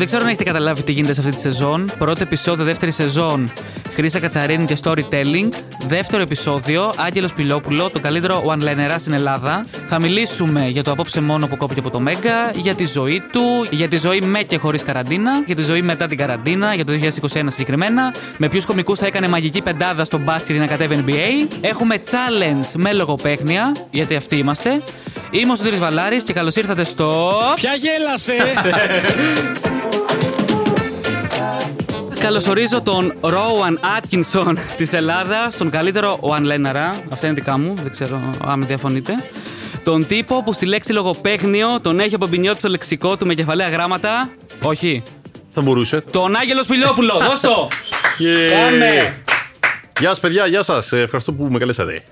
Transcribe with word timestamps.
Δεν 0.00 0.08
ξέρω 0.08 0.22
αν 0.24 0.28
έχετε 0.28 0.44
καταλάβει 0.44 0.82
τι 0.82 0.92
γίνεται 0.92 1.14
σε 1.14 1.20
αυτή 1.20 1.34
τη 1.34 1.40
σεζόν. 1.40 1.90
Πρώτο 1.98 2.22
επεισόδιο, 2.22 2.64
δεύτερη 2.64 2.90
σεζόν, 2.90 3.52
Χρήσα 3.92 4.18
Κατσαρίνη 4.18 4.64
και 4.64 4.76
storytelling. 4.82 5.48
Δεύτερο 5.88 6.22
επεισόδιο, 6.22 6.92
Άγγελος 6.96 7.32
Πιλόπουλο, 7.32 7.90
το 7.90 8.00
καλύτερο 8.00 8.42
one-linerer 8.46 8.96
στην 8.98 9.12
Ελλάδα. 9.12 9.64
Θα 9.86 10.00
μιλήσουμε 10.00 10.68
για 10.68 10.82
το 10.82 10.90
απόψε 10.90 11.20
μόνο 11.20 11.46
που 11.46 11.56
κόπηκε 11.56 11.80
από 11.80 11.90
το 11.90 12.00
Μέγκα, 12.00 12.50
για 12.54 12.74
τη 12.74 12.86
ζωή 12.86 13.22
του, 13.32 13.66
για 13.70 13.88
τη 13.88 13.96
ζωή 13.96 14.20
με 14.20 14.42
και 14.42 14.56
χωρίς 14.56 14.82
καραντίνα, 14.82 15.42
για 15.46 15.54
τη 15.54 15.62
ζωή 15.62 15.82
μετά 15.82 16.06
την 16.06 16.16
καραντίνα, 16.16 16.74
για 16.74 16.84
το 16.84 16.92
2021 16.92 17.46
συγκεκριμένα. 17.46 18.14
Με 18.36 18.48
ποιους 18.48 18.64
κομικούς 18.64 18.98
θα 18.98 19.06
έκανε 19.06 19.28
μαγική 19.28 19.62
πεντάδα 19.62 20.04
στο 20.04 20.18
μπάσκετ 20.18 20.58
να 20.58 20.66
κατέβει 20.66 21.04
NBA. 21.06 21.56
Έχουμε 21.60 22.02
challenge 22.10 22.66
με 22.74 22.92
λογοπαίχνια, 22.92 23.74
γιατί 23.90 24.16
αυτοί 24.16 24.36
είμαστε. 24.36 24.82
Είμαι 25.30 25.52
ο 25.52 25.56
Σωτήρης 25.56 25.78
Βαλάρης 25.78 26.22
και 26.22 26.32
καλώς 26.32 26.56
ήρθατε 26.56 26.84
στο... 26.84 27.32
Ποια 27.54 27.72
γέλασε! 27.74 28.34
Καλωσορίζω 32.20 32.82
τον 32.82 33.14
Ρόουαν 33.20 33.80
Άτκινσον 33.96 34.58
της 34.76 34.92
Ελλάδας, 34.92 35.56
τον 35.56 35.70
καλύτερο 35.70 36.18
one-linera. 36.22 36.94
Αυτά 37.12 37.26
είναι 37.26 37.34
δικά 37.34 37.58
μου, 37.58 37.74
δεν 37.74 37.90
ξέρω 37.90 38.30
αν 38.44 38.66
διαφωνείτε. 38.66 39.12
Τον 39.84 40.06
τύπο 40.06 40.42
που 40.42 40.52
στη 40.52 40.66
λέξη 40.66 40.92
λογοπαίχνιο 40.92 41.80
τον 41.80 42.00
έχει 42.00 42.14
απομπινιώσει 42.14 42.58
στο 42.58 42.68
λεξικό 42.68 43.16
του 43.16 43.26
με 43.26 43.34
κεφαλαία 43.34 43.68
γράμματα. 43.68 44.30
Όχι. 44.62 45.02
Θα 45.48 45.62
μπορούσε. 45.62 46.00
Τον 46.00 46.36
Άγγελο 46.36 46.62
Σπηλιόπουλο, 46.62 47.12
δώσ' 47.28 47.40
το! 47.40 47.68
Yeah. 48.18 48.52
Πάμε! 48.52 49.14
Γεια 49.98 50.08
σας, 50.08 50.20
παιδιά, 50.20 50.46
γεια 50.46 50.62
σας. 50.62 50.92
Ευχαριστώ 50.92 51.32
που 51.32 51.48
με 51.50 51.58
καλέσατε. 51.58 52.02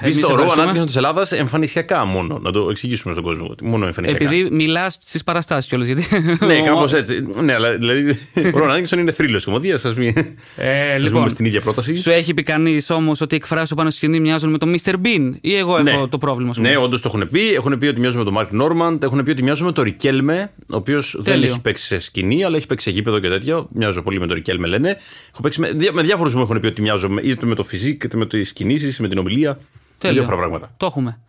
Εμείς 0.00 0.14
Είστε 0.16 0.26
ο 0.26 0.28
Ρο 0.28 0.42
ευχαριστούμε. 0.42 0.52
Ανάτκινσον 0.62 0.86
της 0.86 0.96
Ελλάδας 0.96 1.32
εμφανισιακά 1.32 2.04
μόνο. 2.04 2.38
Να 2.42 2.50
το 2.50 2.66
εξηγήσουμε 2.70 3.12
στον 3.12 3.24
κόσμο. 3.24 3.46
ότι 3.50 3.64
Μόνο 3.64 3.86
εμφανισιακά. 3.86 4.24
Επειδή 4.24 4.48
μιλάς 4.50 4.98
στις 5.04 5.24
παραστάσεις 5.24 5.68
κιόλας. 5.68 5.86
Γιατί... 5.86 6.04
Ναι, 6.46 6.60
κάπως 6.60 6.92
έτσι. 6.92 7.26
Ναι, 7.42 7.54
αλλά 7.54 7.76
δηλαδή. 7.76 8.18
Ο 8.54 8.58
Ρο 8.58 8.64
Ανάτκινσον 8.64 8.98
είναι 8.98 9.12
θρύλος 9.12 9.44
κομμωδίας. 9.44 9.84
Α 9.84 9.92
μην. 9.96 10.12
Ε, 10.56 10.92
Ας 10.94 11.02
λοιπόν, 11.02 11.18
μπούμε 11.18 11.30
στην 11.30 11.44
ίδια 11.44 11.60
πρόταση. 11.60 11.96
σου 11.96 12.10
έχει 12.10 12.34
πει 12.34 12.42
κανείς 12.42 12.90
όμως 12.90 13.20
ότι 13.20 13.34
οι 13.34 13.36
εκφράσει 13.36 13.66
σου 13.66 13.74
πάνω 13.74 13.90
στη 13.90 13.98
σκηνή 13.98 14.20
μοιάζουν 14.20 14.50
με 14.50 14.58
τον 14.58 14.74
Mr. 14.84 14.92
Bean; 14.92 15.32
Ή 15.40 15.56
εγώ 15.56 15.72
έχω 15.78 15.82
Ναι. 16.00 16.06
το 16.08 16.18
πρόβλημα 16.18 16.52
σου. 16.52 16.60
Ναι, 16.60 16.76
όντως 16.76 17.00
το 17.00 17.10
έχουν 17.14 17.28
πει. 17.28 17.52
Έχουν 17.54 17.78
πει 17.78 17.86
ότι 17.86 18.00
μοιάζουν 18.00 18.18
με 18.18 18.24
τον 18.24 18.32
Μάρκ 18.32 18.52
Νόρμαντ. 18.52 19.02
Έχουν 19.02 19.22
πει 19.24 19.30
ότι 19.30 19.42
μοιάζουν 19.42 19.66
με 19.66 19.72
τον 19.72 19.84
Ρικέλμε, 19.84 20.50
ο 20.58 20.76
οποίος 20.76 21.14
δεν 21.20 21.34
Τέλειο. 21.34 21.50
έχει 21.50 21.60
παίξει 21.60 21.84
σε 21.86 21.98
σκηνή, 22.00 22.44
αλλά 22.44 22.56
έχει 22.56 22.66
παίξει 22.66 22.84
σε 22.88 22.94
γήπεδο 22.94 23.18
και 23.18 23.28
τέτοια. 23.28 23.66
Μοιάζω 23.72 24.02
πολύ 24.02 24.18
με 24.20 24.26
τον 24.26 24.34
Ρικέλμε, 24.36 24.66
λένε. 24.66 24.88
Έχω 25.32 25.42
παίξει 25.42 25.60
με, 25.60 25.70
δια- 25.72 25.92
με 25.92 26.02
διάφορους 26.02 26.34
μου 26.34 26.40
έχουν 26.42 26.60
πει 26.60 26.66
ότι 26.66 26.82
μοιάζω 26.82 27.08
με- 27.08 27.20
είτε 27.24 27.46
με 27.46 27.54
το 27.54 27.62
φυσικ, 27.62 28.02
είτε 28.04 28.16
με 28.16 28.26
τις 28.26 28.52
κινήσεις, 28.52 28.98
με 28.98 29.08
την 29.08 29.18
ομιλία. 29.18 29.58
Με 30.02 30.08
Τέλειο. 30.08 30.22
διάφορα 30.22 30.36
πράγματα. 30.36 30.74
Το 30.76 30.86
έχουμε. 30.86 31.20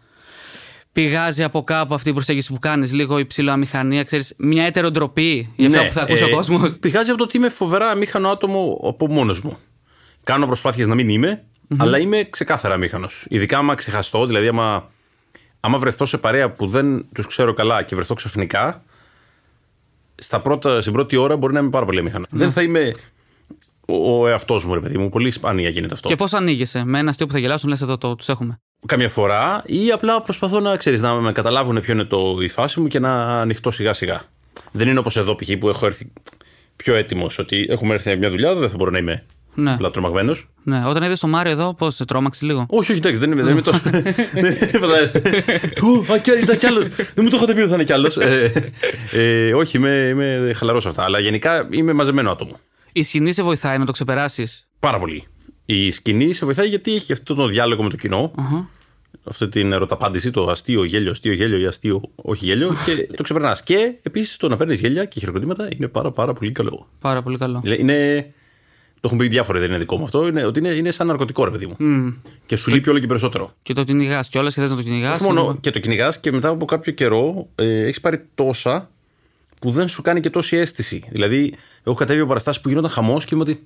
Πηγάζει 0.93 1.43
από 1.43 1.63
κάπου 1.63 1.93
αυτή 1.93 2.09
η 2.09 2.13
προσέγγιση 2.13 2.53
που 2.53 2.59
κάνεις, 2.59 2.93
λίγο 2.93 3.17
υψηλό 3.17 3.51
αμηχανία, 3.51 4.03
ξέρεις, 4.03 4.33
μια 4.37 4.65
έτεροντροπή 4.65 5.53
για 5.55 5.67
αυτά 5.67 5.85
που 5.85 5.91
θα 5.91 6.01
ακούσει 6.01 6.23
ε, 6.23 6.25
ο 6.25 6.35
κόσμος. 6.35 6.79
Πηγάζει 6.79 7.09
από 7.09 7.17
το 7.17 7.23
ότι 7.23 7.37
είμαι 7.37 7.49
φοβερά 7.49 7.89
αμήχανο 7.89 8.29
άτομο 8.29 8.79
από 8.83 9.07
μόνος 9.07 9.41
μου. 9.41 9.57
Κάνω 10.23 10.45
προσπάθειες 10.45 10.87
να 10.87 10.95
μην 10.95 11.09
ειμαι 11.09 11.43
αλλά 11.77 11.97
είμαι 11.97 12.23
ξεκάθαρα 12.29 12.73
αμήχανος. 12.73 13.25
Ειδικά 13.29 13.57
άμα 13.57 13.75
ξεχαστώ, 13.75 14.25
δηλαδή 14.25 14.47
άμα, 14.47 14.89
άμα 15.59 15.77
βρεθώ 15.77 16.05
σε 16.05 16.17
παρέα 16.17 16.51
που 16.51 16.67
δεν 16.67 17.05
τους 17.13 17.27
ξέρω 17.27 17.53
καλά 17.53 17.83
και 17.83 17.95
βρεθώ 17.95 18.13
ξαφνικά, 18.13 18.83
στα 20.15 20.41
πρώτα, 20.41 20.81
στην 20.81 20.93
πρώτη 20.93 21.15
ώρα 21.15 21.37
μπορεί 21.37 21.53
να 21.53 21.59
είμαι 21.59 21.69
πάρα 21.69 21.85
πολύ 21.85 21.99
αμήχανος. 21.99 22.27
Δεν 22.31 22.51
θα 22.51 22.61
είμαι 22.61 22.95
ο, 23.91 24.21
ο 24.21 24.27
εαυτός 24.27 24.65
μου, 24.65 24.73
ρε 24.73 24.79
παιδί 24.79 24.97
μου. 24.97 25.09
Πολύ 25.09 25.31
σπάνια 25.31 25.69
γίνεται 25.69 25.93
αυτό. 25.93 26.07
Και 26.09 26.15
πώς 26.15 26.33
ανοίγεσαι, 26.33 26.83
με 26.85 26.99
ένα 26.99 27.09
αστείο 27.09 27.25
που 27.25 27.31
θα 27.31 27.39
γελάσουν, 27.39 27.69
λες 27.69 27.81
εδώ 27.81 27.97
το, 27.97 28.15
τους 28.15 28.29
έχουμε. 28.29 28.59
Καμιά 28.85 29.09
φορά 29.09 29.63
ή 29.65 29.91
απλά 29.91 30.21
προσπαθώ 30.21 30.59
να 30.59 30.75
ξέρεις, 30.77 31.01
να 31.01 31.13
με 31.13 31.31
καταλάβουν 31.31 31.79
ποιο 31.81 31.93
είναι 31.93 32.03
το, 32.03 32.37
η 32.41 32.47
φάση 32.47 32.79
μου 32.79 32.87
και 32.87 32.99
να 32.99 33.39
ανοιχτώ 33.41 33.71
σιγά 33.71 33.93
σιγά. 33.93 34.21
Δεν 34.71 34.87
είναι 34.87 34.99
όπως 34.99 35.17
εδώ 35.17 35.35
π.χ. 35.35 35.49
που 35.59 35.69
έχω 35.69 35.85
έρθει 35.85 36.11
πιο 36.75 36.95
έτοιμος 36.95 37.39
ότι 37.39 37.65
έχουμε 37.69 37.93
έρθει 37.93 38.09
για 38.09 38.17
μια 38.17 38.29
δουλειά, 38.29 38.55
δεν 38.55 38.69
θα 38.69 38.75
μπορώ 38.77 38.91
να 38.91 38.97
είμαι 38.97 39.25
Ναι. 39.53 39.73
απλά 39.73 39.91
τρομαγμένος. 39.91 40.49
ναι. 40.63 40.83
Όταν 40.87 41.03
είδες 41.03 41.19
το 41.19 41.27
Μάριο 41.27 41.51
εδώ, 41.51 41.73
πώς 41.73 41.95
σε 41.95 42.05
τρόμαξε 42.05 42.45
λίγο; 42.45 42.65
Όχι, 42.69 42.91
όχι, 42.91 42.99
εντάξει, 42.99 43.19
δεν 43.19 43.31
είμαι, 43.31 43.41
δεν 43.43 43.51
είμαι 43.51 43.61
τόσο. 43.61 43.79
Ου, 45.83 46.13
α, 46.13 46.17
κι- 46.17 46.41
ήταν 46.41 46.57
κι 46.57 46.65
άλλος. 46.65 46.83
Δεν 46.95 47.23
μου 47.23 47.29
το 47.29 47.35
είχατε 47.37 47.53
πει 47.53 47.59
ότι 47.59 47.69
θα 47.69 47.75
είναι 47.75 47.83
κι 47.83 47.93
άλλος. 47.93 48.17
ε, 49.11 49.53
όχι, 49.53 49.77
είμαι, 49.77 50.07
είμαι 50.11 50.53
χαλαρός 50.55 50.85
αυτά. 50.85 51.03
Αλλά 51.03 51.19
γενικά 51.19 51.67
είμαι 51.71 51.93
μαζεμένο 51.93 52.31
άτομο. 52.31 52.59
Η 52.91 53.03
σκηνή 53.03 53.31
σε 53.31 53.43
βοηθάει 53.43 53.77
να 53.77 53.85
το 53.85 53.91
ξεπεράσεις; 53.91 54.67
Πάρα 54.79 54.99
πολύ. 54.99 55.23
Η 55.65 55.91
σκηνή 55.91 56.33
σε 56.33 56.45
βοηθάει 56.45 56.67
γιατί 56.67 56.95
έχει 56.95 57.13
αυτό 57.13 57.35
το 57.35 57.47
διάλογο 57.47 57.83
με 57.83 57.89
το 57.89 57.95
κοινο 57.95 58.31
Αυτή 59.23 59.47
την 59.47 59.71
ερωταπάντηση, 59.71 60.31
το 60.31 60.45
αστείο, 60.49 60.83
γέλιο, 60.83 61.11
αστείο, 61.11 61.33
γέλιο 61.33 61.57
ή 61.57 61.65
αστείο, 61.65 62.01
όχι 62.15 62.45
γέλιο. 62.45 62.75
και 62.85 63.07
το 63.15 63.23
ξεπερνάς. 63.23 63.63
Και 63.63 63.93
επίσης 64.01 64.37
το 64.37 64.47
να 64.47 64.57
παίρνεις 64.57 64.79
γέλια 64.79 65.05
και 65.05 65.19
χειροκροτήματα 65.19 65.67
είναι 65.75 65.87
πάρα, 65.87 66.11
πάρα 66.11 66.33
πολύ 66.33 66.51
καλό. 66.51 66.87
Πάρα 66.99 67.21
πολύ 67.21 67.37
καλό. 67.37 67.59
Δηλαδή, 67.63 67.81
Είναι. 67.81 68.33
Το 68.93 69.07
έχουν 69.07 69.17
πει 69.17 69.27
διάφοροι, 69.27 69.59
δεν 69.59 69.69
είναι 69.69 69.77
δικό 69.77 69.97
μου 69.97 70.03
αυτό. 70.03 70.27
Είναι, 70.27 70.45
ότι 70.45 70.59
είναι, 70.59 70.69
είναι 70.69 70.91
σαν 70.91 71.07
ναρκωτικό, 71.07 71.43
ρε 71.43 71.51
παιδί 71.51 71.65
μου. 71.65 71.75
Και 72.45 72.55
σου 72.55 72.71
λείπει 72.71 72.89
όλο 72.89 72.99
και 72.99 73.07
περισσότερο. 73.07 73.53
Και 73.61 73.73
το 73.73 73.83
κυνηγάς 73.83 74.29
κιόλας 74.29 74.47
και 74.49 74.61
θες 74.61 74.67
να 74.67 74.75
το 74.75 74.81
κυνηγάς. 74.81 75.13
Όχι 75.15 75.23
μόνο 75.23 75.57
και 75.59 75.71
το 75.71 75.79
κυνηγάς 75.79 76.19
και 76.19 76.31
μετά 76.31 76.49
από 76.49 76.65
κάποιο 76.65 76.91
καιρό 76.91 77.47
ε, 77.55 77.83
έχεις 77.83 77.99
πάρει 77.99 78.25
τόσα 78.35 78.89
που 79.61 79.71
δεν 79.71 79.87
σου 79.87 80.01
κάνει 80.01 80.19
και 80.19 80.29
τόση 80.29 80.57
αίσθηση. 80.57 81.03
Δηλαδή, 81.09 81.53
έχω 81.83 81.95
κατέβει 81.95 82.19
από 82.19 82.27
παραστάσεις 82.27 82.61
που 82.61 82.69
γίνονταν 82.69 82.91
χαμός 82.91 83.25
και 83.25 83.35
είμαι 83.35 83.43
ότι. 83.43 83.65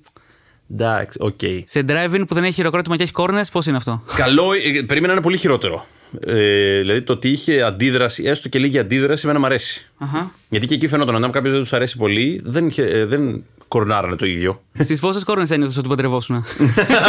Εντάξει, 0.72 1.18
οκ. 1.20 1.40
Σε 1.64 1.84
drive-in 1.88 2.24
που 2.28 2.34
δεν 2.34 2.44
έχει 2.44 2.52
χειροκρότημα 2.54 2.96
και 2.96 3.02
έχει 3.02 3.12
κόρνες, 3.12 3.44
πώς 3.52 3.66
είναι 3.66 3.76
αυτό; 3.76 4.02
Καλό, 4.16 4.52
ε, 4.52 4.82
περίμενα 4.86 5.06
να 5.06 5.12
είναι 5.12 5.22
πολύ 5.22 5.36
χειρότερο. 5.36 5.86
Ε, 6.20 6.78
δηλαδή 6.78 7.02
το 7.02 7.12
ότι 7.12 7.28
είχε 7.28 7.62
αντίδραση, 7.62 8.22
έστω 8.24 8.48
και 8.48 8.58
λίγη 8.58 8.78
αντίδραση, 8.78 9.22
εμένα 9.24 9.38
μου 9.38 9.46
αρέσει. 9.46 9.90
Αχα. 9.98 10.32
Γιατί 10.48 10.66
και 10.66 10.74
εκεί 10.74 10.88
φαίνονταν 10.88 11.14
ότι 11.14 11.24
αν 11.24 11.30
κάποιος 11.30 11.52
δεν 11.52 11.62
τους 11.62 11.72
αρέσει 11.72 11.96
πολύ, 11.96 12.40
δεν, 12.44 12.66
είχε, 12.66 12.82
ε, 12.82 13.04
δεν 13.04 13.44
κορνάρανε 13.68 14.16
το 14.16 14.26
ίδιο. 14.26 14.62
Στις 14.72 15.00
πόσες 15.00 15.24
κόρνες 15.24 15.46
ένιωθες 15.50 15.76
ότι 15.76 15.88
παντρευόσουν. 15.88 16.36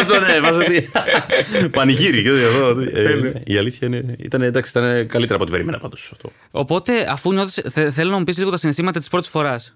Αυτό 0.01 0.19
ναι, 0.19 0.39
βάζω 0.41 0.59
ότι. 0.59 0.89
Πανηγύρι. 1.77 2.23
και 2.23 2.29
αυτό, 2.29 2.79
ε, 2.93 3.41
η 3.45 3.57
αλήθεια 3.57 3.87
είναι. 3.87 4.15
Ήταν, 4.19 4.41
εντάξει, 4.41 4.69
ήταν 4.69 5.07
καλύτερα 5.07 5.35
από 5.35 5.43
ό,τι 5.43 5.51
περίμενα 5.51 5.79
πάντως 5.79 6.09
αυτό. 6.11 6.31
Οπότε, 6.51 7.07
αφού 7.09 7.33
νιώθεις, 7.33 7.61
θε, 7.69 7.91
θέλω 7.91 8.11
να 8.11 8.17
μου 8.17 8.23
πεις 8.23 8.37
λίγο 8.37 8.49
τα 8.49 8.57
συναισθήματα 8.57 8.99
της 8.99 9.09
πρώτης 9.09 9.29
φοράς. 9.29 9.75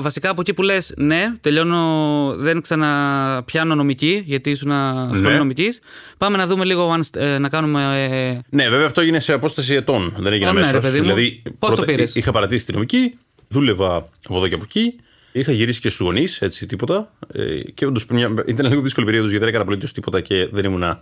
Βασικά 0.00 0.30
από 0.30 0.40
εκεί 0.40 0.54
που 0.54 0.62
λες, 0.62 0.92
ναι, 0.96 1.32
τελειώνω, 1.40 2.34
δεν 2.38 2.60
ξαναπιάνω 2.60 3.74
νομική, 3.74 4.22
γιατί 4.26 4.50
ήσουν 4.50 4.70
σχολείο 5.12 5.30
Ναι. 5.30 5.36
νομικής. 5.38 5.80
Πάμε 6.18 6.36
να 6.36 6.46
δούμε 6.46 6.64
λίγο, 6.64 6.90
αν, 6.92 7.04
ε, 7.14 7.38
να 7.38 7.48
κάνουμε. 7.48 8.04
ε, 8.10 8.40
Ναι, 8.56 8.68
βέβαια 8.68 8.86
αυτό 8.86 9.00
έγινε 9.00 9.20
σε 9.20 9.32
απόσταση 9.32 9.74
ετών. 9.74 10.14
Δεν 10.18 10.32
έγινε 10.32 10.48
Α, 10.48 10.52
ναι, 10.52 10.58
αμέσως. 10.58 10.72
ρε 10.72 10.80
παιδί 10.80 10.96
μου. 10.98 11.02
Δηλαδή, 11.04 11.42
Πώς 11.58 11.70
το 11.70 11.76
πρώτα 11.76 11.84
πήρες; 11.84 12.14
Είχα 12.14 12.32
παρατήσει 12.32 12.66
τη 12.66 12.72
νομική, 12.72 13.18
δούλευα 13.48 13.96
από 14.26 14.36
εδώ 14.36 14.48
και 14.48 14.54
από 14.54 14.64
εκεί. 14.64 14.94
Είχα 15.32 15.52
γυρίσει 15.52 15.80
και 15.80 15.88
στους 15.88 16.06
γονείς, 16.06 16.40
έτσι 16.40 16.66
τίποτα. 16.66 17.12
Ε, 17.32 17.60
και 17.60 17.86
όντως 17.86 18.06
ήταν 18.46 18.66
λίγο 18.66 18.80
δύσκολη 18.80 19.06
περίοδος 19.06 19.30
γιατί 19.30 19.44
δεν 19.44 19.48
έκανα 19.54 19.62
απολύτως 19.64 19.92
τίποτα 19.92 20.20
και 20.20 20.48
δεν 20.52 20.64
ήμουν 20.64 20.98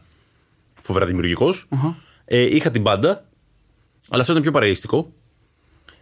φοβερά 0.83 1.07
δημιουργικός. 1.07 1.69
Ε, 2.25 2.41
είχα 2.57 2.71
την 2.71 2.83
πάντα, 2.83 3.25
αλλά 4.09 4.21
αυτό 4.21 4.33
ήταν 4.33 4.43
πιο 4.43 4.53
παρεΐστικο. 4.53 5.13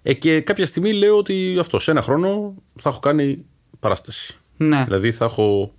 Ε, 0.03 0.13
και 0.15 0.41
κάποια 0.41 0.67
στιγμή 0.67 0.93
λέω 0.93 1.17
ότι 1.17 1.57
αυτό 1.61 1.79
σε 1.79 1.91
ένα 1.91 2.03
χρόνο 2.03 2.55
θα 2.81 2.89
έχω 2.89 3.01
κάνει 3.01 3.45
παράσταση. 3.81 4.37
ναι. 4.57 4.85
Δηλαδή 4.85 5.13
θα 5.13 5.25
έχω. 5.25 5.73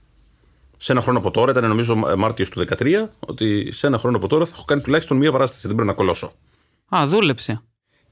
Σε 0.77 0.91
ένα 0.91 1.01
χρόνο 1.01 1.17
από 1.19 1.31
τώρα, 1.31 1.51
ήταν 1.51 1.67
νομίζω 1.67 1.95
Μάρτιος 2.17 2.49
του 2.49 2.65
2013, 2.77 3.09
ότι 3.19 3.71
σε 3.71 3.87
ένα 3.87 3.97
χρόνο 3.97 4.17
από 4.17 4.27
τώρα 4.27 4.45
θα 4.45 4.51
έχω 4.55 4.63
κάνει 4.65 4.81
τουλάχιστον 4.81 5.17
μία 5.17 5.31
παράσταση. 5.31 5.67
Δεν 5.67 5.75
πρέπει 5.75 5.89
να 5.91 5.95
κολώσω. 5.95 6.33
Α, 6.95 7.07
δούλεψε. 7.07 7.61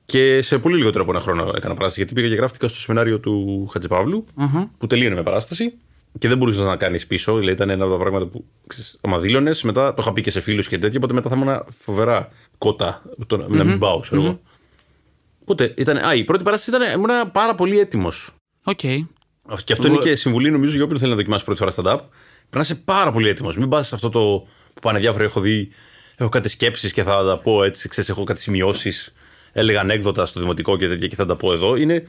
Και 0.05 0.41
σε 0.41 0.59
πολύ 0.59 0.77
λιγότερο 0.77 1.03
από 1.03 1.11
ένα 1.11 1.21
χρόνο 1.21 1.41
έκανα 1.55 1.73
παράσταση. 1.73 1.93
Γιατί 1.99 2.13
πήγα 2.13 2.27
και 2.27 2.35
γράφτηκα 2.35 2.67
στο 2.67 2.79
σεμινάριο 2.79 3.19
του 3.19 3.67
Χατζηπαύλου, 3.71 4.25
που 4.77 4.87
τελείωνε 4.87 5.15
με 5.15 5.23
παράσταση. 5.23 5.73
Και 6.17 6.27
δεν 6.27 6.37
μπορούσες 6.37 6.65
να 6.65 6.75
κάνεις 6.75 7.07
πίσω. 7.07 7.33
Δηλαδή 7.35 7.51
ήταν 7.53 7.69
ένα 7.69 7.83
από 7.83 7.93
τα 7.93 7.99
πράγματα 7.99 8.25
που. 8.25 8.45
Ξέρεις, 8.67 8.97
άμα 9.01 9.19
δήλωνες, 9.19 9.63
μετά 9.63 9.93
το 9.93 10.01
είχα 10.01 10.13
πει 10.13 10.21
και 10.21 10.31
σε 10.31 10.39
φίλους 10.41 10.67
και 10.67 10.77
τέτοια. 10.77 10.97
Οπότε 10.97 11.13
μετά 11.13 11.29
θα 11.29 11.35
ήμουν 11.35 11.65
φοβερά 11.79 12.29
κότα 12.57 13.01
το 13.27 13.37
να- 13.37 13.47
να 13.47 13.63
μην 13.63 13.79
πάω, 13.79 13.99
ξέρω 13.99 14.21
εγώ. 14.21 14.39
Οπότε 15.51 15.73
ήταν. 15.77 15.97
Α, 15.97 16.15
η 16.15 16.23
πρώτη 16.23 16.43
παράσταση 16.43 16.77
ήταν. 16.77 16.95
ήμουν 16.99 17.31
πάρα 17.31 17.55
πολύ 17.55 17.79
έτοιμος. 17.79 18.29
Οκ. 18.63 18.79
Και 19.63 19.73
αυτό 19.73 19.87
είναι 19.87 19.97
και 19.97 20.15
συμβουλή 20.15 20.51
νομίζω 20.51 20.75
για 20.75 20.83
όποιον 20.83 20.99
θέλει 20.99 21.11
να 21.11 21.17
δοκιμάσει 21.17 21.43
πρώτη 21.43 21.59
φορά 21.59 21.71
stand-up. 21.71 21.99
Πρέπει 22.09 22.55
να 22.55 22.61
είσαι 22.61 22.75
πάρα 22.75 23.11
πολύ 23.11 23.29
έτοιμος. 23.29 23.57
Μην 23.57 23.69
πας 23.69 23.87
σε 23.87 23.95
αυτό 23.95 24.09
το 24.09 24.19
που 24.73 24.79
πάνε 24.81 24.99
διάφοροι. 24.99 25.23
Έχω 25.23 25.39
δει. 25.39 25.71
Έχω 26.15 26.29
κάτι 26.29 26.49
σκέψεις 26.49 26.93
και 26.93 27.03
θα 27.03 27.23
τα 27.25 27.37
πω 27.37 27.63
έτσι. 27.63 27.89
Ξέρεις, 27.89 28.09
έχω 28.09 28.23
κάτι 28.23 28.41
σημειώσεις. 28.41 29.13
Έλεγα 29.51 29.79
ανέκδοτα 29.79 30.25
στο 30.25 30.39
δημοτικό 30.39 30.77
και 30.77 30.87
τέτοια 30.87 31.07
και 31.07 31.15
θα 31.15 31.25
τα 31.25 31.35
πω 31.35 31.53
εδώ. 31.53 31.75
Είναι. 31.75 32.07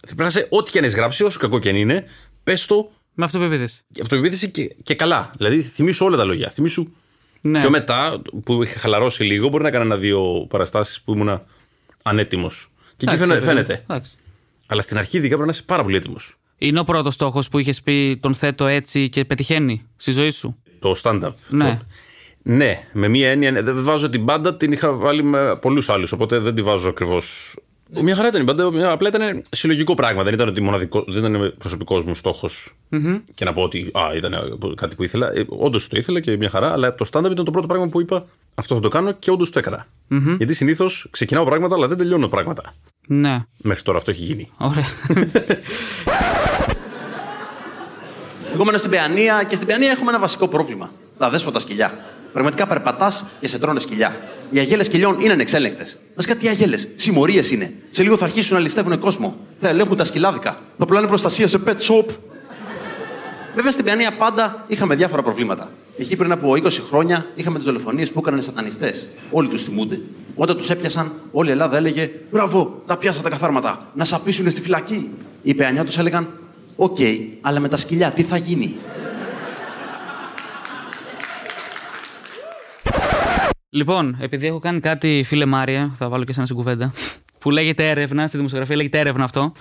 Πρέπει 0.00 0.20
να 0.20 0.26
είσαι 0.26 0.46
ό,τι 0.50 0.70
και 0.70 0.78
αν 0.78 0.84
έχεις 0.84 0.96
γράψει, 0.96 1.24
όσο 1.24 1.38
κακό 1.38 1.58
και 1.58 1.68
αν 1.68 1.76
είναι, 1.76 2.04
πες 2.44 2.66
το 2.66 2.90
Με 3.14 3.24
αυτοπεποίθηση. 3.24 3.82
αυτοπεποίθηση 4.02 4.50
και, 4.50 4.74
και 4.82 4.94
καλά. 4.94 5.30
Δηλαδή 5.36 5.62
θυμίσου 5.62 6.04
όλα 6.06 6.16
τα 6.16 6.24
λόγια. 6.24 6.50
Θυμίσου. 6.50 6.92
Ναι. 7.40 7.60
Πιο 7.60 7.70
μετά 7.70 8.22
που 8.44 8.62
είχε 8.62 8.78
χαλαρώσει 8.78 9.24
λίγο, 9.24 9.48
μπορεί 9.48 9.62
να 9.62 9.68
έκανα 9.68 9.84
ένα-δύο 9.84 10.46
παραστάσεις 10.48 11.00
που 11.00 11.12
ήμουν 11.14 11.42
ανέτοιμος. 12.02 12.69
Και 13.00 13.06
εκεί 13.06 13.14
Εντάξει, 13.14 13.18
φαίνε- 13.18 13.34
ρε 13.34 13.46
παιδί 13.46 13.60
μου. 13.60 13.64
φαίνεται. 13.66 13.84
Εντάξει. 13.88 14.12
Αλλά 14.66 14.82
στην 14.82 14.98
αρχή 14.98 15.16
ειδικά 15.16 15.34
πρέπει 15.34 15.48
να 15.50 15.54
είσαι 15.54 15.62
πάρα 15.66 15.82
πολύ 15.82 15.96
έτοιμος. 15.96 16.34
Είναι 16.58 16.80
ο 16.80 16.84
πρώτος 16.84 17.14
στόχος 17.14 17.48
που 17.48 17.58
είχες 17.58 17.82
πει 17.82 18.18
τον 18.22 18.34
θέτω 18.34 18.66
έτσι 18.66 19.08
και 19.08 19.24
πετυχαίνει 19.24 19.86
στη 19.96 20.12
ζωή 20.12 20.30
σου. 20.30 20.56
Το 20.78 20.94
stand-up. 21.02 21.32
Ναι. 21.48 21.64
Το- 21.64 21.84
Ναι, 22.42 22.86
με 22.92 23.08
μία 23.08 23.30
έννοια. 23.30 23.50
ναι. 23.50 23.62
Δεν 23.62 23.82
βάζω 23.82 24.08
την 24.10 24.24
πάντα, 24.24 24.56
την 24.56 24.72
είχα 24.72 24.92
βάλει 24.92 25.22
με 25.22 25.56
πολλούς 25.56 25.88
άλλους. 25.88 26.12
Οπότε 26.12 26.38
δεν 26.38 26.54
τη 26.54 26.62
βάζω 26.62 26.88
ακριβώς 26.88 27.54
Μια 28.02 28.14
χαρά 28.14 28.28
ήταν 28.28 28.40
η 28.40 28.44
μπάντα. 28.44 28.72
μια- 28.72 28.90
Απλά 28.90 29.08
ήταν 29.08 29.42
συλλογικό 29.50 29.94
πράγμα. 29.94 30.22
Δεν 30.22 30.34
ήταν, 30.34 30.48
ότι 30.48 30.60
μοναδικό, 30.60 31.04
δεν 31.08 31.24
ήταν 31.34 31.54
προσωπικός 31.58 32.04
μου 32.04 32.14
στοχο 32.14 32.50
Και 33.34 33.44
να 33.44 33.52
πω 33.52 33.62
ότι 33.62 33.90
α, 33.92 34.14
ήταν 34.16 34.34
κάτι 34.74 34.96
που 34.96 35.02
ήθελα. 35.02 35.32
Ε, 35.34 35.44
όντως 35.48 35.88
το 35.88 35.96
ήθελα 35.96 36.20
και 36.20 36.36
μια 36.36 36.50
χαρά. 36.50 36.72
Αλλά 36.72 36.94
το 36.94 37.06
stand-up 37.12 37.30
ήταν 37.30 37.44
το 37.44 37.50
πρώτο 37.50 37.66
πράγμα 37.66 37.88
που 37.88 38.00
είπα 38.00 38.26
αυτό 38.54 38.74
θα 38.74 38.80
το 38.80 38.88
κάνω 38.88 39.12
και 39.12 39.30
όντως 39.30 39.50
το 39.50 39.58
εκανα 39.58 39.86
Γιατί 40.38 40.54
συνήθως 40.54 41.06
ξεκινάω 41.10 41.44
πράγματα, 41.44 41.74
αλλά 41.74 41.88
δεν 41.88 41.96
τελειώνω 41.96 42.28
πράγματα. 42.28 42.74
Ναι. 43.12 43.38
Μέχρι 43.56 43.82
τώρα 43.82 43.98
αυτό 43.98 44.10
έχει 44.10 44.22
γίνει. 44.22 44.50
Ωραία. 44.56 44.86
Εγώ 48.54 48.64
μένω 48.64 48.78
στην 48.78 48.90
Παιανία 48.90 49.42
και 49.48 49.54
στην 49.54 49.66
Παιανία 49.66 49.90
έχουμε 49.90 50.10
ένα 50.10 50.18
βασικό 50.18 50.48
πρόβλημα. 50.48 50.90
Τα 51.18 51.30
δέσποτα 51.30 51.58
σκυλιά. 51.58 51.98
Πραγματικά 52.32 52.66
περπατάς 52.66 53.24
και 53.40 53.48
σε 53.48 53.58
τρώνε 53.58 53.80
σκυλιά. 53.80 54.20
Οι 54.50 54.58
αγέλες 54.58 54.86
σκυλιών 54.86 55.20
είναι 55.20 55.32
ανεξέλεγκτες. 55.32 55.98
Να 56.14 56.24
κάτι 56.24 56.48
αγέλες. 56.48 56.88
Συμμορίες 56.96 57.50
είναι. 57.50 57.72
Σε 57.90 58.02
λίγο 58.02 58.16
θα 58.16 58.24
αρχίσουν 58.24 58.56
να 58.56 58.62
ληστεύουν 58.62 58.98
κόσμο. 58.98 59.36
Θα 59.60 59.68
ελέγχουν 59.68 59.96
τα 59.96 60.04
σκυλάδικα. 60.04 60.58
Θα 60.78 60.86
πουλάνε 60.86 61.06
προστασία 61.06 61.48
σε 61.48 61.60
pet 61.66 61.70
shop. 61.70 62.04
Βέβαια 63.54 63.70
στην 63.70 63.84
Παιανία 63.84 64.12
πάντα 64.12 64.64
είχαμε 64.66 64.94
διάφορα 64.94 65.22
προβλήματα. 65.22 65.70
Εκεί 65.98 66.16
πριν 66.16 66.32
από 66.32 66.50
20 66.52 66.70
χρόνια 66.88 67.26
είχαμε 67.34 67.56
τις 67.56 67.66
δολοφονίες 67.66 68.12
που 68.12 68.18
έκαναν 68.20 68.38
οι 68.38 68.42
σατανιστές. 68.42 69.08
Όλοι 69.30 69.48
τους 69.48 69.62
θυμούνται. 69.62 70.00
Όταν 70.34 70.56
τους 70.56 70.70
έπιασαν, 70.70 71.12
όλη 71.32 71.48
η 71.48 71.52
Ελλάδα 71.52 71.76
έλεγε 71.76 72.10
Μπράβο, 72.30 72.82
τα 72.86 72.96
πιάσα 72.96 73.22
τα 73.22 73.30
καθάρματα. 73.30 73.86
Να 73.94 74.04
σαπίσουν 74.04 74.50
στη 74.50 74.60
φυλακή. 74.60 75.10
Οι 75.42 75.54
Παιανιώτες 75.54 75.98
έλεγαν 75.98 76.28
Οκ, 76.82 76.98
αλλά 77.40 77.60
με 77.60 77.68
τα 77.68 77.76
σκυλιά 77.76 78.10
τι 78.10 78.22
θα 78.22 78.36
γίνει; 78.36 78.76
λοιπόν, 83.70 84.16
επειδή 84.20 84.46
έχω 84.46 84.58
κάνει 84.58 84.80
κάτι, 84.80 85.22
φίλε 85.26 85.44
Μάριε, 85.46 85.92
θα 85.94 86.08
βάλω 86.08 86.24
και 86.24 86.30
εσένα 86.30 86.46
στην 86.46 86.58
κουβέντα, 86.58 86.92
που 87.38 87.50
λέγεται 87.50 87.90
έρευνα, 87.90 88.26
στη 88.26 88.36
δημοσιογραφία 88.36 88.76
λέγεται 88.76 88.98
έρευνα 88.98 89.24
αυτό. 89.24 89.52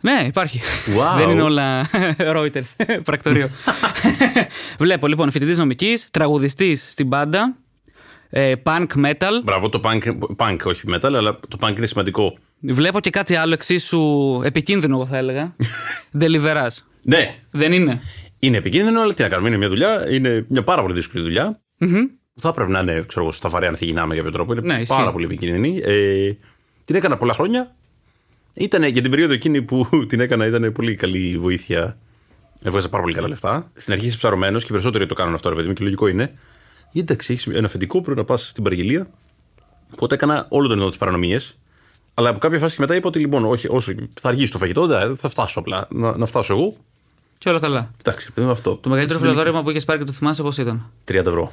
Ναι, 0.00 0.24
υπάρχει. 0.26 0.60
Wow. 0.86 1.16
Δεν 1.16 1.30
είναι 1.30 1.42
όλα 1.42 1.86
Reuters, 2.36 2.84
πρακτορείο. 3.04 3.48
Βλέπω 4.78 5.06
λοιπόν 5.06 5.30
φοιτητής 5.30 5.58
νομικής, 5.58 6.08
τραγουδιστής 6.10 6.88
στην 6.90 7.06
μπάντα, 7.06 7.54
ε, 8.30 8.52
punk 8.62 8.86
metal. 9.04 9.32
Μπράβο, 9.44 9.68
το 9.68 9.80
punk, 9.84 10.18
punk 10.36 10.56
όχι 10.64 10.82
metal, 10.94 11.12
αλλά 11.14 11.40
το 11.48 11.58
punk 11.60 11.76
είναι 11.76 11.86
σημαντικό. 11.86 12.38
Βλέπω 12.60 13.00
και 13.00 13.10
κάτι 13.10 13.34
άλλο 13.34 13.52
εξίσου 13.52 14.00
επικίνδυνο, 14.44 14.94
εγώ 14.96 15.06
θα 15.06 15.16
έλεγα. 15.16 15.56
Deliverás. 16.20 16.76
Ναι, 17.02 17.34
Δεν 17.50 17.72
είναι; 17.72 18.00
είναι 18.38 18.56
επικίνδυνο, 18.56 19.00
αλλά 19.00 19.14
τι 19.14 19.22
να 19.22 19.28
κάνουμε. 19.28 19.48
Είναι 19.48 19.58
μια 19.58 19.68
δουλειά, 19.68 20.10
είναι 20.10 20.44
μια 20.48 20.62
πάρα 20.62 20.82
πολύ 20.82 20.94
δύσκολη 20.94 21.24
δουλειά. 21.24 21.60
Θα 22.40 22.52
πρέπει 22.52 22.70
να 22.70 22.80
είναι, 22.80 23.04
ξέρω 23.08 23.24
εγώ, 23.24 23.32
στα 23.32 23.48
βαρέα 23.48 23.70
να 23.70 23.76
θυγινά 23.76 24.06
με 24.06 24.14
κάποιο 24.16 24.30
τρόπο. 24.30 24.52
Είναι 24.52 24.60
Ναι, 24.60 24.74
ισχύει. 24.74 24.86
πάρα 24.94 25.12
πολύ 25.12 25.24
επικίνδυνη. 25.24 25.80
Ε, 25.84 26.32
την 26.84 26.94
έκανα 26.96 27.16
πολλά 27.16 27.34
χρόνια. 27.34 27.74
Ήταν 28.54 28.82
για 28.84 29.02
την 29.02 29.10
περίοδο 29.10 29.32
εκείνη 29.32 29.62
που 29.62 29.86
την 30.08 30.20
έκανα, 30.20 30.46
ήταν 30.46 30.72
πολύ 30.72 30.94
καλή 30.94 31.38
βοήθεια. 31.38 31.98
Έβγαζα 32.66 32.88
πάρα 32.88 33.02
πολύ 33.02 33.14
καλά 33.14 33.28
λεφτά. 33.28 33.70
Στην 33.74 33.92
αρχή 33.92 34.06
είσαι 34.06 34.16
ψαρωμένος 34.16 34.60
και 34.62 34.66
οι 34.68 34.72
περισσότεροι 34.72 35.06
το 35.06 35.14
κάνουν 35.14 35.34
αυτό, 35.34 35.48
ρε 35.48 35.54
παιδί 35.54 35.68
μου, 35.68 35.72
και 35.74 35.82
λογικό 35.82 36.06
είναι. 36.06 36.32
Γιατί 36.92 37.12
εντάξει, 37.12 37.32
έχεις 37.32 37.46
ένα 37.46 37.66
αφεντικό, 37.66 38.02
πρέπει 38.02 38.18
να 38.18 38.24
πας 38.24 38.48
στην 38.48 38.62
παραγγελία. 38.62 39.06
Οπότε 39.92 40.14
έκανα 40.14 40.46
όλο 40.48 40.68
τον 40.68 40.78
ειδό 40.78 40.88
τη 40.90 40.96
παρανομίες. 40.98 41.56
Αλλά 42.14 42.28
από 42.28 42.38
κάποια 42.38 42.58
φάση 42.58 42.74
και 42.74 42.80
μετά 42.80 42.94
είπα 42.94 43.08
ότι 43.08 43.18
λοιπόν, 43.18 43.44
όχι, 43.44 43.66
όσο 43.70 43.92
θα 44.20 44.28
αργήσει 44.28 44.52
το 44.52 44.58
φαγητό, 44.58 44.86
δεν 44.86 45.16
θα 45.16 45.28
φτάσω 45.28 45.58
απλά. 45.58 45.86
Να, 45.90 46.16
να 46.16 46.26
φτάσω 46.26 46.54
εγώ. 46.54 46.76
Και 47.38 47.48
όλα 47.48 47.58
καλά. 47.58 47.90
Εντάξει, 48.04 48.32
παιδί 48.32 48.46
μου, 48.46 48.52
αυτό. 48.52 48.74
Το 48.76 48.88
μεγαλύτερο 48.88 49.18
φιλοδόρημα 49.18 49.62
που 49.62 49.70
είχες 49.70 49.84
πάρει 49.84 49.98
και 49.98 50.04
το 50.04 50.12
θυμάσαι 50.12 50.42
πώς 50.42 50.58
ήταν; 50.58 50.90
30 51.08 51.14
ευρώ. 51.14 51.52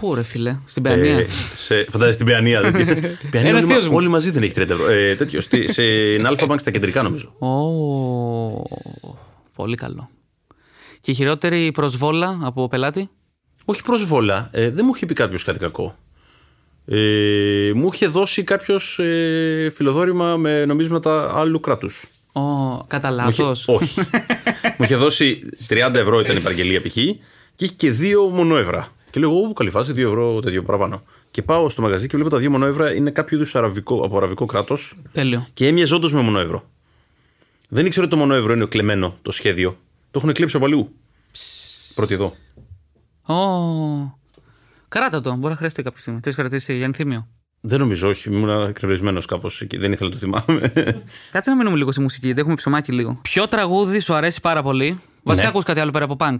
Πού 0.00 0.14
ρε 0.14 0.22
φίλε, 0.22 0.58
στην 0.66 0.82
Παιανία; 0.82 1.18
Ε, 1.18 1.26
σε, 1.56 1.84
φαντάζεσαι 1.90 2.12
στην 2.14 2.26
Παιανία. 2.26 2.60
δηλαδή. 2.60 2.84
Παιανία 3.30 3.50
Ένας 3.50 3.62
όλοι, 3.62 3.72
θείος 3.72 3.84
μα- 3.84 3.90
μου. 3.90 3.96
όλοι 3.96 4.08
μαζί 4.08 4.30
δεν 4.30 4.42
έχει 4.42 4.52
30 4.56 4.68
ευρώ. 4.70 4.88
Ε, 4.90 5.14
τέτοιο, 5.14 5.40
στη, 5.40 5.72
σε 5.72 5.82
Αλφα 6.26 6.46
Bank 6.48 6.56
στα 6.58 6.70
κεντρικά 6.70 7.02
νομίζω. 7.02 7.32
Ω, 7.38 7.48
πολύ 9.58 9.76
καλό. 9.76 10.08
Και 11.00 11.10
η 11.10 11.14
χειρότερη 11.14 11.70
προσβόλα 11.72 12.38
από 12.42 12.68
πελάτη; 12.68 13.08
Όχι 13.64 13.82
προσβόλα. 13.82 14.48
Ε, 14.52 14.70
δεν 14.70 14.84
μου 14.84 14.92
είχε 14.94 15.06
πει 15.06 15.14
κάποιος 15.14 15.44
κάτι 15.44 15.58
κακό. 15.58 15.96
Ε, 16.86 17.70
μου 17.74 17.90
είχε 17.92 18.06
δώσει 18.06 18.42
κάποιος 18.42 18.98
ε, 18.98 19.70
φιλοδόρημα 19.74 20.36
με 20.36 20.64
νομίσματα 20.64 21.38
άλλου 21.38 21.60
κράτους. 21.60 22.04
Ω, 22.32 22.40
κατά 22.86 23.10
λάθος. 23.10 23.64
Όχι. 23.68 24.00
μου 24.78 24.84
είχε 24.84 24.96
δώσει 24.96 25.48
30 25.68 25.94
ευρώ 25.94 26.20
ήταν 26.20 26.36
η 26.36 26.40
παραγγελία 26.40 26.80
π.χ. 26.82 26.92
και 26.92 27.64
είχε 27.64 27.74
και 27.76 27.90
δύο 27.90 28.24
μονόευρα. 28.28 28.88
Και 29.10 29.20
λέω, 29.20 29.30
εγώ 29.30 29.52
καλή 29.52 29.70
φάση, 29.70 29.92
2 29.92 29.98
ευρώ 29.98 30.40
τέτοιο 30.40 30.62
παραπάνω. 30.62 31.02
Και 31.30 31.42
πάω 31.42 31.68
στο 31.68 31.82
μαγαζί 31.82 32.06
και 32.06 32.16
βλέπω 32.16 32.30
τα 32.30 32.38
δύο 32.38 32.50
μονόευρα 32.50 32.94
είναι 32.94 33.10
κάποιο 33.10 33.36
είδους 33.36 33.54
από 33.54 34.16
αραβικό 34.16 34.46
κράτος 34.46 34.94
Τέλειο. 35.12 35.46
και 35.54 35.66
έμοιαζε 35.66 35.94
όντως 35.94 36.12
με 36.12 36.20
μονόευρο. 36.20 36.64
Δεν 37.68 37.86
ήξερα 37.86 38.04
ότι 38.06 38.14
το 38.14 38.20
μονόευρο 38.20 38.52
είναι 38.52 38.64
κλεμμένο 38.66 39.16
το 39.22 39.32
σχέδιο. 39.32 39.78
Το 40.10 40.18
έχουν 40.18 40.32
κλείψει 40.32 40.56
από 40.56 40.64
αλλού. 40.64 40.94
Πρώτη 41.94 42.14
εδώ. 42.14 42.34
Ω. 43.34 44.16
Κράτα 44.88 45.20
το, 45.20 45.34
μπορεί 45.34 45.50
να 45.52 45.56
χρειαστεί 45.56 45.82
κάποια 45.82 46.00
στιγμή. 46.00 46.20
Τι 46.20 46.28
έχει 46.28 46.38
κρατήσει 46.38 46.76
για 46.76 46.84
ενθύμιο; 46.84 47.28
Δεν 47.60 47.78
νομίζω, 47.78 48.08
όχι. 48.08 48.28
Ήμουν 48.28 48.68
εκνευρισμένος 48.68 49.26
κάπως 49.26 49.60
εκεί. 49.60 49.76
Δεν 49.76 49.92
ήθελα 49.92 50.08
να 50.10 50.14
το 50.14 50.20
θυμάμαι. 50.20 50.72
Κάτσε 51.32 51.50
να 51.50 51.56
μείνουμε 51.56 51.76
λίγο 51.76 51.92
στη 51.92 52.00
μουσική, 52.00 52.24
γιατί 52.24 52.40
έχουμε 52.40 52.54
ψωμάκι 52.56 52.92
λίγο. 52.92 53.18
Ποιο 53.22 53.48
τραγούδι 53.48 54.00
σου 54.00 54.14
αρέσει 54.14 54.40
πάρα 54.40 54.62
πολύ; 54.62 55.00
Βασικά 55.22 55.44
Ναι. 55.46 55.50
ακούς 55.52 55.64
κάτι 55.64 55.80
άλλο 55.80 55.90
πέρα 55.90 56.04
από 56.04 56.16
punk. 56.20 56.36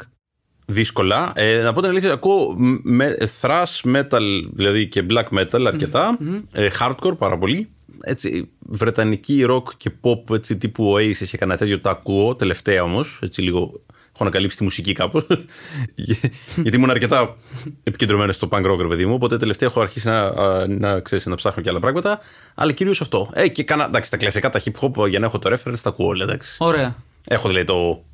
Δύσκολα. 0.67 1.33
Ε, 1.35 1.63
να 1.63 1.73
πω 1.73 1.81
την 1.81 1.91
αλήθεια, 1.91 2.13
ακούω 2.13 2.55
με, 2.83 3.17
thrash 3.41 3.83
metal 3.95 4.21
δηλαδή 4.53 4.87
και 4.89 5.07
black 5.11 5.39
metal 5.39 5.65
αρκετά. 5.67 6.19
Ε, 6.53 6.69
hardcore 6.81 7.19
πάρα 7.19 7.39
πολύ. 7.39 7.69
Έτσι, 8.01 8.49
βρετανική 8.59 9.47
rock 9.49 9.63
και 9.77 9.91
pop 10.01 10.35
έτσι, 10.35 10.57
τύπου 10.57 10.95
Oasis 10.95 11.27
και 11.31 11.37
κανένα 11.37 11.59
τέτοιο 11.59 11.81
το 11.81 11.91
ακούω. 11.91 12.35
Τελευταία 12.35 12.83
όμως. 12.83 13.19
Έτσι 13.23 13.43
λίγο 13.43 13.83
έχω 14.13 14.27
ανακαλύψει 14.27 14.57
τη 14.57 14.63
μουσική 14.63 14.93
κάπως. 14.93 15.27
Γιατί 16.63 16.77
ήμουν 16.77 16.91
αρκετά 16.91 17.37
επικεντρωμένος 17.83 18.35
στο 18.35 18.49
punk 18.51 18.67
rock, 18.73 18.79
ρε 18.79 18.89
παιδί 18.89 19.07
μου. 19.07 19.15
Οπότε 19.15 19.37
τελευταία 19.37 19.69
έχω 19.69 19.81
αρχίσει 19.81 20.07
να, 20.07 20.21
α, 20.21 20.67
να, 20.67 21.01
ξέρεις, 21.01 21.27
να 21.27 21.35
ψάχνω 21.35 21.63
και 21.63 21.69
άλλα 21.69 21.81
πράγματα. 21.81 22.21
Αλλά 22.55 22.73
κυρίως 22.73 23.01
αυτό. 23.01 23.31
Ε, 23.33 23.49
και 23.49 23.63
κάνα, 23.63 23.85
εντάξει, 23.85 24.11
τα 24.11 24.17
κλασικά, 24.17 24.51
τα 24.51 24.61
hip 24.65 24.81
hop 24.81 25.09
για 25.09 25.19
να 25.19 25.27
έχω 25.27 25.39
το 25.39 25.53
reference, 25.53 25.79
τα 25.83 25.89
ακούω 25.89 26.07
όλα. 26.07 26.25
Εντάξει. 26.25 26.57
Ωραία. 26.59 26.97
Έχω 27.29 27.49
δηλαδή 27.49 27.67
το. 27.67 28.05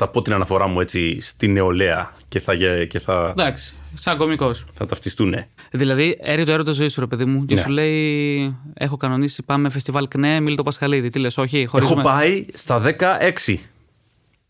Θα 0.00 0.08
πω 0.08 0.22
την 0.22 0.32
αναφορά 0.32 0.66
μου 0.66 0.80
έτσι 0.80 1.20
στη 1.20 1.48
νεολαία 1.48 2.12
και 2.28 2.40
θα, 2.40 2.52
γε- 2.52 2.86
και 2.88 2.98
θα, 3.00 3.34
Εντάξει, 3.38 3.74
σαν 3.94 4.16
κωμικός. 4.16 4.64
θα 4.72 4.86
ταυτιστούν. 4.86 5.28
ναι. 5.28 5.46
Δηλαδή, 5.70 6.18
έρει 6.20 6.44
το 6.44 6.52
έρωτα 6.52 6.72
ζωής 6.72 6.92
σου, 6.92 7.00
ρε 7.00 7.06
παιδί 7.06 7.24
μου, 7.24 7.44
και 7.44 7.54
Ναι. 7.54 7.60
σου 7.60 7.68
λέει: 7.68 8.56
Έχω 8.74 8.96
κανονίσει, 8.96 9.42
πάμε 9.42 9.70
φεστιβάλ 9.70 10.08
ΚΝΕ, 10.08 10.40
Μίλτο 10.40 10.62
Πασχαλίδη. 10.62 11.10
Τι 11.10 11.18
λες, 11.18 11.36
Όχι, 11.38 11.58
Έχω 11.58 11.70
χωρίζουμε. 11.70 12.02
πάει 12.02 12.46
στα 12.54 12.80
16. 12.80 13.58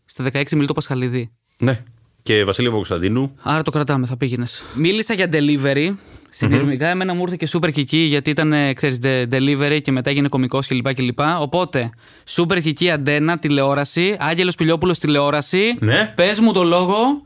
Στα 0.05 0.23
16 0.33 0.55
Μίλτο 0.55 0.73
Πασχαλίδη. 0.73 1.31
Ναι. 1.57 1.83
Και 2.23 2.43
Βασίλειο 2.43 2.71
Κωνσταντίνου. 2.71 3.35
Άρα 3.41 3.61
το 3.61 3.71
κρατάμε, 3.71 4.05
θα 4.05 4.17
πήγαινες. 4.17 4.63
Μίλησα 4.75 5.13
για 5.13 5.29
delivery. 5.31 5.91
Συνειρμικά, 6.29 6.87
εμένα 6.87 7.13
μου 7.13 7.21
ήρθε 7.21 7.35
και 7.39 7.47
super 7.51 7.71
κική 7.71 7.97
γιατί 7.97 8.29
ήταν, 8.29 8.53
ε, 8.53 8.73
ξέρεις, 8.73 8.99
de- 9.03 9.25
delivery 9.31 9.79
και 9.81 9.91
μετά 9.91 10.09
έγινε 10.09 10.27
κωμικός 10.27 10.67
κλπ. 10.67 10.93
κλπ. 10.93 11.19
Οπότε, 11.39 11.89
super 12.29 12.61
κική 12.61 12.91
αντένα, 12.91 13.37
τηλεόραση, 13.39 14.15
Άγγελος 14.19 14.55
Πιλιόπουλο 14.55 14.93
τηλεόραση. 14.97 15.75
Ναι. 15.79 16.13
Πες 16.15 16.39
μου 16.39 16.53
το 16.53 16.63
λόγο. 16.63 17.21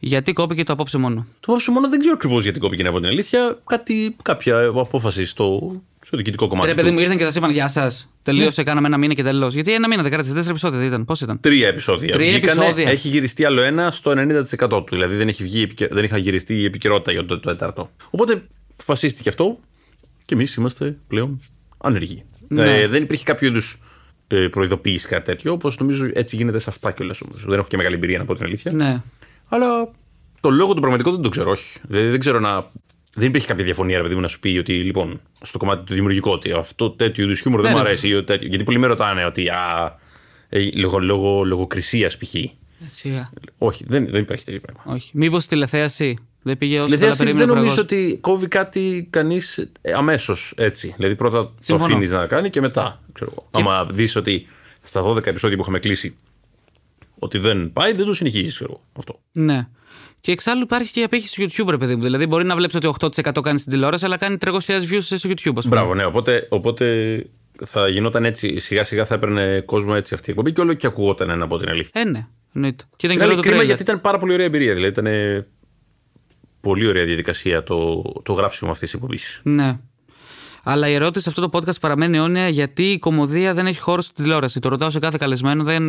Γιατί 0.00 0.32
κόπηκε 0.32 0.64
το 0.64 0.72
απόψε 0.72 0.98
μόνο. 0.98 1.26
Το 1.40 1.52
άψω 1.52 1.72
μόνο 1.72 1.88
δεν 1.88 1.98
ξέρω 1.98 2.14
ακριβώς 2.14 2.42
γιατί 2.42 2.58
κόπηκε 2.58 2.86
από 2.86 2.98
την 3.00 3.08
αλήθεια. 3.08 3.58
Κάτι, 3.66 4.16
κάποια 4.22 4.66
απόφαση 4.66 5.26
στο, 5.26 5.72
στο 6.04 6.16
διοικητικό 6.16 6.46
κομμάτι. 6.46 6.68
Ρε 6.68 6.74
παιδί 6.74 6.88
του. 6.88 6.94
μου, 6.94 7.00
ήρθαν 7.00 7.16
και 7.16 7.24
σας 7.24 7.36
είπαν 7.36 7.50
Γεια 7.50 7.68
σας. 7.68 8.08
Τελείωσε, 8.22 8.62
κάναμε 8.62 8.86
ένα 8.86 8.98
μήνα 8.98 9.14
και 9.14 9.22
τελώ. 9.22 9.46
Γιατί 9.46 9.72
ένα 9.72 9.88
μήνα 9.88 10.02
δεν 10.02 10.10
κράτησε, 10.10 10.32
τέσσερα 10.32 10.50
επεισόδια 10.50 10.78
δεν 10.78 10.86
ήταν. 10.88 11.04
Πώς 11.04 11.20
ήταν; 11.20 11.40
Τρία 11.40 11.68
επεισόδια. 11.68 12.12
Τρία 12.12 12.30
Βγήκανε, 12.30 12.64
επεισόδια. 12.64 12.90
Έχει 12.90 13.08
γυριστεί 13.08 13.44
άλλο 13.44 13.60
ένα 13.60 13.90
στο 13.92 14.12
90% 14.58 14.68
του. 14.68 14.86
Δηλαδή 14.90 15.16
δεν, 15.16 15.28
έχει 15.28 15.42
βγει, 15.42 15.62
επικαι- 15.62 15.92
δεν 15.92 16.04
είχα 16.04 16.16
γυριστεί 16.16 16.54
η 16.54 16.64
επικαιρότητα 16.64 17.12
για 17.12 17.24
το 17.24 17.40
τέταρτο. 17.40 17.90
Οπότε 18.10 18.42
αποφασίστηκε 18.72 19.28
αυτό 19.28 19.58
και 20.24 20.34
εμείς 20.34 20.54
είμαστε 20.54 20.96
πλέον 21.08 21.40
άνεργοι. 21.78 22.24
Ναι. 22.48 22.80
Ε, 22.80 22.86
δεν 22.86 23.02
υπήρχε 23.02 23.24
κάποιο 23.24 23.48
είδους 23.48 23.80
ε, 24.28 24.36
προειδοποίηση 24.36 25.08
κάτι 25.08 25.24
τέτοιο, 25.24 25.52
όπως 25.52 25.78
νομίζω 25.78 26.10
έτσι 26.12 26.36
γίνεται 26.36 26.58
σε 26.58 26.70
αυτά 26.70 26.92
κιόλας 26.92 27.20
όμως. 27.20 27.44
Δεν 27.46 27.58
έχω 27.58 27.68
και 27.68 27.76
μεγάλη 27.76 27.94
εμπειρία 27.94 28.18
να 28.18 28.24
πω 28.24 28.34
την 28.34 28.44
αλήθεια. 28.44 28.72
Ναι. 28.72 29.02
Αλλά 29.52 29.90
το 30.40 30.50
λόγο 30.50 30.74
του 30.74 30.80
πραγματικό 30.80 31.10
δεν 31.12 31.20
το 31.22 31.28
ξέρω, 31.28 31.50
όχι. 31.50 31.78
Δηλαδή 31.82 32.08
δεν 32.08 32.20
ξέρω 32.20 32.40
να. 32.40 32.64
Δεν 33.14 33.28
υπήρχε 33.28 33.46
κάποια 33.46 33.64
διαφωνία, 33.64 33.96
ρε 33.96 34.02
παιδί 34.02 34.14
μου, 34.14 34.20
να 34.20 34.28
σου 34.28 34.40
πει 34.40 34.58
ότι 34.58 34.72
λοιπόν 34.82 35.20
στο 35.42 35.58
κομμάτι 35.58 35.84
του 35.84 35.94
δημιουργικού 35.94 36.30
ότι 36.30 36.52
αυτό 36.52 36.90
τέτοιο 36.90 37.24
είδους 37.24 37.40
χιούμορ 37.40 37.60
δεν 37.60 37.70
Ναι, 37.70 37.76
μου 37.76 37.82
ναι. 37.82 37.88
αρέσει. 37.88 38.08
Ή, 38.08 38.14
ότι 38.14 38.26
τέτοιο- 38.26 38.48
γιατί 38.48 38.64
πολλοί 38.64 38.78
με 38.78 38.86
ρωτάνε 38.86 39.24
ότι 39.24 39.48
α, 39.48 39.98
ε, 40.48 40.70
λόγω, 40.74 40.98
λόγω 40.98 41.44
λογοκρισίας 41.44 42.16
π.χ. 42.16 42.34
Σιγά. 42.90 43.30
Όχι, 43.58 43.84
δεν, 43.88 44.08
δεν 44.10 44.20
υπάρχει 44.20 44.44
τέτοιο 44.44 44.60
πράγμα. 44.60 44.82
Όχι. 44.94 45.10
Μήπως 45.14 45.46
τηλεθέαση 45.46 46.18
δεν 46.42 46.58
πήγε 46.58 46.76
όσο 46.80 46.84
Δηλαδή, 46.84 47.02
καλά 47.04 47.14
δεν 47.16 47.26
περίμενε 47.26 47.50
ο 47.50 47.54
νομίζω 47.54 47.74
Πραγός. 47.74 47.92
ότι 47.92 48.18
κόβει 48.20 48.48
κάτι 48.48 49.06
κανείς 49.10 49.70
αμέσως 49.94 50.52
έτσι. 50.56 50.92
Δηλαδή, 50.96 51.14
πρώτα 51.14 51.38
το 51.44 51.52
Συμφωνώ. 51.58 51.92
αφήνεις 51.94 52.10
να 52.10 52.26
κάνει 52.26 52.50
και 52.50 52.60
μετά. 52.60 53.00
Ξέρω, 53.12 53.30
εγώ. 53.32 53.48
Άμα 53.50 53.84
δεις 53.90 54.16
ότι 54.16 54.46
στα 54.82 55.02
12 55.02 55.26
επεισόδια 55.26 55.56
που 55.56 55.62
είχαμε 55.62 55.78
κλείσει 55.78 56.16
ότι 57.20 57.38
δεν 57.38 57.72
πάει, 57.72 57.92
δεν 57.92 58.06
το 58.06 58.14
συνεχίζεις. 58.14 58.54
Ξέρω, 58.54 58.72
εγώ. 58.72 58.82
αυτό. 58.98 59.20
Ναι. 59.32 59.68
Και 60.20 60.32
εξάλλου 60.32 60.62
υπάρχει 60.62 60.92
και 60.92 61.00
η 61.00 61.02
απέχηση 61.02 61.46
στο 61.48 61.64
YouTube, 61.64 61.70
ρε 61.70 61.76
παιδί 61.76 61.94
μου. 61.96 62.02
Δηλαδή, 62.02 62.26
μπορεί 62.26 62.44
να 62.44 62.56
βλέπεις 62.56 62.74
ότι 62.74 62.86
8% 63.00 63.40
κάνει 63.42 63.58
στην 63.58 63.72
τηλεόραση, 63.72 64.04
αλλά 64.04 64.16
κάνει 64.16 64.36
300.000 64.40 64.52
views 64.90 65.00
στο 65.00 65.16
YouTube, 65.16 65.34
ας 65.34 65.42
πούμε. 65.44 65.62
Μπράβο, 65.68 65.94
ναι. 65.94 66.04
Οπότε, 66.04 66.46
οπότε 66.50 67.26
θα 67.64 67.88
γινόταν 67.88 68.24
έτσι. 68.24 68.58
Σιγά 68.58 68.84
σιγά 68.84 69.04
θα 69.04 69.14
έπαιρνε 69.14 69.60
κόσμο 69.60 69.92
έτσι 69.96 70.14
αυτή 70.14 70.28
η 70.28 70.30
εκπομπή 70.32 70.52
και 70.52 70.60
όλο 70.60 70.74
και 70.74 70.86
ακουγόταν 70.86 71.30
ένα 71.30 71.44
από 71.44 71.58
την 71.58 71.68
αλήθεια. 71.68 72.00
Ε, 72.00 72.04
ναι. 72.04 72.26
Εννοείται. 72.54 72.84
Και 72.96 73.06
ήταν 73.06 73.16
Και 73.16 73.22
καλό 73.22 73.32
είναι 73.32 73.40
το 73.40 73.48
κρίμα 73.48 73.56
τρέλερ. 73.56 73.64
γιατί 73.64 73.82
ήταν 73.82 74.00
πάρα 74.00 74.18
πολύ 74.18 74.32
ωραία 74.32 74.46
εμπειρία. 74.46 74.74
Δηλαδή 74.74 74.92
ήταν 74.92 75.06
ε, 75.06 75.46
πολύ 76.60 76.86
ωραία 76.86 77.04
διαδικασία 77.04 77.62
το, 77.62 78.02
το 78.22 78.32
γράψιμο 78.32 78.70
αυτής 78.70 78.90
της 78.90 78.98
εκπομπής. 78.98 79.40
Ναι. 79.44 79.78
Αλλά 80.62 80.88
η 80.88 80.92
ερώτηση 80.92 81.22
σε 81.24 81.28
αυτό 81.28 81.48
το 81.48 81.58
podcast 81.58 81.80
παραμένει 81.80 82.16
αιώνια 82.16 82.48
γιατί 82.48 82.82
η 82.82 82.98
κομμωδία 82.98 83.54
δεν 83.54 83.66
έχει 83.66 83.80
χώρο 83.80 84.00
στη 84.00 84.14
τηλεόραση. 84.14 84.60
Το 84.60 84.68
ρωτάω 84.68 84.90
σε 84.90 84.98
κάθε 84.98 85.16
καλεσμένο, 85.20 85.64
δεν. 85.64 85.82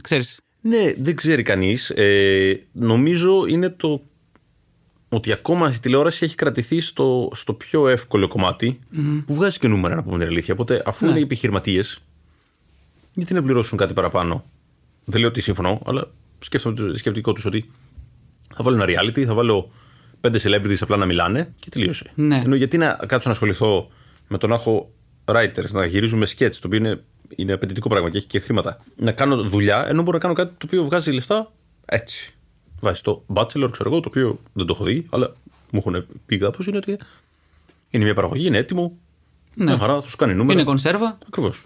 ξέρεις. 0.00 0.40
Ναι, 0.66 0.92
δεν 0.98 1.16
ξέρει 1.16 1.42
κανείς. 1.42 1.90
Ε, 1.90 2.60
νομίζω 2.72 3.46
είναι 3.46 3.70
το 3.70 4.02
ότι 5.08 5.32
ακόμα 5.32 5.70
η 5.74 5.78
τηλεόραση 5.78 6.24
έχει 6.24 6.34
κρατηθεί 6.34 6.80
στο, 6.80 7.30
στο 7.34 7.52
πιο 7.54 7.88
εύκολο 7.88 8.28
κομμάτι, 8.28 8.78
που 9.26 9.34
βγάζει 9.34 9.58
και 9.58 9.68
νούμερα, 9.68 9.94
να 9.94 10.02
πούμε 10.02 10.18
την 10.18 10.26
αλήθεια. 10.26 10.54
Οπότε, 10.54 10.82
αφού 10.86 11.04
Ναι. 11.04 11.10
είναι 11.10 11.20
επιχειρηματίες, 11.20 12.02
γιατί 13.14 13.34
να 13.34 13.42
πληρώσουν 13.42 13.78
κάτι 13.78 13.94
παραπάνω; 13.94 14.44
Δεν 15.04 15.20
λέω 15.20 15.28
ότι 15.28 15.40
συμφωνώ, 15.40 15.80
αλλά 15.86 16.10
σκέφτομαι 16.38 16.74
το 16.74 16.96
σκεπτικό 16.96 17.32
τους 17.32 17.44
ότι 17.44 17.70
θα 18.56 18.62
βάλω 18.62 18.82
ένα 18.82 19.02
reality, 19.02 19.22
θα 19.22 19.34
βάλω 19.34 19.70
πέντε 20.20 20.38
celebrities 20.42 20.78
απλά 20.80 20.96
να 20.96 21.06
μιλάνε 21.06 21.54
και 21.60 21.68
τελείωσε. 21.70 22.10
Ναι. 22.14 22.42
Ενώ 22.44 22.54
γιατί 22.54 22.76
να 22.78 22.92
κάτσω 23.06 23.28
να 23.28 23.34
ασχοληθώ 23.34 23.90
με 24.28 24.38
το 24.38 24.46
να 24.46 24.54
έχω 24.54 24.90
writers, 25.24 25.70
να 25.70 25.86
γυρίζουμε 25.86 26.26
sketch, 26.26 26.50
το 26.52 26.60
οποίο 26.66 26.78
είναι, 26.78 27.02
είναι 27.36 27.52
απαιτητικό 27.52 27.88
πράγμα 27.88 28.10
και 28.10 28.16
έχει 28.16 28.26
και 28.26 28.38
χρήματα. 28.40 28.84
Να 28.96 29.12
κάνω 29.12 29.42
δουλειά, 29.42 29.88
ενώ 29.88 30.02
μπορώ 30.02 30.16
να 30.16 30.22
κάνω 30.22 30.34
κάτι 30.34 30.50
το 30.58 30.66
οποίο 30.66 30.84
βγάζει 30.84 31.10
λεφτά 31.10 31.52
έτσι. 31.86 32.34
Βάζει 32.80 33.00
το 33.00 33.24
Bachelor, 33.34 33.68
ξέρω 33.70 33.90
εγώ, 33.90 34.00
το 34.00 34.08
οποίο 34.08 34.38
δεν 34.52 34.66
το 34.66 34.72
έχω 34.74 34.84
δει, 34.84 35.06
αλλά 35.10 35.32
μου 35.70 35.78
έχουν 35.86 36.06
πει 36.26 36.38
κάπως 36.38 36.66
είναι 36.66 36.76
ότι 36.76 36.98
είναι 37.90 38.04
μια 38.04 38.14
παραγωγή, 38.14 38.46
είναι 38.46 38.58
έτοιμο. 38.58 38.98
Ναι. 39.54 39.64
Μια 39.64 39.78
χαρά, 39.78 40.00
θα 40.00 40.08
σου 40.08 40.16
κάνει 40.16 40.34
νούμερα. 40.34 40.52
Είναι 40.52 40.64
κονσέρβα. 40.68 41.18
Ακριβώς. 41.26 41.64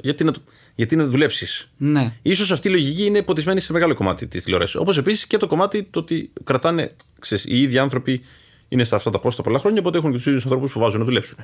Γιατί 0.00 0.24
να, 0.24 0.32
το- 0.32 0.40
γιατί 0.74 0.96
να 0.96 1.06
δουλέψεις. 1.06 1.70
Ναι. 1.76 2.12
Ίσως 2.22 2.50
αυτή 2.50 2.68
η 2.68 2.70
λογική 2.70 3.04
είναι 3.04 3.22
ποτισμένη 3.22 3.60
σε 3.60 3.72
μεγάλο 3.72 3.94
κομμάτι 3.94 4.26
της 4.26 4.44
τηλεόρασης. 4.44 4.74
Όπως 4.74 4.98
επίσης 4.98 5.26
και 5.26 5.36
το 5.36 5.46
κομμάτι 5.46 5.82
το 5.82 5.98
ότι 5.98 6.32
κρατάνε. 6.44 6.96
Ξέρεις, 7.18 7.44
οι 7.44 7.60
ίδιοι 7.62 7.78
άνθρωποι 7.78 8.20
είναι 8.68 8.84
στα 8.84 8.96
αυτά 8.96 9.10
τα 9.10 9.18
πόστα 9.18 9.42
πολλά 9.42 9.58
χρόνια, 9.58 9.80
οπότε 9.80 9.98
έχουν 9.98 10.10
και 10.10 10.16
τους 10.16 10.26
ίδιους 10.26 10.44
ανθρώπους 10.44 10.72
που 10.72 10.78
βάζουν 10.78 10.98
να 10.98 11.04
δουλέψουν. 11.04 11.36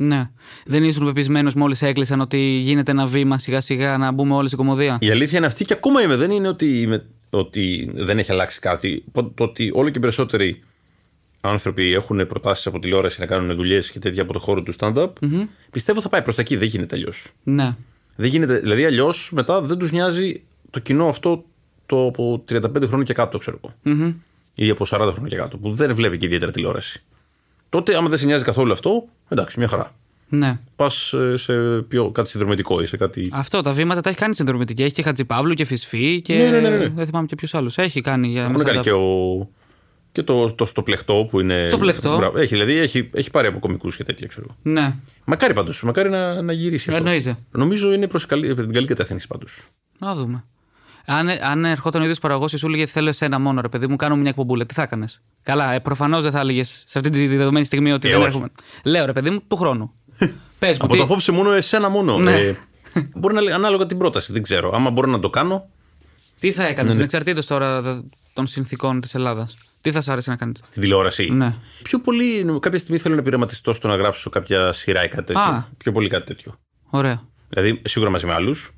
Ναι. 0.00 0.30
Δεν 0.64 0.84
ήσουν 0.84 1.04
πεπισμένος 1.04 1.54
μόλις 1.54 1.82
έκλεισαν 1.82 2.20
ότι 2.20 2.38
γίνεται 2.38 2.90
ένα 2.90 3.06
βήμα 3.06 3.38
σιγά 3.38 3.60
σιγά 3.60 3.98
να 3.98 4.12
μπούμε 4.12 4.34
όλοι 4.34 4.46
στην 4.46 4.58
κομμωδία; 4.58 4.98
Η 5.00 5.10
αλήθεια 5.10 5.38
είναι 5.38 5.46
αυτή 5.46 5.64
και 5.64 5.72
ακόμα 5.72 6.02
είμαι. 6.02 6.16
Δεν 6.16 6.30
είναι 6.30 6.48
ότι, 6.48 6.80
είμαι, 6.80 7.04
ότι 7.30 7.90
δεν 7.94 8.18
έχει 8.18 8.32
αλλάξει 8.32 8.60
κάτι. 8.60 9.04
Το 9.12 9.44
ότι 9.44 9.70
όλο 9.74 9.88
και 9.90 10.00
περισσότεροι 10.00 10.62
άνθρωποι 11.40 11.92
έχουν 11.92 12.26
προτάσεις 12.26 12.66
από 12.66 12.78
τηλεόραση 12.78 13.20
να 13.20 13.26
κάνουν 13.26 13.56
δουλειές 13.56 13.90
και 13.90 13.98
τέτοια 13.98 14.22
από 14.22 14.32
το 14.32 14.38
χώρο 14.38 14.62
του 14.62 14.74
stand-up, 14.78 15.08
πιστεύω 15.70 16.00
θα 16.00 16.08
πάει 16.08 16.22
προς 16.22 16.34
τα 16.34 16.40
εκεί. 16.40 16.56
Δεν 16.56 16.68
γίνεται 16.68 16.96
αλλιώς. 16.96 17.26
Ναι. 17.42 17.76
Δεν 18.16 18.28
γίνεται, 18.28 18.58
δηλαδή 18.58 18.84
αλλιώς 18.84 19.30
μετά 19.32 19.60
δεν 19.60 19.78
τους 19.78 19.92
νοιάζει 19.92 20.42
το 20.70 20.78
κοινό 20.78 21.08
αυτό 21.08 21.44
το 21.86 22.06
από 22.06 22.44
35 22.48 22.82
χρόνια 22.86 23.04
και 23.04 23.12
κάτω, 23.12 23.38
ξέρω 23.38 23.60
εγώ. 23.62 23.74
Μμμ. 23.82 24.14
Ή 24.54 24.70
από 24.70 24.84
40 24.88 25.10
χρόνια 25.12 25.28
και 25.28 25.36
κάτω, 25.36 25.56
που 25.56 25.72
δεν 25.72 25.94
βλέπει 25.94 26.16
και 26.16 26.26
ιδιαίτερα 26.26 26.50
τηλεόραση. 26.50 27.02
Τότε, 27.70 27.96
άμα 27.96 28.08
δεν 28.08 28.18
σε 28.18 28.26
νοιάζει 28.26 28.44
καθόλου 28.44 28.72
αυτό, 28.72 29.04
εντάξει, 29.28 29.58
μια 29.58 29.68
χαρά. 29.68 29.92
Ναι. 30.28 30.58
Πας 30.76 31.14
σε 31.34 31.82
πιο, 31.88 32.10
κάτι 32.10 32.28
συνδρομητικό 32.28 32.80
ή 32.80 32.86
σε 32.86 32.96
κάτι. 32.96 33.30
Αυτό 33.32 33.60
τα 33.60 33.72
βήματα 33.72 34.00
τα 34.00 34.08
έχει 34.08 34.18
κάνει 34.18 34.34
συνδρομητική. 34.34 34.82
Έχει 34.82 34.92
και 34.92 35.02
Χατζηπαύλου 35.02 35.54
και 35.54 35.64
Φυσφή 35.64 36.20
και. 36.22 36.34
Ναι, 36.36 36.50
ναι, 36.50 36.60
ναι, 36.60 36.68
ναι. 36.76 36.88
Δεν 36.88 37.06
θυμάμαι 37.06 37.26
και 37.26 37.34
ποιους 37.34 37.54
άλλους. 37.54 37.78
Έχει 37.78 38.00
κάνει 38.00 38.28
για 38.28 38.40
Έχουν 38.40 38.52
μέσα 38.52 38.64
κάνει 38.64 38.76
τα- 38.76 38.82
και, 38.82 38.92
ο, 38.92 39.48
και 40.12 40.22
το, 40.22 40.54
το 40.54 40.64
στο 40.64 40.82
πλεκτό 40.82 41.26
που 41.30 41.40
είναι. 41.40 41.64
Στο 41.66 41.78
πλεκτό. 41.78 42.16
Μπράβο. 42.16 42.38
Έχει, 42.38 42.48
δηλαδή 42.54 42.76
έχει, 42.78 43.10
έχει 43.12 43.30
πάρει 43.30 43.46
από 43.46 43.58
κομικούς 43.58 43.96
και 43.96 44.04
τέτοια, 44.04 44.26
ξέρω. 44.26 44.46
εγώ. 44.48 44.56
Ναι. 44.74 44.94
Μακάρι 45.24 45.54
πάντως, 45.54 45.82
μακάρι 45.82 46.10
να, 46.10 46.42
να 46.42 46.52
γυρίσει 46.52 46.90
αυτό. 46.90 47.02
Εννοείται. 47.02 47.38
Νομίζω 47.50 47.92
είναι 47.92 48.06
προς 48.06 48.26
την 48.26 48.72
καλή 48.72 48.86
κατεύθυνση 48.86 49.26
πάντως. 49.26 49.68
Να 49.98 50.14
δούμε. 50.14 50.44
Αν, 51.10 51.28
αν 51.28 51.64
ερχόταν 51.64 52.00
ο 52.00 52.04
ίδιος 52.04 52.18
παραγωγός 52.18 52.50
και 52.50 52.56
σου 52.56 52.66
έλεγε 52.66 52.86
Θέλω 52.86 53.08
εσένα 53.08 53.38
μόνο, 53.38 53.60
ρε 53.60 53.68
παιδί 53.68 53.86
μου, 53.86 53.96
κάνω 53.96 54.16
μια 54.16 54.30
εκπομπούλα, 54.30 54.66
τι 54.66 54.74
θα 54.74 54.82
έκανες; 54.82 55.20
Καλά, 55.42 55.72
ε, 55.72 55.78
προφανώς 55.80 56.22
δεν 56.22 56.32
θα 56.32 56.40
έλεγες 56.40 56.82
σε 56.86 56.98
αυτή 56.98 57.10
τη 57.10 57.26
δεδομένη 57.26 57.64
στιγμή 57.64 57.92
ότι 57.92 58.08
Ε, 58.08 58.10
δεν 58.10 58.18
όχι. 58.20 58.26
έρχομαι. 58.28 58.48
Λέω, 58.84 59.06
ρε 59.06 59.12
παιδί 59.12 59.30
μου, 59.30 59.42
του 59.48 59.56
χρόνου. 59.56 59.92
Πες 60.58 60.78
μου, 60.78 60.84
Από 60.84 60.92
τι... 60.92 60.98
το 60.98 61.04
απόψε 61.04 61.32
μόνο 61.32 61.52
εσένα 61.52 61.88
μόνο. 61.88 62.18
Ναι. 62.18 62.36
Ε, 62.40 62.56
μπορεί 63.14 63.34
να 63.34 63.40
λέει 63.40 63.54
ανάλογα 63.54 63.86
την 63.86 63.98
πρόταση, 63.98 64.32
δεν 64.32 64.42
ξέρω. 64.42 64.70
Άμα 64.74 64.90
μπορώ 64.90 65.10
να 65.10 65.20
το 65.20 65.30
κάνω, 65.30 65.68
τι 66.40 66.52
θα 66.52 66.62
έκανες, 66.62 66.82
Ναι, 66.84 66.88
ναι. 66.88 66.94
ανεξαρτήτω 66.96 67.46
τώρα 67.46 67.82
δε- 67.82 67.94
των 68.32 68.46
συνθήκων 68.46 69.00
της 69.00 69.14
Ελλάδας; 69.14 69.56
Τι 69.80 69.92
θα 69.92 70.00
σ' 70.00 70.08
άρεσε 70.08 70.30
να 70.30 70.36
κάνετε. 70.36 70.60
στην 70.66 70.82
τηλεόραση. 70.82 71.30
Ναι. 71.30 71.54
Πιο 71.82 72.00
πολύ, 72.00 72.58
κάποια 72.60 72.78
στιγμή 72.78 72.98
θέλω 72.98 73.14
να 73.14 73.22
πειραματιστώ 73.22 73.72
στο 73.74 73.88
να 73.88 73.96
γράψω 73.96 74.30
κάποια 74.30 74.72
σειρά 74.72 75.04
ή 75.04 75.08
κάτι 75.08 75.24
τέτοιο. 75.24 75.42
Α. 75.42 75.64
Πιο 75.76 75.92
πολύ 75.92 76.08
κάτι 76.08 76.24
τέτοιο. 76.26 76.58
Ωραία. 76.90 77.22
Δηλαδή, 77.48 77.82
σίγουρα 77.84 78.10
μαζί 78.10 78.26
με 78.26 78.32
άλλους. 78.32 78.72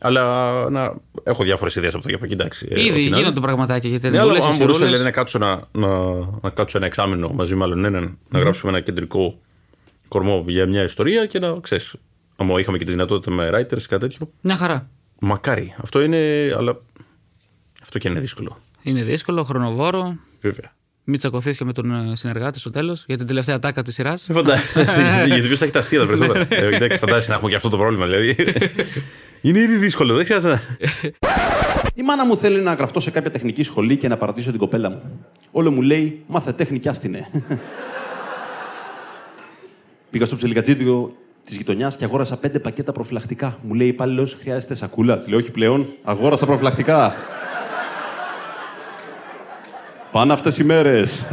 Αλλά 0.00 0.70
να 0.70 0.94
έχω 1.22 1.44
διάφορες 1.44 1.74
ιδέες 1.76 1.94
από 1.94 1.98
εδώ 1.98 2.08
και 2.08 2.14
από 2.14 2.24
εκεί. 2.24 2.32
εντάξει, 2.34 2.66
ε, 2.70 2.80
Ήδη 2.80 2.90
ό,τι 2.90 2.98
να 3.00 3.06
είναι. 3.06 3.16
γίνονται 3.16 3.40
πραγματάκια 3.40 3.90
για 3.90 3.98
Ναι, 4.02 4.08
αλλά 4.08 4.18
ταινιούλες, 4.18 4.44
αν 4.44 4.56
μπορούσα 4.56 4.62
σειρούλες. 4.78 4.86
δηλαδή, 4.86 5.04
να, 5.04 5.10
κάτσω 5.10 5.38
να, 5.38 5.62
να, 5.72 6.14
να 6.42 6.50
κάτσω 6.50 6.76
ένα 6.76 6.86
εξάμεινο 6.86 7.28
μαζί 7.28 7.54
με 7.54 7.64
άλλον 7.64 7.84
έναν, 7.84 8.18
να 8.28 8.38
γράψουμε 8.38 8.72
ένα 8.72 8.80
κεντρικό 8.80 9.38
κορμό 10.08 10.44
για 10.46 10.66
μια 10.66 10.82
ιστορία 10.82 11.26
και 11.26 11.38
να 11.38 11.58
ξέρεις. 11.60 11.94
Άμα 12.36 12.60
είχαμε 12.60 12.78
και 12.78 12.84
τη 12.84 12.90
δυνατότητα 12.90 13.30
με 13.34 13.48
writers 13.48 13.66
και 13.78 13.86
κάτι 13.88 13.98
τέτοιο. 14.08 14.30
Μια 14.40 14.56
χαρά. 14.56 14.88
Μακάρι. 15.20 15.74
Αυτό 15.78 16.00
είναι. 16.02 16.52
Αλλά 16.56 16.80
αυτό 17.82 17.98
και 17.98 18.08
είναι 18.08 18.20
δύσκολο. 18.20 18.58
Είναι 18.82 19.02
δύσκολο, 19.02 19.44
χρονοβόρο. 19.44 20.16
Βέβαια. 20.40 20.74
Μην 21.08 21.18
τσακωθείς 21.18 21.58
και 21.58 21.64
με 21.64 21.72
τον 21.72 21.90
ε, 21.90 22.16
συνεργάτη 22.16 22.58
στο 22.58 22.70
τέλος 22.70 23.04
για 23.06 23.16
την 23.16 23.26
τελευταία 23.26 23.58
τάκα 23.58 23.82
της 23.82 23.94
σειράς. 23.94 24.26
Γιατί 25.26 25.46
ποιος 25.46 25.58
θα 25.58 25.64
έχει 25.64 25.72
τα 25.72 25.78
αστεία 25.78 26.00
τα 26.00 26.06
περισσότερα. 26.06 26.46
Ε, 26.48 26.74
Εντάξει, 26.74 26.98
φαντάζεσαι 26.98 27.28
να 27.28 27.34
έχουμε 27.34 27.50
και 27.50 27.56
αυτό 27.56 27.68
το 27.68 27.76
πρόβλημα. 27.76 28.06
Δηλαδή. 28.06 28.36
Είναι 29.40 29.60
ήδη 29.60 29.76
δύσκολο, 29.76 30.14
δεν 30.14 30.24
χρειάζεται 30.24 30.52
να. 30.54 30.60
Η 31.94 32.02
μάνα 32.02 32.26
μου 32.26 32.36
θέλει 32.36 32.60
να 32.60 32.72
γραφτώ 32.74 33.00
σε 33.00 33.10
κάποια 33.10 33.30
τεχνική 33.30 33.62
σχολή 33.62 33.96
και 33.96 34.08
να 34.08 34.16
παρατήσω 34.16 34.50
την 34.50 34.58
κοπέλα 34.58 34.90
μου. 34.90 35.02
Όλο 35.50 35.70
μου 35.70 35.82
λέει, 35.82 36.22
μάθε 36.26 36.52
τέχνη 36.52 36.78
κι 36.78 36.88
άστινε. 36.88 37.26
Πήγα 40.10 40.24
στο 40.24 40.36
ψιλικατζίδιο 40.36 41.16
της 41.44 41.56
γειτονιάς 41.56 41.96
και 41.96 42.04
αγόρασα 42.04 42.36
πέντε 42.36 42.58
πακέτα 42.58 42.92
προφυλακτικά. 42.92 43.58
Μου 43.62 43.74
λέει 43.74 43.86
υπάλληλος, 43.86 44.36
χρειάζεται 44.40 44.74
σακούλα. 44.74 45.16
Της 45.16 45.28
λέω, 45.28 45.38
Όχι 45.38 45.50
πλέον, 45.50 45.88
αγόρασα 46.02 46.46
προφυλακτικά. 46.46 47.14
Πάνε 50.16 50.32
αυτές 50.32 50.58
οι 50.58 50.64
μέρες. 50.64 51.26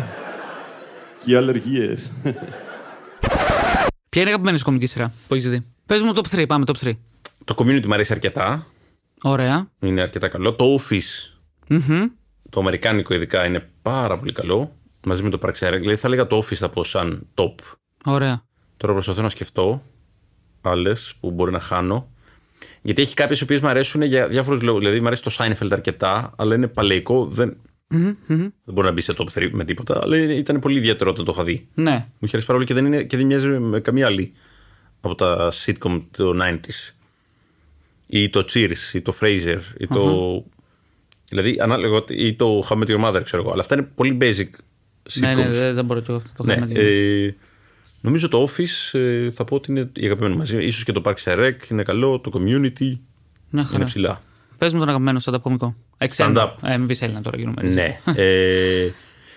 Και 1.19 1.31
οι 1.31 1.35
αλλεργίες. 1.35 2.11
Ποια 4.09 4.21
είναι 4.21 4.29
η 4.29 4.33
αγαπημένη 4.33 4.57
σου 4.57 4.63
κομική 4.63 4.85
σειρά 4.85 5.13
που 5.27 5.33
έχεις 5.33 5.49
δει; 5.49 5.65
Πες 5.85 6.01
μου 6.01 6.13
top 6.15 6.39
3, 6.39 6.45
πάμε 6.47 6.63
top 6.67 6.87
3. 6.87 6.91
Το 7.43 7.55
community 7.57 7.85
μου 7.85 7.93
αρέσει 7.93 8.13
αρκετά. 8.13 8.67
Ωραία. 9.21 9.67
Είναι 9.79 10.01
αρκετά 10.01 10.27
καλό. 10.27 10.53
Το 10.53 10.79
Office, 10.79 11.37
Μμμ. 11.67 12.05
το 12.49 12.59
αμερικάνικο 12.59 13.13
ειδικά, 13.13 13.45
είναι 13.45 13.69
πάρα 13.81 14.19
πολύ 14.19 14.31
καλό. 14.31 14.71
Μαζί 15.05 15.23
με 15.23 15.29
το 15.29 15.39
Praxair. 15.41 15.77
Δηλαδή 15.79 15.95
θα 15.95 16.07
έλεγα 16.07 16.27
το 16.27 16.37
Office 16.37 16.55
θα 16.55 16.69
πω 16.69 16.83
σαν 16.83 17.27
top. 17.35 17.55
Ωραία. 18.05 18.43
Τώρα 18.77 18.93
προσπαθώ 18.93 19.21
να 19.21 19.29
σκεφτώ 19.29 19.83
άλλες 20.61 21.13
που 21.19 21.31
μπορεί 21.31 21.51
να 21.51 21.59
χάνω. 21.59 22.09
Γιατί 22.81 23.01
έχει 23.01 23.13
κάποιες 23.13 23.39
οι 23.39 23.43
οποίες 23.43 23.61
μου 23.61 23.67
αρέσουν 23.67 24.01
για 24.01 24.27
διάφορους 24.27 24.61
λόγους. 24.61 24.79
Δηλαδή, 24.79 24.99
μου 24.99 25.07
αρέσει 25.07 25.23
το 25.23 25.35
Seinfeld 25.37 25.71
αρκετά, 25.71 26.33
αλλά 26.37 26.55
είναι 26.55 26.67
παλαιικό. 26.67 27.25
Δεν, 27.25 27.57
Μμμ, 27.97 28.15
μμμ. 28.27 28.37
δεν 28.37 28.73
μπορεί 28.73 28.87
να 28.87 28.93
μπει 28.93 29.01
σε 29.01 29.13
top 29.17 29.25
3 29.33 29.49
με 29.51 29.65
τίποτα. 29.65 29.99
Αλλά 30.03 30.17
είναι- 30.17 30.33
ήταν 30.33 30.59
πολύ 30.59 30.77
ιδιαίτερο 30.77 31.09
όταν 31.09 31.25
το 31.25 31.31
είχα 31.35 31.43
δει. 31.43 31.67
Ναι. 31.73 31.91
Μου 31.91 31.97
είχε 32.19 32.35
αρέσει 32.35 32.45
πάρα 32.45 32.53
πολύ 32.59 32.65
και 32.65 32.73
δεν, 32.73 32.85
είναι, 32.85 33.03
και 33.03 33.17
δεν 33.17 33.25
μοιάζει 33.25 33.47
με 33.47 33.79
καμία 33.79 34.05
άλλη 34.05 34.33
από 35.01 35.15
τα 35.15 35.51
sitcom 35.65 36.01
του 36.11 36.35
90s. 36.43 36.93
Ή 38.07 38.29
το 38.29 38.45
Cheers, 38.53 38.93
ή 38.93 39.01
το 39.01 39.15
Fraser, 39.21 39.59
ή 39.77 39.87
το. 39.87 40.45
Δηλαδή, 41.29 41.57
ανάλογα, 41.59 42.03
ή 42.09 42.33
το 42.33 42.67
How 42.69 42.73
I 42.77 42.83
Met 42.83 42.87
Your 42.87 43.05
Mother, 43.05 43.21
ξέρω 43.23 43.41
εγώ. 43.41 43.51
Αλλά 43.51 43.61
αυτά 43.61 43.75
είναι 43.75 43.89
πολύ 43.95 44.17
basic 44.21 44.41
sitcoms. 44.41 45.19
Ναι, 45.19 45.33
ναι, 45.33 45.47
δεν, 45.49 45.73
δεν 45.73 45.85
μπορώ 45.85 45.99
και 45.99 46.05
εγώ 46.09 46.17
αυτό 46.17 46.29
το 46.37 46.43
Ναι, 46.43 46.53
θέμα. 46.53 46.67
ε, 46.79 47.35
νομίζω 48.01 48.27
το 48.27 48.47
Office 48.47 48.99
ε, 48.99 49.31
θα 49.31 49.43
πω 49.43 49.55
ότι 49.55 49.71
είναι 49.71 49.89
η 49.95 50.05
αγαπημένη 50.05 50.35
μαζί. 50.35 50.65
Ίσως 50.65 50.83
και 50.83 50.91
το 50.91 51.01
Parks 51.05 51.23
and 51.33 51.39
Rec 51.39 51.69
είναι 51.71 51.83
καλό, 51.83 52.19
το 52.19 52.31
Community 52.33 52.79
Μια 52.79 52.99
είναι 53.53 53.63
χαρά. 53.63 53.85
ψηλά. 53.85 54.21
Πες 54.57 54.73
μου 54.73 54.79
τον 54.79 54.89
αγαπημένο 54.89 55.19
stand-up 55.23 55.41
κωμικό. 55.41 55.65
Εξέντα. 55.65 55.92
Stand-up. 56.15 56.49
Ε, 56.63 56.77
μην 56.77 56.87
πεις 56.87 57.01
Έλληνα 57.01 57.21
τώρα, 57.21 57.37
γίνουμε. 57.37 57.61
ναι. 57.63 57.99
ε, 58.23 58.85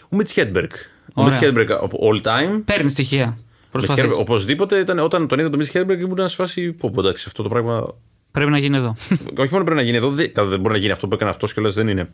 ο 0.08 0.16
Mitch 0.16 0.35
Hedberg. 0.35 0.68
Ο 1.14 1.23
Ωραία. 1.23 1.38
Mitch 1.40 1.44
Hedberg 1.44 1.66
από 1.80 1.99
all 2.02 2.23
time. 2.26 2.62
Παίρνει 2.64 2.90
στοιχεία. 2.90 3.37
Mitch 3.37 3.42
Προσπαθείς. 3.70 4.04
Hedberg, 4.04 4.12
οπωσδήποτε 4.18 4.78
ήταν, 4.78 4.99
όταν 4.99 5.28
τον 5.28 5.38
είδα 5.38 5.50
τον 5.50 5.62
Mitch 5.64 5.76
Hedberg 5.76 5.99
ήμουν 5.99 6.28
σε 6.28 6.35
φάση 6.37 6.73
πω 6.73 6.90
πω 6.94 7.00
εντάξει 7.00 7.25
αυτό 7.26 7.42
το 7.42 7.49
πράγμα 7.49 7.94
Πρέπει 8.30 8.50
να 8.50 8.58
γίνει 8.58 8.76
εδώ. 8.76 8.94
όχι 9.42 9.52
μόνο 9.52 9.64
πρέπει 9.64 9.75
να 9.75 9.82
γίνει 9.82 9.96
εδώ 9.96 10.11
δεν, 10.11 10.32
καλά, 10.32 10.49
δεν 10.49 10.61
μπορεί 10.61 10.73
να 10.75 10.80
γίνει 10.80 10.92
αυτό 10.92 11.08
που 11.08 11.14
έκανε 11.14 11.30
αυτός 11.30 11.52
κιόλας 11.52 11.75
δεν 11.75 11.88
είναι 11.88 12.08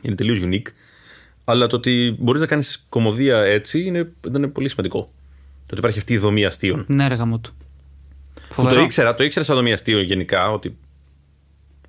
είναι 0.00 0.14
τελείως 0.14 0.40
unique 0.44 0.66
αλλά 1.44 1.66
το 1.66 1.76
ότι 1.76 2.16
μπορείς 2.18 2.40
να 2.40 2.46
κάνεις 2.46 2.86
κομμωδία 2.88 3.38
έτσι 3.42 3.82
είναι, 3.84 4.12
ήταν 4.26 4.52
πολύ 4.52 4.68
σημαντικό 4.68 4.98
το 5.66 5.66
ότι 5.70 5.78
υπάρχει 5.78 5.98
αυτή 5.98 6.12
η 6.12 6.18
δομή 6.18 6.44
αστείων 6.44 6.84
ναι, 6.88 7.08
ρε 7.08 7.14
γαμό 7.14 7.38
του. 7.38 7.54
Που 8.48 8.54
Φοβερό. 8.54 8.74
το 8.74 8.80
ήξερα, 8.82 9.14
το 9.14 9.24
ήξερα 9.24 9.44
σαν 9.44 9.56
δομή 9.56 9.72
αστείο 9.72 10.00
γενικά 10.02 10.50
ότι, 10.50 10.76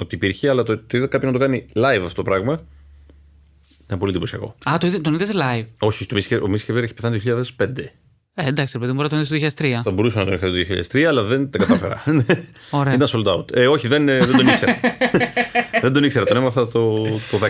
ότι 0.01 0.15
υπήρχε, 0.15 0.49
αλλά 0.49 0.63
το, 0.63 0.77
το 0.77 0.97
είδα 0.97 1.07
κάποιον 1.07 1.31
να 1.31 1.39
το 1.39 1.45
κάνει 1.45 1.65
live 1.73 2.01
αυτό 2.03 2.13
το 2.13 2.23
πράγμα. 2.23 2.61
Ήταν 3.83 3.99
πολύ 3.99 4.11
εντυπωσιακό. 4.11 4.55
Α, 4.69 4.77
το 4.79 4.87
είδε, 4.87 4.97
τον 4.99 5.13
είδες 5.13 5.31
live; 5.33 5.65
Όχι, 5.79 6.05
το 6.05 6.15
Μίσκε- 6.15 6.41
ο 6.41 6.47
Μίσκεβερ 6.47 6.83
έχει 6.83 6.93
πεθάνει 6.93 7.19
το 7.21 7.43
2005. 7.57 7.91
Ε, 8.33 8.47
εντάξει, 8.47 8.73
ρε 8.73 8.79
παιδί 8.79 8.91
μου, 8.91 9.01
μπορεί 9.01 9.13
να 9.15 9.25
τον 9.27 9.37
είδες 9.39 9.55
το 9.55 9.63
2003. 9.65 9.81
Θα 9.83 9.91
μπορούσα 9.91 10.19
να 10.19 10.25
τον 10.25 10.33
είχα 10.33 10.47
το 10.47 10.83
2003, 10.91 11.03
αλλά 11.03 11.23
δεν 11.23 11.49
τα 11.49 11.57
κατάφερα. 11.57 12.03
Ωραία. 12.71 12.93
Ήταν 12.93 13.07
sold 13.11 13.25
out. 13.35 13.55
Ε, 13.55 13.67
όχι, 13.67 13.87
δεν, 13.87 14.09
ε, 14.09 14.17
δεν 14.19 14.35
τον 14.37 14.47
ήξερα. 14.47 14.79
δεν 15.81 15.93
τον 15.93 16.03
ήξερα, 16.03 16.25
τον 16.25 16.37
έμαθα 16.37 16.67
το, 16.67 17.03
το 17.03 17.39
10. 17.41 17.47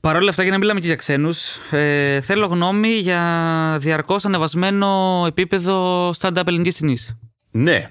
Παρ' 0.00 0.16
όλα 0.16 0.30
αυτά, 0.30 0.42
για 0.42 0.52
να 0.52 0.58
μιλάμε 0.58 0.80
και 0.80 0.86
για 0.86 0.96
ξένους, 0.96 1.56
ε, 1.70 2.20
θέλω 2.20 2.46
γνώμη 2.46 2.88
για 2.88 3.76
διαρκώς 3.80 4.24
ανεβασμένο 4.24 5.24
επίπεδο 5.26 6.10
stand-up 6.18 6.46
ελληνική 6.46 6.72
ταινή. 6.78 6.96
ναι. 7.50 7.90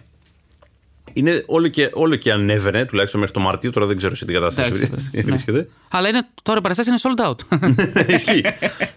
Είναι 1.13 1.43
όλο 1.45 1.67
και, 1.67 1.89
όλο 1.93 2.15
και 2.15 2.31
ανέβαινε, 2.31 2.85
τουλάχιστον 2.85 3.19
μέχρι 3.19 3.35
το 3.35 3.41
Μάρτιο. 3.41 3.71
Τώρα 3.71 3.85
δεν 3.85 3.97
ξέρω 3.97 4.15
σε 4.15 4.25
τι 4.25 4.33
κατάσταση 4.33 4.67
Εντάξει, 4.67 4.85
βρίσκεται- 4.85 5.25
ναι. 5.25 5.31
βρίσκεται. 5.31 5.69
Αλλά 5.89 6.09
είναι, 6.09 6.27
τώρα 6.43 6.57
οι 6.59 6.61
παραστάσεις 6.61 6.91
είναι 7.03 7.13
sold 7.15 7.29
out. 7.29 7.59
Ισχύει. 8.15 8.43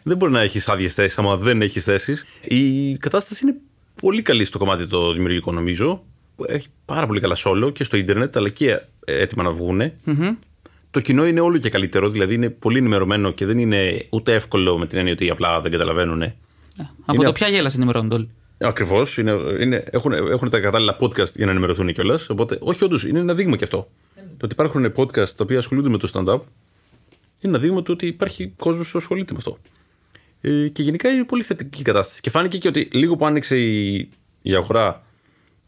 δεν 0.03 0.17
μπορεί 0.17 0.33
να 0.33 0.41
έχεις 0.41 0.69
άδειες 0.69 0.95
θέσεις 0.95 1.19
άμα 1.19 1.37
δεν 1.37 1.63
έχεις 1.63 1.85
θέσεις. 1.85 2.27
Η 2.45 2.97
κατάσταση 2.97 3.47
είναι 3.47 3.57
πολύ 4.01 4.23
καλή 4.23 4.45
στο 4.45 4.59
κομμάτι 4.59 4.87
το 4.87 5.13
δημιουργικό, 5.13 5.53
νομίζω. 5.53 6.03
Έχει 6.47 6.69
πάρα 6.85 7.07
πολύ 7.07 7.21
καλά 7.21 7.37
solo 7.45 7.73
και 7.75 7.85
στο 7.85 7.97
ίντερνετ, 7.97 8.37
αλλά 8.37 8.49
και 8.49 8.71
ε, 8.71 8.81
έτοιμα 9.05 9.43
να 9.43 9.51
βγουν. 9.51 9.93
Το 10.91 11.01
κοινό 11.01 11.27
είναι 11.27 11.41
όλο 11.41 11.59
και 11.59 11.69
καλύτερο, 11.69 12.09
δηλαδή 12.11 12.35
είναι 12.35 12.51
πολύ 12.51 12.79
ενημερωμένο 12.79 13.31
και 13.31 13.47
δεν 13.47 13.59
είναι 13.59 14.07
ούτε 14.11 14.35
εύκολο 14.35 14.79
με 14.79 14.87
την 14.87 14.99
έννοια 14.99 15.13
ότι 15.13 15.31
απλά 15.31 15.61
δεν 15.61 15.71
καταλαβαίνουν. 15.71 16.23
Από 16.23 16.33
Είναι- 17.15 17.25
το 17.25 17.33
ποια 17.33 17.49
γέλας 17.49 17.75
ενημερώνονται 17.75 18.15
όλοι. 18.15 18.31
Ακριβώς. 18.59 19.19
Είναι, 19.19 19.33
είναι, 19.61 19.85
έχουν, 19.91 20.13
έχουν 20.13 20.51
τα 20.51 20.61
κατάλληλα 20.61 20.97
podcast 21.01 21.33
για 21.35 21.45
να 21.45 21.51
ενημερωθούν 21.51 21.93
κιόλας. 21.93 22.29
Οπότε, 22.29 22.59
όχι, 22.61 22.85
όντως, 22.85 23.05
είναι 23.05 23.19
ένα 23.19 23.35
δείγμα 23.35 23.57
κι 23.57 23.65
αυτό. 23.65 23.89
Το 24.15 24.45
ότι 24.45 24.53
υπάρχουν 24.53 24.93
podcast 24.97 25.29
τα 25.29 25.45
οποία 25.45 25.59
ασχολούνται 25.59 25.89
με 25.89 25.99
το 25.99 26.11
stand-up 26.13 26.41
είναι 27.41 27.57
ένα 27.57 27.59
δείγμα 27.59 27.83
του 27.83 27.93
ότι 27.93 28.07
υπάρχει 28.07 28.53
κόσμος 28.57 28.91
που 28.91 28.99
ασχολείται 28.99 29.33
με 29.33 29.39
αυτό. 29.39 29.59
Ε, 30.41 30.69
και 30.69 30.83
γενικά 30.83 31.09
είναι 31.09 31.25
πολύ 31.25 31.43
θετική 31.43 31.81
η 31.81 31.85
κατάσταση. 31.85 32.21
Και 32.21 32.31
φάνηκε 32.31 32.59
και 32.59 32.69
ότι 32.69 32.89
λίγο 32.93 33.17
που 33.17 33.27
άνοιξε 33.27 33.57
η, 33.59 33.95
η 34.43 34.55
αγορά 34.55 35.03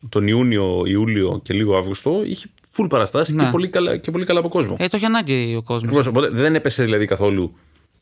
τον 0.09 0.27
Ιούνιο, 0.27 0.83
Ιούλιο 0.87 1.41
και 1.43 1.55
λίγο 1.55 1.77
Αύγουστο, 1.77 2.23
είχε 2.25 2.47
full 2.77 2.87
παραστάσεις 2.89 3.35
Ναι. 3.35 3.45
και, 3.45 3.51
πολύ 3.51 3.69
καλά, 3.69 3.97
και 3.97 4.11
πολύ 4.11 4.25
καλά 4.25 4.39
από 4.39 4.49
κόσμο. 4.49 4.77
Ε, 4.79 4.87
το 4.89 4.97
έχει 4.97 5.05
ανάγκη 5.05 5.55
ο 5.57 5.63
κόσμος. 5.63 5.83
Ακριβώς, 5.83 6.07
οπότε 6.07 6.29
δεν 6.29 6.55
έπεσε 6.55 6.85
δηλαδή 6.85 7.07
καθόλου 7.07 7.55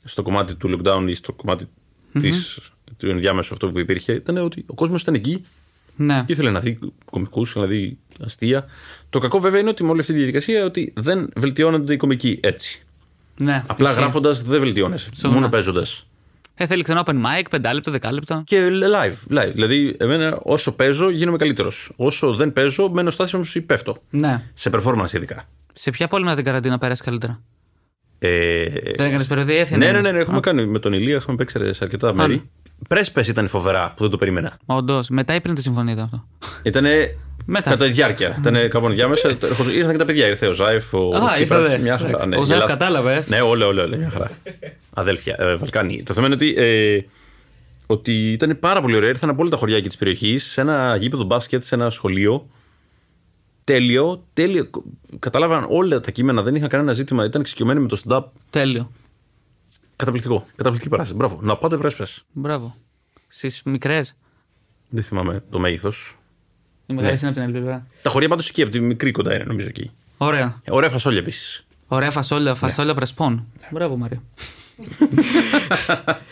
στο 0.04 0.22
κομμάτι 0.22 0.54
του 0.54 0.68
lockdown 0.70 1.04
ή 1.08 1.14
στο 1.14 1.32
κομμάτι 1.32 1.64
της, 2.12 2.58
του 2.96 3.08
ενδιάμεσου 3.10 3.52
αυτό 3.54 3.70
που 3.70 3.78
υπήρχε. 3.78 4.12
Ήταν 4.12 4.36
ότι 4.36 4.64
ο 4.66 4.74
κόσμος 4.74 5.02
ήταν 5.02 5.14
εκεί 5.14 5.44
Ναι. 5.96 6.22
και 6.26 6.32
ήθελε 6.32 6.50
να 6.50 6.60
δει 6.60 6.78
κομικούς, 7.10 7.54
να 7.54 7.66
δει 7.66 7.98
αστεία. 8.24 8.64
Το 9.10 9.18
κακό 9.18 9.40
βέβαια 9.40 9.60
είναι 9.60 9.68
ότι 9.68 9.84
με 9.84 9.90
όλη 9.90 10.00
αυτή 10.00 10.12
τη 10.12 10.18
διαδικασία 10.18 10.64
ότι 10.64 10.92
δεν 10.96 11.28
βελτιώνονται 11.36 11.92
οι 11.92 11.96
κομικοί 11.96 12.38
έτσι. 12.42 12.84
ναι. 13.36 13.62
Απλά 13.66 13.88
ισχύει. 13.90 14.00
γράφοντας 14.02 14.42
δεν 14.42 14.60
βελτιώνεσαι. 14.60 15.08
Σωστά. 15.12 15.28
Μόνο 15.28 15.48
παίζοντας. 15.48 16.06
Ε, 16.58 16.66
θέλει 16.66 16.82
ξανά 16.82 17.02
open 17.06 17.12
mic, 17.14 17.42
5 17.50 17.72
λεπτά, 17.74 17.92
10 17.92 18.12
λεπτά. 18.12 18.42
Και 18.46 18.68
live, 18.70 19.36
live. 19.38 19.50
Δηλαδή, 19.52 19.96
εμένα 19.98 20.38
όσο 20.42 20.72
παίζω 20.76 21.10
γίνομαι 21.10 21.36
καλύτερος. 21.36 21.92
Όσο 21.96 22.34
δεν 22.34 22.52
παίζω, 22.52 22.88
μένω 22.90 23.10
στάσιμο 23.10 23.42
ή 23.54 23.60
πέφτω. 23.60 23.96
Ναι. 24.10 24.42
Σε 24.54 24.70
performance 24.72 25.12
ειδικά. 25.12 25.48
Σε 25.74 25.90
ποια 25.90 26.08
πόλη 26.08 26.24
μετά 26.24 26.36
την 26.36 26.44
καραντίνα 26.44 26.78
πέρασε 26.78 27.02
καλύτερα; 27.04 27.40
Ε, 28.18 28.68
Δεν 28.96 29.06
έκανες 29.06 29.26
περιοδία 29.26 29.60
έθινα. 29.60 29.78
ναι, 29.78 29.92
ναι, 29.92 30.00
ναι, 30.00 30.10
ναι, 30.12 30.18
έχουμε 30.18 30.40
κάνει 30.40 30.66
με 30.66 30.78
τον 30.78 30.92
Ηλία, 30.92 31.14
έχουμε 31.14 31.36
παίξει 31.36 31.72
σε 31.74 31.84
αρκετά 31.84 32.14
μέρη. 32.14 32.50
Πρέσπες 32.88 33.28
ήταν 33.28 33.48
φοβερά 33.48 33.92
που 33.96 34.02
δεν 34.02 34.10
το 34.10 34.16
περίμενα. 34.16 34.56
Όντως. 34.66 35.08
Μετά 35.08 35.34
ή 35.34 35.40
πριν 35.40 35.54
τη 35.54 35.62
συμφωνία 35.62 35.92
ήταν 35.92 36.04
αυτό. 36.04 36.24
Ήτανε 36.62 37.16
Μετά. 37.46 37.70
κατά 37.70 37.84
τη 37.84 37.90
διάρκεια. 37.92 38.36
Ήτανε 38.38 38.68
κάπου 38.68 38.88
διάμεσα. 38.88 39.28
Έρχονταν- 39.28 39.74
Ήρθαν 39.74 39.92
και 39.92 39.98
τα 39.98 40.04
παιδιά. 40.04 40.26
Ήρθε 40.26 40.46
ο 40.46 40.52
Ζάιφ, 40.52 40.94
ο 40.94 40.98
Α, 40.98 41.32
Τσίπρας, 41.32 41.38
ήρθατε. 41.38 41.78
Μια 41.78 41.96
χαρά. 41.98 42.08
Εντάξει. 42.08 42.28
ναι, 42.28 42.36
Ο 42.36 42.44
Ζάιφ 42.44 42.58
γελάς. 42.60 42.70
κατάλαβε, 42.78 43.14
ε. 43.14 43.24
Ναι, 43.26 43.40
όλα, 43.40 43.66
όλα, 43.66 43.82
όλα. 43.82 43.96
Μια 43.96 44.10
χαρά. 44.10 44.30
Αδέλφια, 44.94 45.36
ε, 45.38 45.54
Βαλκάνοι. 45.56 46.02
Το 46.02 46.12
θέμα 46.14 46.26
είναι 46.26 46.34
ότι, 46.34 46.54
ε, 46.56 46.98
ότι 47.86 48.32
ήταν 48.32 48.58
πάρα 48.60 48.80
πολύ 48.80 48.96
ωραία. 48.96 49.08
Ήρθαν 49.08 49.30
από 49.30 49.40
όλα 49.40 49.50
τα 49.50 49.56
χωριά 49.56 49.76
εκεί 49.76 49.88
της 49.88 49.96
περιοχής, 49.96 50.44
σε 50.44 50.60
ένα 50.60 50.96
γήπεδο 50.96 51.24
μπάσκετ, 51.24 51.62
σε 51.62 51.74
ένα 51.74 51.90
σχολείο. 51.90 52.46
Τέλειο, 53.64 54.24
τέλειο. 54.32 54.70
Κατάλαβαν 55.18 55.66
όλα 55.68 56.00
τα 56.00 56.10
κείμενα, 56.10 56.42
δεν 56.42 56.54
είχαν 56.54 56.68
κανένα 56.68 56.92
ζήτημα. 56.92 57.24
Ήταν 57.24 57.40
εξοικειωμένοι 57.40 57.80
με 57.80 57.88
το 57.88 58.00
stand-up. 58.04 58.22
Τέλειο. 58.50 58.90
Καταπληκτικό. 59.96 60.46
Καταπληκτική 60.56 60.88
παράσταση. 60.90 61.18
Μπράβο. 61.18 61.38
Να 61.42 61.56
πάτε 61.56 61.76
πρέσπε. 61.76 62.04
Μπράβο. 62.32 62.74
Στις 63.28 63.62
μικρές. 63.64 64.16
Δεν 64.88 65.02
θυμάμαι 65.02 65.42
το 65.50 65.58
μέγεθος. 65.58 66.16
Οι 66.86 66.92
μεγάλες 66.94 67.20
είναι 67.20 67.30
από 67.30 67.38
την 67.38 67.48
άλλη 67.48 67.56
πλευρά. 67.58 67.86
Τα 68.02 68.10
χωριά 68.10 68.28
πάντως 68.28 68.48
εκεί, 68.48 68.62
από 68.62 68.70
τη 68.70 68.80
μικρή 68.80 69.10
κοντά 69.10 69.34
είναι, 69.34 69.44
νομίζω 69.44 69.66
εκεί. 69.68 69.90
Ωραία. 70.16 70.60
Ε, 70.64 70.72
Ωραία 70.72 70.90
φασόλια 70.90 71.18
επίσης. 71.18 71.66
Ωραία 71.86 72.10
φασόλια, 72.10 72.54
φασόλια 72.54 72.94
πρεσπών. 72.94 73.46
Μπράβο, 73.70 73.96
Μαρία. 73.96 74.22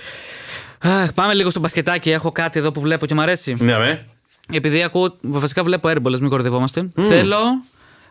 Αχ, 0.79 1.13
πάμε 1.13 1.35
λίγο 1.35 1.51
στο 1.51 1.61
μπασκετάκι. 1.61 2.11
Έχω 2.11 2.33
κάτι 2.33 2.59
εδώ 2.59 2.73
που 2.73 2.81
βλέπω 2.81 3.07
και 3.07 3.15
μου 3.15 3.21
αρέσει. 3.21 3.57
Ναι, 3.61 3.79
με. 3.79 4.07
Επειδή 4.53 4.83
ακούω, 4.83 5.17
βασικά 5.21 5.63
βλέπω 5.63 5.89
airball, 5.93 6.19
μην 6.21 6.29
κορδευόμαστε. 6.29 6.89
Θέλω. 7.09 7.39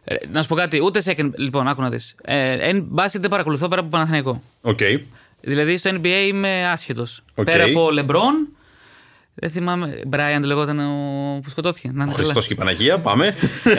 ε, 0.03 0.15
να 0.31 0.41
σου 0.41 0.47
πω 0.47 0.55
κάτι, 0.55 0.81
ούτε 0.83 1.01
second. 1.05 1.29
Λοιπόν, 1.35 1.67
άκου 1.67 1.81
να 1.81 1.89
δεις. 1.89 2.15
Ε, 2.21 2.69
εν- 2.69 2.83
μπάσκετ 2.89 3.21
δεν 3.21 3.29
παρακολουθώ 3.29 3.67
πέρα 3.67 3.81
από 3.81 3.89
Παναθηναϊκό. 3.89 4.41
Οκ. 4.61 4.79
Δηλαδή 5.43 5.77
στο 5.77 5.89
NBA 5.93 6.25
είμαι 6.27 6.67
άσχετος. 6.67 7.23
Οκ. 7.35 7.45
Πέρα 7.45 7.63
από 7.63 7.89
LeBron. 7.99 8.53
Δεν 9.35 9.49
θυμάμαι. 9.49 10.01
Bryant 10.11 10.41
λεγόταν 10.43 10.79
ο 10.79 11.39
που 11.43 11.49
σκοτώθηκε. 11.49 11.91
Να 11.93 12.03
είναι 12.03 12.13
Χριστός 12.13 12.47
και 12.47 12.53
η 12.53 12.55
Παναγία, 12.55 12.99
πάμε. 12.99 13.35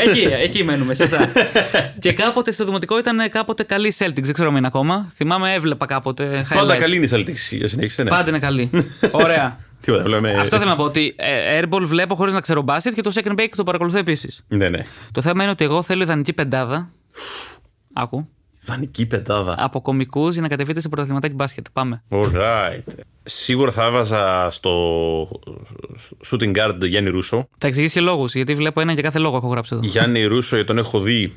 εκεί, 0.07 0.21
εκεί 0.21 0.65
μένουμε, 0.65 0.95
σωστά. 0.95 1.29
και 1.99 2.13
κάποτε 2.13 2.53
στο 2.53 2.65
δημοτικό 2.65 2.99
ήταν 2.99 3.29
κάποτε 3.31 3.63
καλή 3.63 3.95
Celtics, 3.99 4.23
δεν 4.23 4.33
ξέρω 4.33 4.49
αν 4.49 4.57
είναι 4.57 4.67
ακόμα. 4.67 5.13
Θυμάμαι, 5.15 5.55
έβλεπα 5.55 5.87
κάποτε. 5.87 6.47
Πάντα 6.55 6.75
highlights. 6.75 6.79
καλή 6.79 6.97
είναι 6.97 7.05
η 7.05 7.09
Celtics. 7.13 7.57
Για 7.57 7.69
συνέχισε, 7.69 8.03
ναι. 8.03 8.11
Πάντα 8.11 8.29
είναι 8.29 8.39
καλή. 8.39 8.71
Ωραία. 9.25 9.59
Τίποτα, 9.81 10.03
βλέπουμε. 10.03 10.33
Αυτό 10.39 10.57
θέλω 10.59 10.71
να 10.71 10.77
πω 10.77 10.85
ότι 10.85 11.15
ε, 11.19 11.61
airball 11.61 11.83
βλέπω 11.83 12.15
χωρίς 12.15 12.35
να 12.35 12.41
ξέρω 12.41 12.63
μπάσκετ 12.63 12.95
και 12.95 13.03
το 13.03 13.13
second 13.15 13.41
bake 13.41 13.53
το 13.57 13.65
παρακολουθώ 13.65 13.99
επίσης. 13.99 14.45
Ναι, 14.49 14.69
ναι. 14.69 14.79
Το 15.13 15.21
θέμα 15.21 15.43
είναι 15.43 15.53
ότι 15.53 15.65
εγώ 15.65 15.83
θέλω 15.83 16.03
ιδανική 16.03 16.33
πεντάδα. 16.33 16.91
Άκου. 17.93 18.29
Δανική 18.65 19.07
πεντάδα. 19.07 19.55
Από 19.59 19.81
κομικούς 19.81 20.33
για 20.33 20.43
να 20.43 20.49
κατεβείτε 20.49 20.81
σε 20.81 20.89
πρωταθληματάκι 20.89 21.35
μπάσκετ. 21.35 21.67
Πάμε. 21.73 22.03
Alright. 22.09 22.83
Σίγουρα 23.23 23.71
θα 23.71 23.85
έβαζα 23.85 24.49
στο 24.51 24.73
shooting 26.31 26.57
guard 26.57 26.77
Γιάννη 26.83 27.11
Ρούσο. 27.11 27.49
Θα 27.59 27.67
εξηγήσει 27.67 27.95
και 27.95 28.01
λόγους, 28.01 28.35
γιατί 28.35 28.55
βλέπω 28.55 28.81
ένα 28.81 28.93
για 28.93 29.03
κάθε 29.03 29.19
λόγο 29.19 29.37
έχω 29.37 29.49
γράψει 29.49 29.75
εδώ. 29.75 29.87
Γιάννη 29.87 30.25
Ρούσο 30.25 30.65
τον 30.65 30.79
έχω 30.79 31.01
δει 31.01 31.33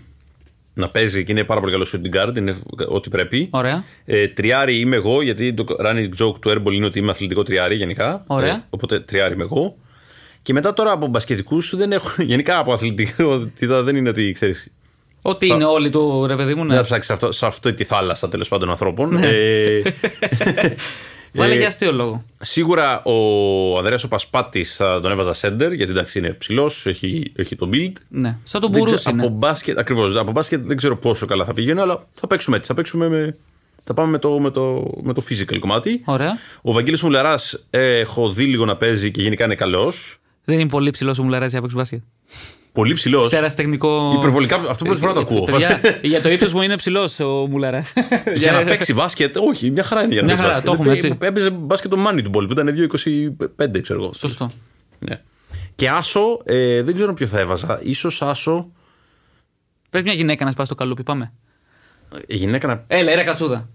να 0.73 0.89
παίζει 0.89 1.23
και 1.23 1.31
είναι 1.31 1.43
πάρα 1.43 1.59
πολύ 1.59 1.71
καλός 1.71 1.95
shooting 1.95 2.17
guard, 2.17 2.37
είναι 2.37 2.55
ό,τι 2.87 3.09
πρέπει. 3.09 3.47
Ωραία. 3.51 3.83
Ε, 4.05 4.27
τριάρι 4.27 4.79
είμαι 4.79 4.95
εγώ, 4.95 5.21
γιατί 5.21 5.53
το 5.53 5.65
running 5.85 6.23
joke 6.23 6.39
του 6.39 6.49
Airball 6.49 6.71
είναι 6.71 6.85
ότι 6.85 6.99
είμαι 6.99 7.11
αθλητικό 7.11 7.43
τριάρι 7.43 7.75
γενικά. 7.75 8.23
Ωραία. 8.27 8.53
Ε, 8.53 8.63
οπότε 8.69 8.99
τριάρι 8.99 9.33
είμαι 9.33 9.43
εγώ. 9.43 9.75
Και 10.41 10.53
μετά 10.53 10.73
τώρα 10.73 10.91
από 10.91 11.07
μπασκετικούς 11.07 11.75
δεν 11.75 11.91
έχω. 11.91 12.09
Γενικά 12.31 12.57
από 12.57 12.73
αθλητικότητα 12.73 13.83
δεν 13.83 13.95
είναι 13.95 14.09
ότι 14.09 14.31
ξέρεις. 14.31 14.71
Ό,τι 15.29 15.47
είναι 15.47 15.63
όλοι 15.65 15.89
του 15.89 16.25
ρε 16.27 16.35
παιδί 16.35 16.53
μου, 16.53 16.59
Δεν 16.59 16.67
ναι. 16.67 16.75
θα 16.75 16.81
ψάξεις 16.81 17.11
αυτό, 17.11 17.31
σε 17.31 17.45
αυτή 17.45 17.73
τη 17.73 17.83
θάλασσα 17.83 18.29
τέλος 18.29 18.47
πάντων 18.47 18.69
ανθρώπων. 18.69 19.17
Ε, 19.23 19.81
Βάλε 21.33 21.53
ε, 21.53 21.57
για 21.57 21.67
αστείο 21.67 21.91
λόγο. 21.91 22.23
Σίγουρα 22.41 23.03
ο 23.03 23.77
Ανδρέας 23.77 24.03
ο 24.03 24.07
Πασπάτης 24.07 24.75
θα 24.75 24.99
τον 25.01 25.11
έβαζα 25.11 25.33
σέντερ 25.33 25.71
γιατί 25.73 25.91
εντάξει 25.91 26.19
είναι 26.19 26.29
ψηλός, 26.29 26.85
έχει, 26.85 27.31
έχει 27.35 27.55
το 27.55 27.69
build. 27.73 27.91
Ναι. 28.09 28.37
Σαν 28.43 28.61
τον 28.61 28.71
Δεν 28.71 28.79
Μπουρούση 28.79 28.95
ξέρω- 28.97 29.15
είναι. 29.15 29.25
από 29.25 29.35
μπάσκετ, 29.35 29.77
ακριβώς, 29.79 30.15
από 30.15 30.31
μπάσκετ 30.31 30.61
δεν 30.65 30.77
ξέρω 30.77 30.97
πόσο 30.97 31.25
καλά 31.25 31.45
θα 31.45 31.53
πηγαίνω, 31.53 31.81
αλλά 31.81 32.07
θα 32.13 32.27
παίξουμε 32.27 32.55
έτσι. 32.55 32.67
Θα, 32.67 32.73
παίξουμε 32.73 33.07
με, 33.09 33.35
θα 33.83 33.93
πάμε 33.93 34.11
με 34.11 34.17
το, 34.19 34.39
με, 34.39 34.49
το, 34.51 34.91
με 35.01 35.13
το 35.13 35.23
physical 35.29 35.57
κομμάτι. 35.59 36.01
Ωραία. 36.05 36.37
Ο 36.61 36.71
Βαγγέλης 36.71 37.01
Μουλαράς 37.01 37.65
ε, 37.69 37.97
έχω 37.99 38.29
δει 38.31 38.43
λίγο 38.45 38.65
να 38.65 38.75
παίζει 38.75 39.11
και 39.11 39.21
γενικά 39.21 39.45
είναι 39.45 39.55
καλός. 39.55 40.17
Δεν 40.45 40.59
είναι 40.59 40.69
πολύ 40.69 40.89
ψηλός 40.89 41.19
ο 41.19 41.23
Μουλαράζη 41.23 41.55
να 41.55 41.61
παίξει 41.61 41.75
μπάσκετ. 41.75 41.99
Πολύ 42.77 42.93
ψηλός. 42.93 43.27
Σε 43.27 43.35
αεραστεχνικό. 43.35 44.13
Υπερβολικά, 44.17 44.55
αυτό 44.69 44.83
πρώτη 44.85 44.99
φορά 44.99 45.13
το 45.13 45.19
ακούω. 45.19 45.43
Παιδιά, 45.43 45.79
για 46.01 46.21
το 46.21 46.29
ύψος 46.29 46.53
μου 46.53 46.61
είναι 46.61 46.75
ψηλός 46.75 47.19
ο 47.19 47.25
Μουλαράς. 47.47 47.93
για 48.35 48.51
να 48.51 48.63
παίξει 48.63 48.93
μπάσκετ, 48.93 49.37
όχι, 49.37 49.71
μια 49.71 49.83
χαρά 49.83 50.03
είναι 50.03 50.13
για 50.13 50.21
να 50.21 50.27
Μια 50.27 50.35
παίξει 50.35 50.51
χαρά, 50.53 50.63
μπάσκετ. 50.65 50.85
το 50.85 50.91
έχουμε, 50.91 50.93
έτσι. 51.17 51.27
Έπαιζε 51.27 51.49
μπάσκετ 51.49 51.91
το 51.91 51.97
Money 52.07 52.21
του 52.23 52.29
Ball 52.29 52.45
που 52.47 52.51
ήταν 52.51 52.73
2,25 53.67 53.81
ξέρω 53.81 54.03
εγώ. 54.03 54.13
Σωστό. 54.13 54.51
Ναι. 54.99 55.21
Και 55.75 55.89
Άσο, 55.89 56.41
ε, 56.43 56.81
δεν 56.83 56.93
ξέρω 56.95 57.13
ποιο 57.13 57.27
θα 57.27 57.39
έβαζα. 57.39 57.79
Ίσως 57.83 58.21
Άσο, 58.21 58.67
Πρέπει 59.89 60.05
μια 60.05 60.15
γυναίκα 60.15 60.45
να 60.45 60.51
σπάσει 60.51 60.69
το 60.69 60.75
καλούπι. 60.75 61.03
Πάμε. 61.03 61.33
η 62.27 62.35
γυναίκα 62.35 62.67
να. 62.67 62.83
Έλα, 62.87 63.15
ρε 63.15 63.23
κατσούδα. 63.23 63.69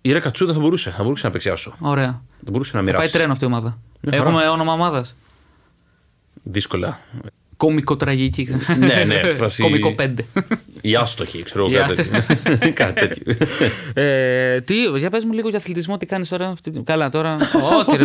Η 0.00 0.12
Ρε 0.12 0.20
Κατσούδα 0.20 0.52
θα 0.52 0.58
μπορούσε, 0.58 0.90
θα 0.90 1.02
μπορούσε 1.02 1.26
να 1.26 1.32
παίξει 1.32 1.50
Άσο. 1.50 1.76
Ωραία. 1.80 2.22
Θα 2.44 2.50
μπορούσε 2.50 2.76
να 2.76 2.82
Πάει 2.82 2.92
μοιράσει. 2.92 3.12
τρένο 3.12 3.32
αυτή 3.32 3.44
η 3.44 3.46
ομάδα. 3.46 3.78
Μια 4.00 4.18
χαρά. 4.18 4.28
Έχουμε 4.30 4.48
όνομα 4.48 4.72
ομάδας. 4.72 5.16
Δύσκολα. 6.42 7.00
Κομικοτραγική. 7.58 8.48
Ναι, 8.78 9.04
ναι, 9.06 9.22
φάση- 9.24 9.62
Κομικό 9.62 9.94
πέντε. 9.94 10.24
Η 10.80 10.94
άστοχη, 10.94 11.42
ξέρω 11.42 11.64
εγώ 11.66 11.74
Η 11.74 11.76
κάτι 11.76 11.94
τέτοιο. 11.94 12.72
κάτι 12.84 13.08
τέτοιο. 13.08 13.46
ε, 13.94 14.60
τι, 14.60 14.74
για 14.98 15.10
πες 15.10 15.24
μου 15.24 15.32
λίγο 15.32 15.48
για 15.48 15.58
αθλητισμό, 15.58 15.96
τι 15.98 16.06
κάνεις 16.06 16.28
τώρα. 16.28 16.48
αυτή 16.48 16.70
τη- 16.70 16.80
Καλά, 16.82 17.08
τώρα. 17.08 17.34
Ό,τι 17.88 17.96
ρε. 17.96 18.04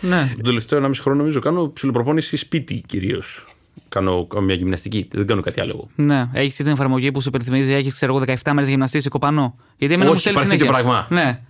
ναι. 0.00 0.32
Το 0.36 0.42
τελευταίο 0.42 0.84
1,5 0.86 0.90
χρόνο 1.00 1.18
νομίζω 1.18 1.38
κάνω 1.38 1.70
ψηλοπροπόνηση 1.72 2.36
σπίτι 2.36 2.82
κυρίως. 2.86 3.44
Κάνω 3.88 4.26
κάνω 4.26 4.44
μια 4.44 4.54
γυμναστική, 4.54 5.08
δεν 5.12 5.26
κάνω 5.26 5.40
κάτι 5.40 5.60
άλλο. 5.60 5.70
εγώ. 5.70 5.88
Ναι, 5.94 6.28
έχεις 6.32 6.54
την 6.56 6.66
εφαρμογή 6.66 7.12
που 7.12 7.20
σου 7.20 7.28
υπενθυμίζει, 7.28 7.72
έχεις 7.72 7.94
ξέρω 7.94 8.14
εγώ 8.16 8.24
17 8.42 8.52
μέρες 8.52 8.68
γυμναστή 8.68 9.00
σε 9.00 9.08
κοπανό. 9.08 9.56
Γιατί 9.76 9.94
εμένα 9.94 10.08
μου 10.10 10.16
Όχι, 10.16 10.28
στέλνει 10.28 10.40
υπάρχει 10.40 10.58
τέτοιο 10.58 10.74
συνέχεια. 10.76 11.06
πράγμα. 11.08 11.22
Ναι. 11.22 11.40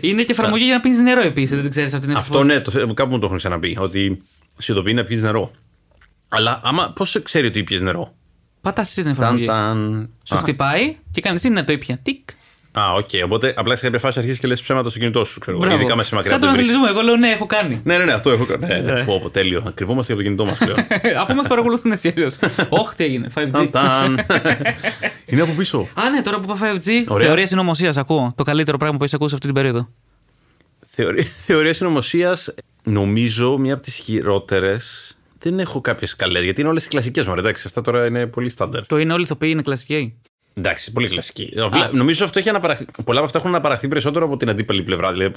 Είναι 0.00 0.22
και 0.22 0.32
εφαρμογή 0.32 0.64
για 0.64 0.74
να 0.74 0.80
πίνεις 0.80 0.98
νερό 1.00 1.20
επίσης. 1.22 1.50
Δεν 1.50 1.60
την 1.60 1.70
ξέρεις 1.70 1.94
αυτή 1.94 2.06
την 2.06 2.16
Αυτό 2.16 2.42
ναι, 2.42 2.60
το, 2.60 2.70
θε- 2.70 2.92
κάπου 2.94 3.10
μου 3.12 3.18
το 3.18 3.26
έχουν 3.26 3.36
ξαναπεί. 3.38 3.76
Ότι 3.80 4.22
συνειδητοποιεί 4.58 4.94
να 4.96 5.04
πιει 5.04 5.18
νερό. 5.20 5.50
Αλλά 6.32 6.60
άμα 6.64 6.92
πώς 6.96 7.20
ξέρει 7.22 7.46
ότι 7.46 7.62
πιει 7.64 7.78
νερό; 7.82 8.14
Πατάς 8.60 8.88
εσύ 8.88 9.02
την 9.02 9.14
Ταν, 9.14 9.22
εφαρμογή. 9.22 9.46
ταν. 9.46 10.10
Σου 10.24 10.36
Α, 10.36 10.38
χτυπάει 10.40 10.96
και 11.12 11.20
κάνεις 11.20 11.44
είναι 11.44 11.62
το 11.62 11.72
ήπια. 11.72 11.98
Τικ. 12.02 12.28
Α, 12.72 12.92
οκ. 12.92 13.08
Οπότε 13.24 13.54
απλά 13.56 13.76
σε 13.76 13.82
κάποια 13.84 13.98
φάση 13.98 14.18
αρχίζεις 14.18 14.40
και 14.40 14.46
λες 14.48 14.62
ψέματα 14.62 14.90
στο 14.90 14.98
κινητό 14.98 15.24
σου. 15.24 15.40
Ξέρω, 15.40 15.56
εγώ, 15.56 15.66
Μπράβο. 15.66 15.80
ειδικά 15.80 15.96
με 15.96 16.02
σε 16.04 16.14
μακριά 16.14 16.32
Σαν 16.32 16.40
τον 16.40 16.48
δεν 16.50 16.58
βρίσκεις. 16.58 16.76
αθλητισμό. 16.76 17.00
Εγώ 17.06 17.08
λέω 17.16 17.20
ναι, 17.28 17.34
έχω 17.34 17.46
κάνει. 17.46 17.80
Ναι, 17.84 17.98
ναι, 17.98 18.04
ναι, 18.04 18.12
αυτό 18.12 18.30
έχω 18.30 18.44
κάνει. 18.44 18.66
Ναι, 18.66 18.78
Ναι. 18.78 18.92
ναι. 18.92 19.04
Πω, 19.04 19.20
πω, 19.20 19.30
τέλειο. 19.30 19.72
Κρυβόμαστε 19.74 20.12
από 20.12 20.20
το 20.20 20.26
κινητό 20.28 20.44
μας 20.44 20.58
πλέον. 20.58 20.78
Αφού 21.22 21.34
μας 21.34 21.46
παρακολουθούν 21.46 21.92
έτσι 21.92 22.12
αλλιώς. 22.16 22.38
Όχι, 22.68 22.94
τι 22.96 23.04
έγινε. 23.04 23.28
5G. 23.34 23.50
Ταν, 23.52 23.70
ταν. 23.70 24.26
Είναι 25.30 25.42
από 25.42 25.52
πίσω. 25.52 25.88
Α, 25.94 26.10
ναι, 26.10 26.22
τώρα 26.22 26.40
που 26.40 26.56
είπα 26.56 26.72
5G. 26.74 26.88
Ωραία. 27.08 27.26
Θεωρία 27.26 27.46
συνωμοσίας 27.46 27.96
ακούω. 27.96 28.32
Το 28.36 28.42
καλύτερο 28.42 28.76
πράγμα 28.76 28.96
που 28.98 29.04
έχει 29.04 29.14
ακούσει 29.14 29.34
αυτή 29.34 29.46
την 29.46 29.54
περίοδο. 29.54 29.88
Θεωρία, 30.86 31.24
θεωρία 31.24 31.74
συνωμοσίας, 31.74 32.54
νομίζω, 32.82 33.58
μία 33.58 33.74
από 33.74 33.82
τις 33.82 33.94
χειρότερες. 33.94 35.14
Δεν 35.42 35.58
έχω 35.58 35.80
κάποιες 35.80 36.16
καλές, 36.16 36.42
γιατί 36.42 36.60
είναι 36.60 36.70
όλες 36.70 36.84
οι 36.84 36.88
κλασικές 36.88 37.26
μου. 37.26 37.34
Εντάξει, 37.36 37.62
αυτά 37.66 37.80
τώρα 37.80 38.06
είναι 38.06 38.26
πολύ 38.26 38.48
στάνταρ. 38.48 38.86
Το 38.86 38.98
είναι 38.98 39.12
όλοι 39.12 39.20
οι 39.22 39.24
ηθοποιοί 39.24 39.48
είναι 39.52 39.62
κλασικοί. 39.62 40.14
Εντάξει, 40.54 40.92
πολύ 40.92 41.08
κλασική. 41.08 41.52
Απλά, 41.56 41.90
νομίζω 41.92 42.24
αυτό 42.24 42.38
έχει 42.38 42.48
αναπαραχθεί. 42.48 42.84
Πολλά 43.04 43.18
από 43.18 43.26
αυτά 43.26 43.38
έχουν 43.38 43.50
αναπαραχθεί 43.50 43.88
περισσότερο 43.88 44.24
από 44.24 44.36
την 44.36 44.48
αντίπαλη 44.50 44.82
πλευρά, 44.82 45.12
δηλαδή 45.12 45.32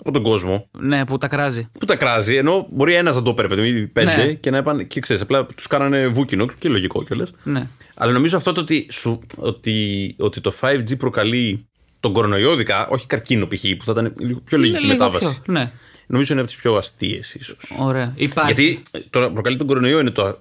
από 0.00 0.10
τον 0.12 0.22
κόσμο. 0.22 0.68
Ναι, 0.78 1.06
που 1.06 1.18
τα 1.18 1.28
κράζει. 1.28 1.68
Που 1.78 1.84
τα 1.86 1.96
κράζει, 1.96 2.36
ενώ 2.36 2.66
μπορεί 2.70 2.94
ένας 2.94 3.14
να 3.14 3.22
το 3.22 3.30
έπαιρνε, 3.30 3.54
παιδί, 3.54 3.86
πέντε 3.86 4.16
Ναι. 4.24 4.32
και 4.32 4.50
να 4.50 4.56
έπανε. 4.56 4.82
και 4.84 5.00
ξέρεις, 5.00 5.22
απλά 5.22 5.46
τους 5.46 5.66
κάνανε 5.66 6.06
βούκινο 6.06 6.46
και 6.58 6.68
λογικό 6.68 7.02
κιόλας. 7.04 7.32
Ναι. 7.42 7.68
Αλλά 7.94 8.12
νομίζω 8.12 8.36
αυτό 8.36 8.52
το 8.52 8.60
ότι, 8.60 8.86
σου, 8.92 9.20
ότι, 9.36 10.14
ότι 10.18 10.40
το 10.40 10.52
5G 10.60 10.98
προκαλεί 10.98 11.66
τον 12.00 12.12
κορονοϊό, 12.12 12.52
ειδικά, 12.52 12.88
όχι 12.88 13.06
καρκίνο 13.06 13.46
π.χ. 13.46 13.60
που 13.78 13.84
θα 13.84 13.92
ήταν 13.92 14.14
λίγο 14.20 14.40
πιο 14.44 14.58
λογική 14.58 14.78
Λίγο 14.78 14.92
μετάβαση. 14.92 15.24
πιο, 15.42 15.52
Ναι, 15.52 15.72
Νομίζω 16.12 16.32
είναι 16.32 16.42
από 16.42 16.50
τις 16.50 16.60
πιο 16.60 16.74
αστείες, 16.76 17.34
ίσως. 17.34 17.56
ωραία. 17.78 18.12
Υπάρχει. 18.16 18.52
Γιατί 18.52 18.82
ε, 18.90 18.98
τώρα 19.10 19.30
προκαλεί 19.30 19.56
τον 19.56 19.66
κορονοϊό 19.66 20.00
είναι 20.00 20.10
το, 20.10 20.38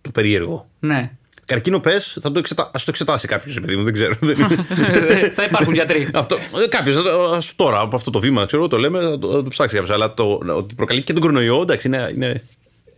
το 0.00 0.10
περίεργο. 0.10 0.68
Ναι. 0.80 1.10
Καρκίνο 1.44 1.80
πες, 1.80 2.18
θα 2.20 2.32
το, 2.32 2.38
εξετα... 2.38 2.70
ας 2.74 2.84
το 2.84 2.90
εξετάσει 2.90 3.26
κάποιος, 3.26 3.60
παιδί 3.60 3.76
μου, 3.76 3.84
δεν 3.84 3.92
ξέρω. 3.92 4.14
Δεν 4.20 4.36
είναι- 4.38 4.48
θα 5.36 5.44
υπάρχουν 5.44 5.74
γιατροί. 5.74 6.08
αυτό, 6.14 6.36
κάποιος 6.68 6.96
τώρα 7.56 7.80
από 7.80 7.96
αυτό 7.96 8.10
το 8.10 8.18
βήμα, 8.20 8.46
ξέρω, 8.46 8.68
το 8.68 8.76
λέμε, 8.76 9.00
θα 9.00 9.18
το, 9.18 9.30
θα 9.32 9.42
το 9.42 9.48
ψάξει 9.48 9.74
κάποιος. 9.76 9.94
Αλλά 9.94 10.14
το, 10.14 10.40
ότι 10.46 10.74
προκαλεί 10.74 11.02
και 11.02 11.12
τον 11.12 11.22
κορονοϊό, 11.22 11.62
εντάξει, 11.62 11.86
είναι. 11.86 12.10
είναι... 12.14 12.42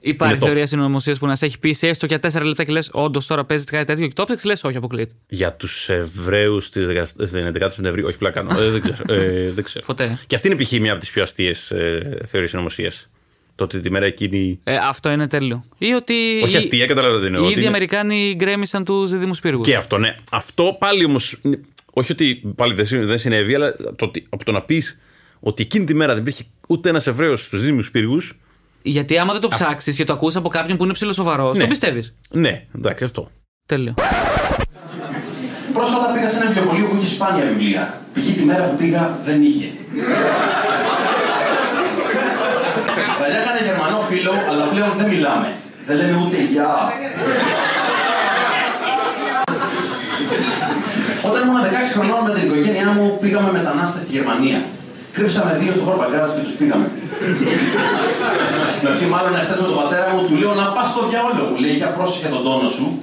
Υπάρχει 0.09 0.33
Είναι 0.35 0.41
το. 0.41 0.47
θεωρία 0.47 0.67
συνωμοσίας 0.67 1.19
που 1.19 1.27
να 1.27 1.37
σε 1.37 1.47
έχει 1.47 1.59
πείσει 1.59 1.87
έστω 1.87 2.07
για 2.07 2.19
4 2.19 2.43
λεπτά 2.45 2.65
και 2.65 2.73
λες: 2.73 2.89
Όντως 2.93 3.27
τώρα 3.27 3.45
παίζεις 3.45 3.67
κάτι 3.67 3.85
τέτοιο 3.85 4.07
και 4.07 4.13
το 4.13 4.25
ψάξει, 4.25 4.47
λες: 4.47 4.65
Όχι, 4.65 4.77
αποκλείεται. 4.77 5.13
Για 5.29 5.53
τους 5.53 5.89
Εβραίους 5.89 6.65
στην 6.65 6.89
11η 7.55 7.67
Σεπτεμβρίου, 7.71 8.07
όχι 8.07 8.17
πλάκα 8.19 8.41
κάνω. 8.43 8.61
Ε, 8.61 8.71
δεν, 8.71 8.81
ξέρω, 8.81 9.15
ε, 9.23 9.51
δεν 9.55 9.65
ξέρω. 9.65 9.85
Ποτέ. 9.91 10.19
Και 10.27 10.35
αυτή 10.35 10.49
είναι 10.49 10.63
π.χ. 10.63 10.73
μια 10.73 10.91
από 10.93 11.01
τις 11.01 11.11
πιο 11.11 11.23
αστείες 11.23 11.71
ε, 11.71 12.19
θεωρίες 12.27 12.51
συνωμοσίας. 12.51 13.11
Το 13.55 13.65
ότι 13.65 13.81
τη 13.81 13.91
μέρα 13.91 14.07
εκείνη. 14.07 14.61
Ε, 14.65 14.77
αυτό 14.77 15.11
είναι 15.11 15.29
τέλειο. 15.29 15.65
Ή 15.79 15.93
ότι. 15.93 16.15
Όχι 16.43 16.55
οι- 16.55 16.57
αστεία, 16.57 16.87
καταλαβαίνετε 16.87 17.21
τι 17.21 17.27
εννοώ. 17.27 17.43
Οι 17.43 17.45
ότι 17.45 17.53
ίδιοι 17.53 17.61
είναι- 17.67 17.77
Αμερικάνοι 17.77 18.35
γκρέμισαν 18.37 18.85
τους 18.85 19.11
δίδυμου 19.11 19.35
πύργους. 19.43 19.67
Και 19.67 19.77
αυτό, 19.77 19.99
ναι. 19.99 20.17
Αυτό 20.31 20.77
πάλι 20.79 21.05
όμως. 21.05 21.41
Όχι 21.93 22.13
ότι 22.13 22.43
πάλι 22.57 22.75
δεν 22.75 22.87
συ- 22.87 23.05
δεν 23.05 23.19
συνέβη, 23.19 23.55
αλλά 23.55 23.77
το 23.77 24.05
ότι, 24.05 24.27
από 24.29 24.45
το 24.45 24.53
να 24.53 24.63
πεις 24.63 25.01
ότι 25.41 25.63
εκείνη 25.63 25.85
τη 25.85 25.95
μέρα 25.95 26.13
δεν 26.13 26.23
υπήρχε 26.23 26.43
ούτε 26.69 26.89
ένας 26.89 27.07
Εβραίος 27.07 27.43
στους 27.45 27.63
Δήμους 27.63 27.91
Πύργους. 27.91 28.39
Γιατί 28.89 29.19
άμα 29.19 29.33
δεν 29.33 29.41
το 29.41 29.49
ψάξεις 29.49 29.97
και 29.97 30.05
το 30.05 30.13
ακούσει 30.13 30.39
από 30.39 30.49
κάποιον 30.49 30.77
που 30.77 30.85
είναι 30.85 30.93
ψηλοσοβαρός, 30.93 31.57
Ναι. 31.57 31.63
το 31.63 31.69
πιστεύεις. 31.69 32.15
Ναι, 32.31 32.65
εντάξει, 32.79 33.05
αυτό. 33.05 33.31
Τέλειο. 33.67 33.95
Πρόσφατα 35.73 36.13
πήγα 36.13 36.29
σε 36.29 36.37
ένα 36.37 36.47
βιβλιοπωλείο 36.47 36.87
που 36.87 36.97
είχε 37.01 37.15
σπάνια 37.15 37.45
βιβλία. 37.45 38.01
Π.χ. 38.15 38.35
τη 38.39 38.45
μέρα 38.45 38.63
που 38.65 38.77
πήγα 38.77 39.19
δεν 39.25 39.43
είχε. 39.43 39.67
Παλιά 43.21 43.39
είχα 43.41 43.51
ένα 43.57 43.63
Γερμανό 43.69 43.99
φίλο, 44.11 44.33
αλλά 44.51 44.65
πλέον 44.65 44.91
δεν 44.99 45.09
μιλάμε. 45.09 45.49
Δεν 45.87 45.97
λέμε 45.97 46.17
ούτε 46.27 46.37
γεια. 46.53 46.71
Όταν 51.29 51.43
ήμουν 51.43 51.61
16 51.63 51.67
χρονών 51.95 52.21
με 52.27 52.31
την 52.35 52.43
οικογένειά 52.47 52.87
μου, 52.97 53.19
πήγαμε 53.21 53.53
μετανάστες 53.53 54.03
στη 54.03 54.13
Γερμανία. 54.17 54.59
Κρύψαμε 55.17 55.59
δύο 55.59 55.73
στο 55.73 55.83
Πορπαγκάζ 55.83 56.31
και 56.35 56.41
τους 56.41 56.53
πήγαμε. 56.53 56.91
Εντάξει, 58.81 59.07
μάλλον 59.07 59.35
εχθές 59.35 59.61
με 59.61 59.67
τον 59.67 59.77
πατέρα 59.77 60.15
μου, 60.15 60.27
του 60.27 60.37
λέω 60.37 60.55
να 60.55 60.73
πας 60.73 60.89
στο 60.89 61.09
διαόλο 61.09 61.51
μου. 61.51 61.61
Λέει, 61.61 61.75
για 61.75 61.87
πρόσεχε 61.87 62.29
τον 62.29 62.45
τόνο 62.45 62.69
σου. 62.69 63.03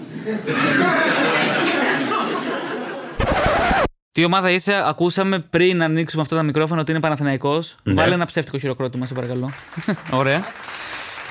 Τι 4.12 4.24
ομάδα 4.24 4.52
είσαι, 4.52 4.84
ακούσαμε 4.88 5.40
πριν 5.40 5.78
να 5.78 5.86
ανοίξουμε 5.86 6.22
αυτό 6.22 6.36
το 6.36 6.44
μικρόφωνο 6.44 6.82
ότι 6.82 6.92
είναι 6.92 7.00
Παναθηναϊκός. 7.00 7.76
Ναι. 7.84 7.94
Βάλε 7.94 8.14
ένα 8.14 8.26
ψεύτικο 8.26 8.58
χειροκρότημα, 8.58 9.06
σε 9.06 9.14
παρακαλώ. 9.14 9.52
Ωραία. 10.22 10.44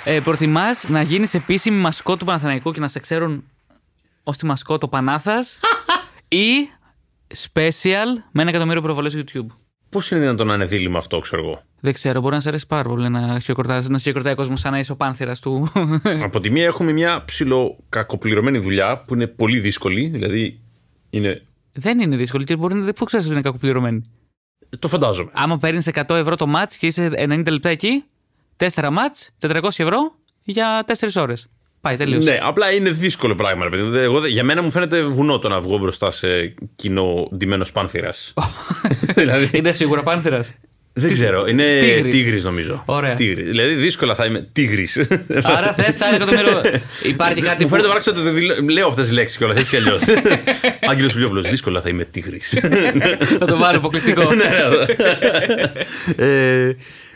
Ε, 0.04 0.20
Προτιμάς 0.20 0.88
να 0.88 1.02
γίνεις 1.02 1.34
επίσημη 1.34 1.76
μασκό 1.76 2.16
του 2.16 2.24
Παναθηναϊκού 2.24 2.72
και 2.72 2.80
να 2.80 2.88
σε 2.88 3.00
ξέρουν 3.00 3.44
ως 4.22 4.36
τη 4.36 4.46
μασκό 4.46 4.78
το 4.78 4.88
Πανάθας 4.88 5.58
ή 6.28 6.68
special 7.52 8.08
με 8.30 8.42
ένα 8.42 8.50
εκατομμύριο 8.50 8.82
προβολές 8.82 9.12
στο 9.12 9.22
YouTube; 9.24 9.61
Πώς 9.92 10.10
είναι 10.10 10.20
δυνατόν 10.20 10.46
να 10.46 10.54
είναι 10.54 10.64
δίλημα 10.64 10.98
αυτό, 10.98 11.18
ξέρω 11.18 11.42
εγώ; 11.42 11.62
Δεν 11.80 11.92
ξέρω, 11.92 12.20
μπορεί 12.20 12.34
να 12.34 12.40
σε 12.40 12.48
αρέσει 12.48 12.66
πάρα 12.66 12.88
πολύ 12.88 13.08
να 13.08 13.38
χειροκροτάει 13.40 13.80
να 13.88 13.98
σε 13.98 14.02
χειροκροτάει 14.02 14.32
ο 14.32 14.36
κόσμος 14.36 14.60
σαν 14.60 14.72
να 14.72 14.78
είσαι 14.78 14.92
ο 14.92 14.96
πάνθυρας 14.96 15.40
του. 15.40 15.72
Από 16.26 16.40
τη 16.40 16.50
μία 16.50 16.64
έχουμε 16.64 16.92
μια 16.92 17.24
ψιλοκακοπληρωμένη 17.24 18.58
δουλειά 18.58 19.04
που 19.06 19.14
είναι 19.14 19.26
πολύ 19.26 19.58
δύσκολη, 19.60 20.08
δηλαδή 20.08 20.60
είναι. 21.10 21.42
δεν 21.72 22.00
είναι 22.00 22.16
δύσκολο 22.16 22.44
και 22.44 22.56
μπορεί 22.56 22.74
να. 22.74 22.92
Πού 22.92 23.04
ξέρεις 23.04 23.26
ότι 23.26 23.34
είναι 23.34 23.42
κακοπληρωμένη; 23.44 24.02
Το 24.78 24.88
φαντάζομαι. 24.88 25.30
Άμα 25.34 25.58
παίρνεις 25.58 25.88
100 25.94 26.02
ευρώ 26.08 26.36
το 26.36 26.46
match 26.56 26.72
και 26.78 26.86
είσαι 26.86 27.10
90 27.16 27.46
λεπτά 27.50 27.68
εκεί, 27.68 28.04
4 28.56 28.68
match, 28.68 29.48
400 29.48 29.62
ευρώ 29.76 30.14
για 30.42 30.84
4 30.86 31.08
ώρες. 31.16 31.48
Πάει, 31.82 31.96
τελείωσε. 31.96 32.30
Ναι, 32.30 32.38
απλά 32.42 32.72
είναι 32.72 32.90
δύσκολο 32.90 33.34
πράγμα. 33.34 33.64
Ρε, 33.64 33.70
παιδί. 33.70 33.82
μου. 33.82 33.94
Εγώ, 33.96 34.26
για 34.26 34.44
μένα 34.44 34.62
μου 34.62 34.70
φαίνεται 34.70 35.02
βουνό 35.02 35.38
το 35.38 35.48
να 35.48 35.60
βγω 35.60 35.78
μπροστά 35.78 36.10
σε 36.10 36.54
κοινό 36.76 37.28
ντυμένος 37.36 37.72
πάνθυρας. 37.72 38.34
δηλαδή, 39.16 39.50
Είναι 39.58 39.72
σίγουρα 39.72 40.02
πάνθυρας; 40.02 40.52
δεν 40.92 41.12
ξέρω. 41.12 41.46
Είναι 41.46 41.78
Τίγρης. 41.78 42.14
τίγρης 42.14 42.44
νομίζω. 42.44 42.82
Ωραία. 42.86 43.14
Τίγρης. 43.14 43.46
Δηλαδή 43.48 43.74
δύσκολα 43.74 44.14
θα 44.14 44.24
είμαι 44.24 44.48
τίγρης. 44.52 44.98
Άρα 45.56 45.72
θες 45.74 46.00
ένα 46.00 46.14
εκατομμύριο. 46.14 46.60
Υπάρχει 47.02 47.40
κάτι 47.40 47.56
Μου 47.62 47.62
που. 47.62 47.68
φαίνεται 47.68 47.88
παράξενο 47.88 48.16
ότι 48.16 48.24
δεν 48.24 48.34
δηλώ- 48.34 48.70
λέω 48.70 48.88
αυτές 48.88 49.04
τις 49.06 49.14
λέξεις 49.14 49.36
κιόλας 49.36 49.56
έτσι 49.56 49.70
κι 49.70 49.76
αλλιώς. 49.76 50.00
Άγγελος 50.88 51.12
Φιλιόπουλο, 51.12 51.40
δύσκολα 51.40 51.80
θα 51.80 51.88
είμαι 51.88 52.04
τίγρης. 52.04 52.58
Θα 53.38 53.46
το 53.46 53.56
βάλω 53.56 53.76
αποκλειστικό. 53.78 54.22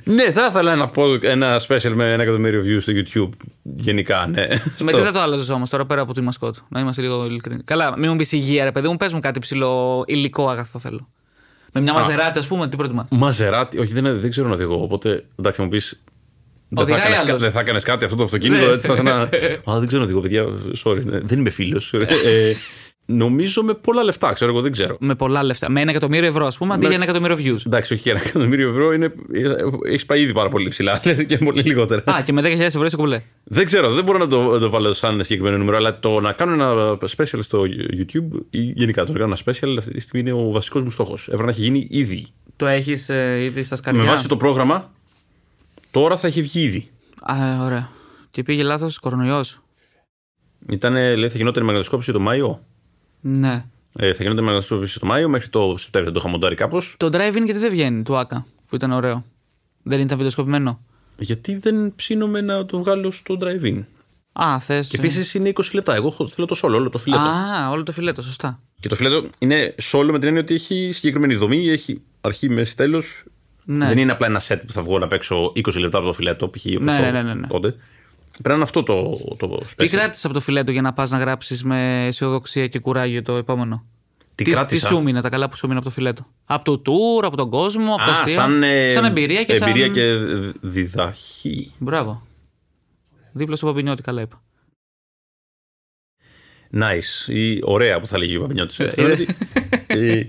Ε, 0.08 0.12
ναι, 0.12 0.30
θα 0.32 0.46
ήθελα 0.50 0.74
να 0.76 0.88
πω 0.88 1.04
ένα 1.22 1.60
special 1.68 1.92
με 1.94 2.12
ένα 2.12 2.22
εκατομμύριο 2.22 2.62
views 2.66 2.82
στο 2.82 2.92
YouTube. 2.96 3.36
Γενικά, 3.62 4.26
ναι. 4.26 4.46
Με 4.48 4.56
τι 4.76 4.84
Αυτό. 4.84 4.98
θα 5.04 5.10
το 5.12 5.20
άλλαζες 5.20 5.48
όμως 5.48 5.70
τώρα 5.70 5.86
πέρα 5.86 6.00
από 6.00 6.12
τη 6.12 6.20
μασκότ. 6.20 6.56
Να 6.68 6.80
είμαστε 6.80 7.02
λίγο 7.02 7.24
ειλικρινεί. 7.24 7.62
Καλά, 7.64 7.98
μην 7.98 8.10
μου 8.10 8.16
πεις 8.16 8.32
υγεία, 8.32 8.64
ρε 8.64 8.72
παιδί 8.72 8.88
μου, 8.88 8.96
πες 8.96 9.12
μου 9.12 9.20
κάτι 9.20 9.38
ψηλό 9.38 10.04
υλικό 10.06 10.48
αγαθό 10.48 10.78
θέλω. 10.78 11.08
Με 11.72 11.80
μια 11.80 11.92
μαζεράτη, 11.92 12.38
ας 12.38 12.46
πούμε, 12.46 12.68
τι 12.68 12.76
προτιμά. 12.76 13.06
Μαζεράτη, 13.10 13.78
όχι, 13.78 13.92
δεν, 13.92 14.20
δεν 14.20 14.30
ξέρω 14.30 14.48
να 14.48 14.54
οδηγώ. 14.54 14.82
Οπότε 14.82 15.24
εντάξει, 15.38 15.62
μου 15.62 15.68
πεις. 15.68 16.00
Δεν 16.68 16.76
θα, 16.78 16.82
Οδηγάει 16.82 17.00
έκανες, 17.00 17.20
κα- 17.20 17.26
άλλος. 17.28 17.42
δεν 17.42 17.50
θα 17.52 17.60
έκανες 17.60 17.84
κάτι 17.84 18.04
αυτό 18.04 18.16
το 18.16 18.22
αυτοκίνητο, 18.22 18.66
Ναι. 18.66 18.72
έτσι 18.72 18.86
θα 18.86 18.92
ήταν. 18.94 19.08
Α, 19.74 19.78
δεν 19.78 19.86
ξέρω 19.86 20.00
να 20.02 20.04
οδηγώ, 20.04 20.20
παιδιά. 20.20 20.44
Sorry, 20.84 21.04
ναι, 21.04 21.18
δεν 21.20 21.38
είμαι 21.38 21.50
φίλος. 21.50 21.94
Ε, 23.08 23.12
νομίζω 23.12 23.62
με 23.62 23.74
πολλά 23.74 24.02
λεφτά, 24.02 24.32
ξέρω 24.32 24.50
εγώ, 24.50 24.60
δεν 24.60 24.72
ξέρω. 24.72 24.96
Με 25.00 25.14
πολλά 25.14 25.42
λεφτά. 25.44 25.70
Με 25.70 25.80
ένα 25.80 25.90
εκατομμύριο 25.90 26.28
ευρώ, 26.28 26.46
ας 26.46 26.56
πούμε, 26.56 26.72
αντί 26.74 26.82
Με- 26.82 26.88
για 26.88 26.96
ένα 26.96 27.04
εκατομμύριο 27.04 27.36
views. 27.56 27.66
Εντάξει, 27.66 27.94
όχι, 27.94 28.08
ένα 28.08 28.20
εκατομμύριο 28.24 28.68
ευρώ 28.68 28.92
είναι. 28.92 29.12
Έχεις 29.86 30.06
πάει 30.06 30.20
ήδη 30.20 30.32
πάρα 30.32 30.48
πολύ 30.48 30.68
ψηλά 30.68 30.98
και 31.28 31.38
πολύ 31.38 31.62
λιγότερα. 31.62 32.02
Α, 32.12 32.22
και 32.24 32.32
με 32.32 32.42
10.000 32.44 32.46
ευρώ 32.60 32.84
είσαι 32.84 32.96
κουμπλέ. 32.96 33.22
Δεν 33.44 33.64
ξέρω, 33.66 33.92
δεν 33.94 34.04
μπορώ 34.04 34.18
να 34.18 34.28
το, 34.28 34.42
να 34.42 34.58
το 34.58 34.70
βάλω 34.70 34.92
σαν 34.92 35.12
ένα 35.14 35.22
συγκεκριμένο 35.22 35.58
νούμερο, 35.58 35.76
αλλά 35.76 35.98
το 35.98 36.20
να 36.20 36.32
κάνω 36.32 36.52
ένα 36.52 36.98
special 37.16 37.38
στο 37.40 37.62
YouTube 37.96 38.40
ή 38.50 38.60
γενικά 38.60 39.04
το 39.04 39.12
να 39.12 39.18
κάνω 39.18 39.34
ένα 39.34 39.52
special 39.54 39.74
αυτή 39.78 39.92
τη 39.92 40.00
στιγμή 40.00 40.30
είναι 40.30 40.40
ο 40.40 40.50
βασικός 40.50 40.82
μου 40.82 40.90
στόχος. 40.90 41.24
Έπρεπε 41.26 41.42
να 41.44 41.50
έχει 41.50 41.60
γίνει 41.60 41.86
ήδη. 41.90 42.26
Το 42.56 42.66
έχεις 42.66 43.08
ε, 43.08 43.38
ήδη 43.44 43.62
στα 43.62 43.76
σκαριά; 43.76 44.00
Με 44.02 44.06
βάση 44.08 44.28
το 44.28 44.36
πρόγραμμα, 44.36 44.90
τώρα 45.90 46.16
θα 46.16 46.26
έχει 46.26 46.42
βγει 46.42 46.60
ήδη. 46.62 46.88
Α, 47.22 47.34
ωραία. 47.64 47.88
Και 48.30 48.42
πήγε 48.42 48.62
λάθος 48.62 48.98
κορονοϊός. 48.98 49.60
Ήταν, 50.68 50.92
λέει, 50.94 51.28
θα 51.28 51.36
γινόταν 51.36 51.62
η 51.62 51.66
μαγνητοσκόπηση 51.66 52.12
το 52.12 52.20
Μάιο. 52.20 52.60
Ναι. 53.28 53.64
Ε, 53.98 54.12
θα 54.12 54.22
γινόταν 54.22 54.42
η 54.42 54.46
μαγνητοσκόπηση 54.46 54.98
το 55.00 55.06
Μάιο 55.06 55.28
μέχρι 55.28 55.48
το 55.48 55.74
Σεπτέμβριο. 55.78 56.12
Το 56.14 56.20
είχα 56.20 56.28
μοντάρει 56.28 56.54
κάπως. 56.54 56.94
Το 56.98 57.06
drive-in 57.06 57.42
γιατί 57.44 57.58
δεν 57.58 57.70
βγαίνει 57.70 58.02
του 58.02 58.16
ΑΚΑ 58.16 58.46
που 58.68 58.74
ήταν 58.74 58.92
ωραίο. 58.92 59.24
Δεν 59.82 60.00
ήταν 60.00 60.16
βιντεοσκοπημένο. 60.16 60.80
Γιατί 61.18 61.56
δεν 61.58 61.92
ψήνομαι 61.96 62.40
να 62.40 62.66
το 62.66 62.78
βγάλω 62.78 63.10
στο 63.10 63.38
drive-in. 63.40 63.82
Α, 64.32 64.60
θες. 64.60 64.88
Και 64.88 64.96
επίσης 64.96 65.34
είναι 65.34 65.48
20 65.48 65.74
λεπτά. 65.74 65.94
Εγώ 65.94 66.08
έχω- 66.08 66.28
θέλω 66.28 66.46
το 66.46 66.56
solo, 66.62 66.72
όλο 66.74 66.90
το 66.90 66.98
φιλέτο. 66.98 67.22
Α, 67.22 67.70
όλο 67.70 67.82
το 67.82 67.92
φιλέτο, 67.92 68.22
σωστά. 68.22 68.60
Και 68.80 68.88
το 68.88 68.94
φιλέτο 68.94 69.28
είναι 69.38 69.74
solo 69.92 70.08
με 70.10 70.18
την 70.18 70.26
έννοια 70.28 70.40
ότι 70.42 70.54
έχει 70.54 70.90
συγκεκριμένη 70.94 71.34
δομή, 71.34 71.68
έχει 71.68 72.02
αρχή, 72.20 72.48
μέση, 72.48 72.76
τέλος. 72.76 73.24
Ναι. 73.64 73.86
Δεν 73.86 73.98
είναι 73.98 74.12
απλά 74.12 74.26
ένα 74.26 74.40
set 74.48 74.60
που 74.66 74.72
θα 74.72 74.82
βγω 74.82 74.98
να 74.98 75.08
παίξω 75.08 75.52
20 75.54 75.78
λεπτά 75.80 75.98
από 75.98 76.06
το 76.06 76.12
φιλέτο, 76.12 76.48
π.χ. 76.48 76.64
όπως 76.66 76.84
Ναι, 76.84 76.96
το- 76.96 77.02
ναι, 77.02 77.10
ναι, 77.10 77.22
ναι, 77.22 77.34
ναι. 77.34 77.46
τότε. 77.46 77.74
Πρέπει 78.42 78.48
να 78.48 78.54
είναι 78.54 78.62
αυτό 78.62 78.82
το, 78.82 79.12
το 79.36 79.48
Τι 79.58 79.64
special. 79.76 79.88
κράτησες 79.88 80.24
από 80.24 80.34
το 80.34 80.40
φιλέτο 80.40 80.70
για 80.72 80.80
να 80.82 80.92
πας 80.92 81.10
να 81.10 81.18
γράψεις 81.18 81.64
με 81.64 82.06
αισιοδοξία 82.06 82.66
και 82.66 82.78
κουράγιο 82.78 83.22
το 83.22 83.36
επόμενο; 83.36 83.84
Τι, 84.34 84.44
τι, 84.44 84.50
κράτησα; 84.50 84.80
τι 84.88 84.94
σου 84.94 85.02
μείνε, 85.02 85.20
τα 85.20 85.28
καλά 85.28 85.48
που 85.48 85.56
σου 85.56 85.66
μείνε 85.66 85.78
από 85.78 85.88
το 85.88 85.92
φιλέτο. 85.94 86.26
Από 86.44 86.64
το 86.64 86.82
tour, 86.92 87.24
από 87.24 87.36
τον 87.36 87.50
κόσμο, 87.50 87.94
από 87.94 88.04
τα 88.04 88.10
Α, 88.10 88.18
αστεία. 88.18 88.34
σαν, 88.34 88.62
ε, 88.62 88.90
σαν 88.90 89.04
εμπειρία 89.04 89.44
και 89.44 89.52
εμπειρία 89.52 89.84
σαν. 89.84 89.92
και 89.94 90.12
δ- 90.14 90.56
διδαχή. 90.60 91.72
Μπράβο. 91.78 92.26
Δίπλα 93.32 93.56
στο 93.56 93.66
Παπινιώτη, 93.66 94.02
καλά 94.02 94.20
είπα. 94.20 94.42
Nice. 96.72 97.26
Ή 97.32 97.58
ωραία 97.62 98.00
που 98.00 98.06
θα 98.06 98.18
λέγει 98.18 98.36
ο 98.36 98.40
Παπινιώτης. 98.40 98.78
Ε, 98.78 98.90
Θεωρώ 98.90 99.12
ότι, 99.12 99.26
ε, 99.86 100.26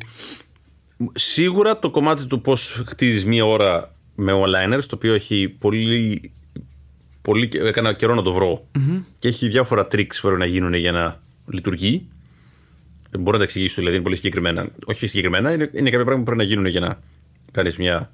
σίγουρα 1.13 1.79
το 1.79 1.89
κομμάτι 1.91 2.25
του 2.25 2.41
πώς 2.41 2.81
χτίζεις 2.87 3.25
μία 3.25 3.45
ώρα 3.45 3.95
με 4.15 4.31
one-liners, 4.33 4.83
το 4.87 4.95
οποίο 4.95 5.13
έχει 5.13 5.47
πολύ, 5.49 6.31
πολύ 7.27 7.49
έκανα 7.53 7.93
καιρό 7.93 8.15
να 8.15 8.21
το 8.21 8.33
βρω 8.33 8.67
και 9.19 9.27
έχει 9.27 9.47
διάφορα 9.47 9.87
tricks 9.91 10.13
που 10.15 10.21
πρέπει 10.21 10.37
να 10.39 10.45
γίνουν 10.45 10.73
για 10.73 10.91
να 10.91 11.19
λειτουργεί. 11.47 12.07
Ε, 13.11 13.17
Μπορώ 13.17 13.31
να 13.31 13.37
τα 13.37 13.43
εξηγήσω, 13.43 13.75
δηλαδή 13.75 13.95
είναι 13.95 14.03
πολύ 14.03 14.15
συγκεκριμένα. 14.15 14.67
Όχι 14.85 15.07
συγκεκριμένα, 15.07 15.51
είναι, 15.53 15.63
είναι 15.73 15.89
κάποια 15.89 16.05
πράγματα 16.05 16.17
που 16.17 16.23
πρέπει 16.23 16.37
να 16.37 16.43
γίνουν 16.43 16.65
για 16.65 16.79
να 16.79 16.99
κάνεις 17.51 17.77
μια, 17.77 18.11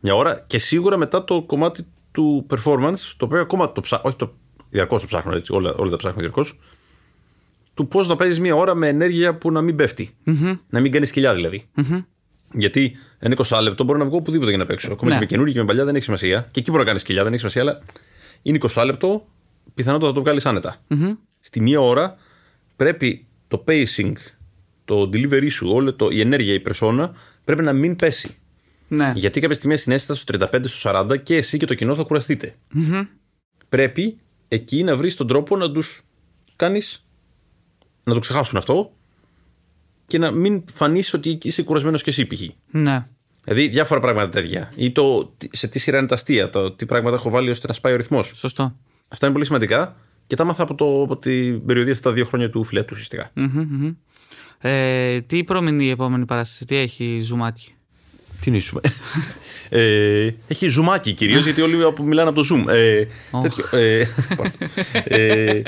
μια 0.00 0.14
ώρα. 0.14 0.44
Και 0.46 0.58
σίγουρα 0.58 0.96
μετά 0.96 1.24
το 1.24 1.42
κομμάτι 1.42 1.86
του 2.12 2.46
performance, 2.50 2.98
το 3.16 3.24
οποίο 3.24 3.40
ακόμα 3.40 3.72
το 3.72 3.80
ψάχνω, 3.80 4.08
όχι 4.08 4.16
το 4.16 4.34
διαρκώς 4.70 5.00
το 5.00 5.06
ψάχνω 5.06 5.36
έτσι, 5.36 5.52
όλα, 5.52 5.74
όλα 5.74 5.90
τα 5.90 5.96
ψάχνω 5.96 6.20
διαρκώς. 6.20 6.58
Του 7.74 7.88
πώς 7.88 8.08
να 8.08 8.16
παίζεις 8.16 8.40
μια 8.40 8.54
ώρα 8.54 8.74
με 8.74 8.88
ενέργεια 8.88 9.34
που 9.36 9.50
να 9.52 9.60
μην 9.60 9.76
πεφτει 9.76 10.10
Να 10.68 10.80
μην 10.80 10.92
κάνεις 10.92 11.08
σκυλιά 11.08 11.34
δηλαδή. 11.34 11.68
Γιατί 12.52 12.96
ένα 13.18 13.36
20 13.48 13.58
λεπτό 13.62 13.84
μπορεί 13.84 13.98
να 13.98 14.04
βγω 14.04 14.16
οπουδήποτε 14.16 14.48
για 14.50 14.58
να 14.58 14.66
παίξω. 14.66 14.92
Ακόμα 14.92 15.10
Ναι. 15.10 15.14
και 15.16 15.20
με 15.20 15.26
καινούργια 15.26 15.52
και 15.54 15.60
με 15.60 15.66
παλιά 15.66 15.84
δεν 15.84 15.94
έχει 15.94 16.04
σημασία. 16.04 16.48
Και 16.50 16.60
εκεί 16.60 16.70
μπορεί 16.70 16.82
να 16.82 16.88
κάνεις 16.88 17.02
σκυλιά, 17.02 17.22
δεν 17.22 17.32
έχει 17.32 17.38
σημασία, 17.38 17.60
αλλά 17.62 17.82
είναι 18.46 18.58
20 18.74 18.82
λεπτό, 18.84 19.26
πιθανότατα 19.74 20.08
θα 20.08 20.14
το 20.14 20.20
βγάλεις 20.20 20.46
άνετα. 20.46 20.76
Στη 21.40 21.60
μία 21.60 21.80
ώρα 21.80 22.16
πρέπει 22.76 23.26
το 23.48 23.64
pacing, 23.66 24.12
το 24.84 25.00
delivery 25.12 25.50
σου, 25.50 25.68
όλη 25.72 25.92
το, 25.94 26.08
η 26.10 26.20
ενέργεια, 26.20 26.54
η 26.54 26.62
persona 26.68 27.10
πρέπει 27.44 27.62
να 27.62 27.72
μην 27.72 27.96
πέσει. 27.96 28.36
Ναι. 28.88 29.12
Γιατί 29.16 29.40
κάποια 29.40 29.56
στιγμή 29.56 29.76
συνέστητα 29.76 30.14
στο 30.14 30.48
35, 30.52 30.60
στο 30.64 30.90
40 31.10 31.22
και 31.22 31.36
εσύ 31.36 31.58
και 31.58 31.66
το 31.66 31.74
κοινό 31.74 31.94
θα 31.94 32.02
κουραστειτε 32.02 32.54
Πρέπει 33.68 34.18
εκεί 34.48 34.82
να 34.82 34.96
βρεις 34.96 35.16
τον 35.16 35.26
τρόπο 35.26 35.56
να 35.56 35.72
τους 35.72 36.02
κάνεις 36.56 37.06
να 38.04 38.14
το 38.14 38.20
ξεχάσουν 38.20 38.56
αυτό 38.56 38.92
και 40.06 40.18
να 40.18 40.30
μην 40.30 40.64
φανείς 40.72 41.14
ότι 41.14 41.38
είσαι 41.42 41.62
κουρασμένος 41.62 42.02
και 42.02 42.10
εσύ 42.10 42.26
π.χ. 42.26 42.40
ναι. 42.70 43.06
Δηλαδή 43.46 43.68
διάφορα 43.68 44.00
πράγματα 44.00 44.28
τέτοια. 44.28 44.72
Ή 44.76 44.90
το 44.92 45.32
τι- 45.38 45.56
σε 45.56 45.68
τι 45.68 45.78
σειρά 45.78 45.98
είναι 45.98 46.06
τα 46.06 46.14
αστεία, 46.14 46.50
το 46.50 46.70
τι 46.70 46.86
πράγματα 46.86 47.16
έχω 47.16 47.30
βάλει 47.30 47.50
ώστε 47.50 47.66
να 47.66 47.72
σπάει 47.72 47.92
ο 47.92 47.96
ρυθμός. 47.96 48.32
Σωστό. 48.34 48.76
Αυτά 49.08 49.26
είναι 49.26 49.34
πολύ 49.34 49.46
σημαντικά 49.46 49.96
και 50.26 50.36
τα 50.36 50.42
έμαθα 50.42 50.62
από, 50.62 50.74
το, 50.74 51.02
από 51.02 51.16
την 51.16 51.64
περιοδία 51.66 51.92
αυτά 51.92 52.08
τα 52.08 52.14
δύο 52.14 52.24
χρόνια 52.24 52.50
του 52.50 52.64
φιλέτου 52.64 52.88
ουσιαστικά. 52.92 53.30
Μμμ, 53.34 53.66
μμμ. 53.70 53.92
Ε, 54.60 55.20
τι 55.20 55.44
προμηνεί 55.44 55.84
η 55.86 55.90
επόμενη 55.90 56.24
παράσταση, 56.24 56.64
τι 56.64 56.76
έχει 56.76 57.20
ζουμάκι; 57.22 57.74
Τι 58.40 58.50
είναι 58.50 58.58
η 58.58 58.62
Zoom? 58.72 58.80
ε, 59.68 60.30
έχει 60.48 60.68
ζουμάκι 60.68 61.12
κυρίως, 61.12 61.44
γιατί 61.44 61.60
όλοι 61.60 61.82
από- 61.84 62.02
μιλάνε 62.02 62.28
από 62.28 62.42
το 62.42 62.54
Zoom. 62.54 62.68
Ε, 62.72 63.04
τέτοιο, 63.42 63.78
ε, 63.78 64.06
ε, 65.04 65.62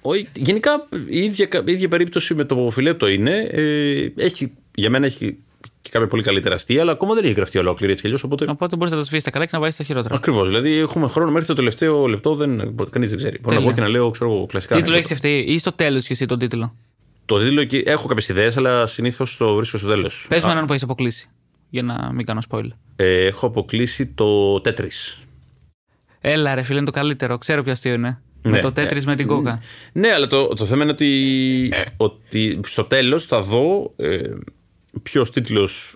όχι, 0.00 0.28
γενικά 0.34 0.88
η 1.08 1.18
ίδια, 1.24 1.48
η 1.66 1.72
ίδια 1.72 1.88
περίπτωση 1.88 2.34
με 2.34 2.44
το 2.44 2.68
φιλέτο 2.72 3.08
είναι. 3.08 3.36
Ε, 3.50 4.08
έχει, 4.16 4.52
για 4.74 4.90
μένα 4.90 5.06
έχει 5.06 5.38
και 5.82 5.90
κάποια 5.90 6.08
πολύ 6.08 6.22
καλύτερα 6.22 6.54
αστεία, 6.54 6.80
αλλά 6.80 6.92
ακόμα 6.92 7.14
δεν 7.14 7.24
έχει 7.24 7.32
γραφτεί 7.32 7.58
ολόκληρη 7.58 7.90
έτσι 7.92 8.02
κι 8.02 8.08
αλλιώς. 8.08 8.24
Οπότε. 8.24 8.46
Οπότε 8.48 8.76
μπορείς 8.76 8.92
να 8.92 8.98
το 8.98 9.04
σβήσεις 9.04 9.24
τα 9.24 9.30
καλά 9.30 9.44
και 9.44 9.50
να 9.52 9.60
βάλει 9.60 9.72
τα 9.76 9.84
χειρότερα. 9.84 10.14
Ακριβώς. 10.14 10.48
Δηλαδή 10.48 10.76
έχουμε 10.76 11.08
χρόνο 11.08 11.30
μέχρι 11.30 11.46
το 11.46 11.54
τελευταίο 11.54 12.06
λεπτό, 12.06 12.34
δεν, 12.34 12.76
κανείς 12.90 13.08
δεν 13.08 13.18
ξέρει. 13.18 13.38
Μπορώ 13.38 13.54
να 13.54 13.60
Τέλεια. 13.60 13.68
πω 13.68 13.74
και 13.74 13.80
να 13.80 13.88
λέω 13.88 14.10
ξέρω, 14.10 14.32
εγώ, 14.32 14.46
κλασικά. 14.46 14.74
Τίτλο 14.76 14.92
ανέκδοτα. 14.92 15.14
έχεις 15.14 15.26
αυτή 15.26 15.52
ή 15.52 15.58
στο 15.58 15.72
τέλος 15.72 16.06
και 16.06 16.12
εσύ 16.12 16.26
τον 16.26 16.38
τίτλο; 16.38 16.74
Το 17.24 17.38
τίτλο 17.38 17.60
εκεί 17.60 17.82
έχω 17.86 18.06
κάποιες 18.06 18.28
ιδέες, 18.28 18.56
αλλά 18.56 18.86
συνήθως 18.86 19.36
το 19.36 19.54
βρίσκω 19.54 19.78
στο 19.78 19.88
τέλος. 19.88 20.26
Πες 20.28 20.44
μου 20.44 20.50
έναν 20.50 20.64
που 20.64 20.72
έχεις 20.72 20.84
αποκλείσει. 20.84 21.28
Για 21.70 21.82
να 21.82 22.12
μην 22.12 22.26
κάνω 22.26 22.40
spoiler. 22.50 22.70
Ε, 22.96 23.26
έχω 23.26 23.46
αποκλείσει 23.46 24.06
το 24.06 24.60
τέτρι. 24.60 24.90
Έλα, 26.20 26.54
ρε 26.54 26.62
φίλε, 26.62 26.76
είναι 26.76 26.86
το 26.86 26.92
καλύτερο. 26.92 27.38
Ξέρω 27.38 27.62
ποιος 27.62 27.74
αστείο 27.74 27.92
είναι. 27.92 28.20
με 28.42 28.50
Ναι, 28.50 28.60
το 28.60 28.72
τέτρι 28.72 29.02
με 29.06 29.14
την 29.14 29.26
κόκα. 29.26 29.60
Ναι, 29.92 30.12
αλλά 30.12 30.26
το, 30.26 30.46
το 30.48 30.64
θέμα 30.64 30.82
είναι 30.82 30.92
ότι, 30.92 31.72
ότι 31.96 32.60
στο 32.66 32.84
τέλος 32.84 33.24
θα 33.24 33.40
δω 33.40 33.92
ε, 33.96 34.20
ποιος 35.02 35.30
τίτλος. 35.30 35.92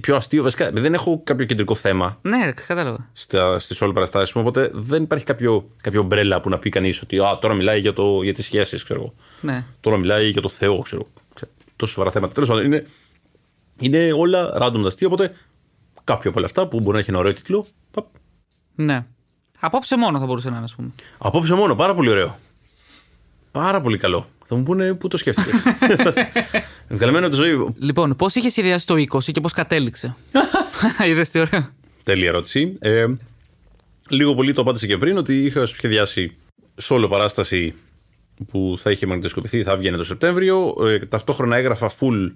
Πιο 0.00 0.16
αστείο, 0.16 0.42
βασικά 0.42 0.70
δεν 0.70 0.94
έχω 0.94 1.20
κάποιο 1.24 1.46
κεντρικό 1.46 1.74
θέμα 1.74 2.18
Ναι, 2.22 2.44
ρε, 2.44 2.52
κατάλαβα. 2.52 3.08
στα, 3.12 3.58
στις 3.58 3.80
όλες 3.80 3.94
παραστάσεις 3.94 4.34
μου, 4.34 4.42
οπότε 4.44 4.70
δεν 4.72 5.02
υπάρχει 5.02 5.24
κάποιο, 5.24 5.68
κάποιο 5.80 6.02
μπρέλα 6.02 6.40
που 6.40 6.48
να 6.48 6.58
πει 6.58 6.70
κανείς 6.70 7.02
ότι 7.02 7.18
α, 7.18 7.38
τώρα 7.40 7.54
μιλάει 7.54 7.80
για, 7.80 7.92
το, 7.92 8.22
για 8.22 8.34
τις 8.34 8.44
σχέσεις, 8.44 8.84
ξέρω 8.84 9.00
εγώ. 9.00 9.14
Ναι. 9.40 9.64
Τώρα 9.80 9.96
μιλάει 9.96 10.28
για 10.28 10.40
το 10.40 10.48
Θεό, 10.48 10.78
ξέρω. 10.78 11.06
Ξέρω, 11.34 11.50
Τόσο 11.76 11.92
σοβαρά 11.92 12.10
θέματα. 12.12 12.32
Τέλος 12.34 12.48
πάντων, 12.48 12.64
είναι, 12.64 12.86
είναι 13.78 14.12
όλα 14.12 14.52
random 14.62 14.80
τα 14.82 14.86
αστεία, 14.86 15.06
οπότε 15.06 15.32
κάποιο 16.04 16.30
από 16.30 16.38
όλα 16.38 16.48
αυτά 16.48 16.68
που 16.68 16.80
μπορεί 16.80 16.92
να 16.92 16.98
έχει 16.98 17.10
ένα 17.10 17.18
ωραίο 17.18 17.32
τίτλο, 17.32 17.66
παπ, 17.90 18.06
ναι. 18.74 19.06
Απόψε 19.60 19.96
μόνο 19.96 20.18
θα 20.18 20.26
μπορούσε 20.26 20.48
να 20.50 20.54
είναι, 20.56 20.64
ας 20.64 20.74
πούμε. 20.74 20.90
Απόψε 21.18 21.54
μόνο, 21.54 21.74
πάρα 21.74 21.94
πολύ 21.94 22.10
ωραίο. 22.10 22.38
Πάρα 23.50 23.80
πολύ 23.80 23.96
καλό. 23.96 24.26
Θα 24.46 24.56
μου 24.56 24.62
πούνε 24.62 24.94
πού 24.94 25.08
το 25.08 25.16
σκέφτηκες; 25.16 25.62
Καλεμένο 26.98 27.28
τη 27.28 27.36
ζωή. 27.36 27.74
Λοιπόν, 27.78 28.16
πώς 28.16 28.34
είχε 28.34 28.50
σχεδιάσει 28.50 28.86
το 28.86 28.94
20 28.94 29.22
και 29.32 29.40
πώς 29.40 29.52
κατέληξε; 29.52 30.16
Είδες 31.08 31.30
τι 31.30 31.38
ωραίο. 31.38 31.68
Τέλεια 32.02 32.28
ερώτηση. 32.28 32.76
Ε, 32.78 33.06
λίγο 34.08 34.34
πολύ 34.34 34.52
το 34.52 34.60
απάντησα 34.60 34.86
και 34.86 34.98
πριν 34.98 35.16
ότι 35.16 35.44
είχα 35.44 35.66
σχεδιάσει 35.66 36.36
solo 36.82 37.06
παράσταση 37.08 37.74
που 38.50 38.76
θα 38.78 38.90
είχε 38.90 39.06
μαγνητοσκοπηθεί, 39.06 39.62
θα 39.62 39.76
βγαίνει 39.76 39.96
το 39.96 40.04
Σεπτέμβριο. 40.04 40.74
Ε, 40.80 40.98
ταυτόχρονα 40.98 41.56
έγραφα 41.56 41.90
full 42.00 42.32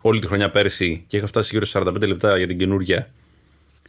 όλη 0.00 0.20
τη 0.20 0.26
χρονιά 0.26 0.50
πέρσι 0.50 1.04
και 1.06 1.16
είχα 1.16 1.26
φτάσει 1.26 1.48
γύρω 1.52 1.64
σε 1.64 1.82
45 1.84 2.06
λεπτά 2.06 2.38
για 2.38 2.46
την 2.46 2.58
καινούργια 2.58 3.10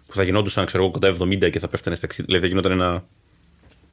που 0.07 0.13
θα 0.13 0.23
γινόντουσαν 0.23 0.65
ξέρω, 0.65 0.83
εγώ, 0.83 0.91
κοντά 0.91 1.15
70 1.19 1.51
και 1.51 1.59
θα 1.59 1.67
πέφτανε 1.67 1.95
στα 1.95 2.07
60. 2.07 2.11
Δηλαδή 2.25 2.39
θα 2.39 2.47
γινόταν 2.47 2.71
ένα, 2.71 3.05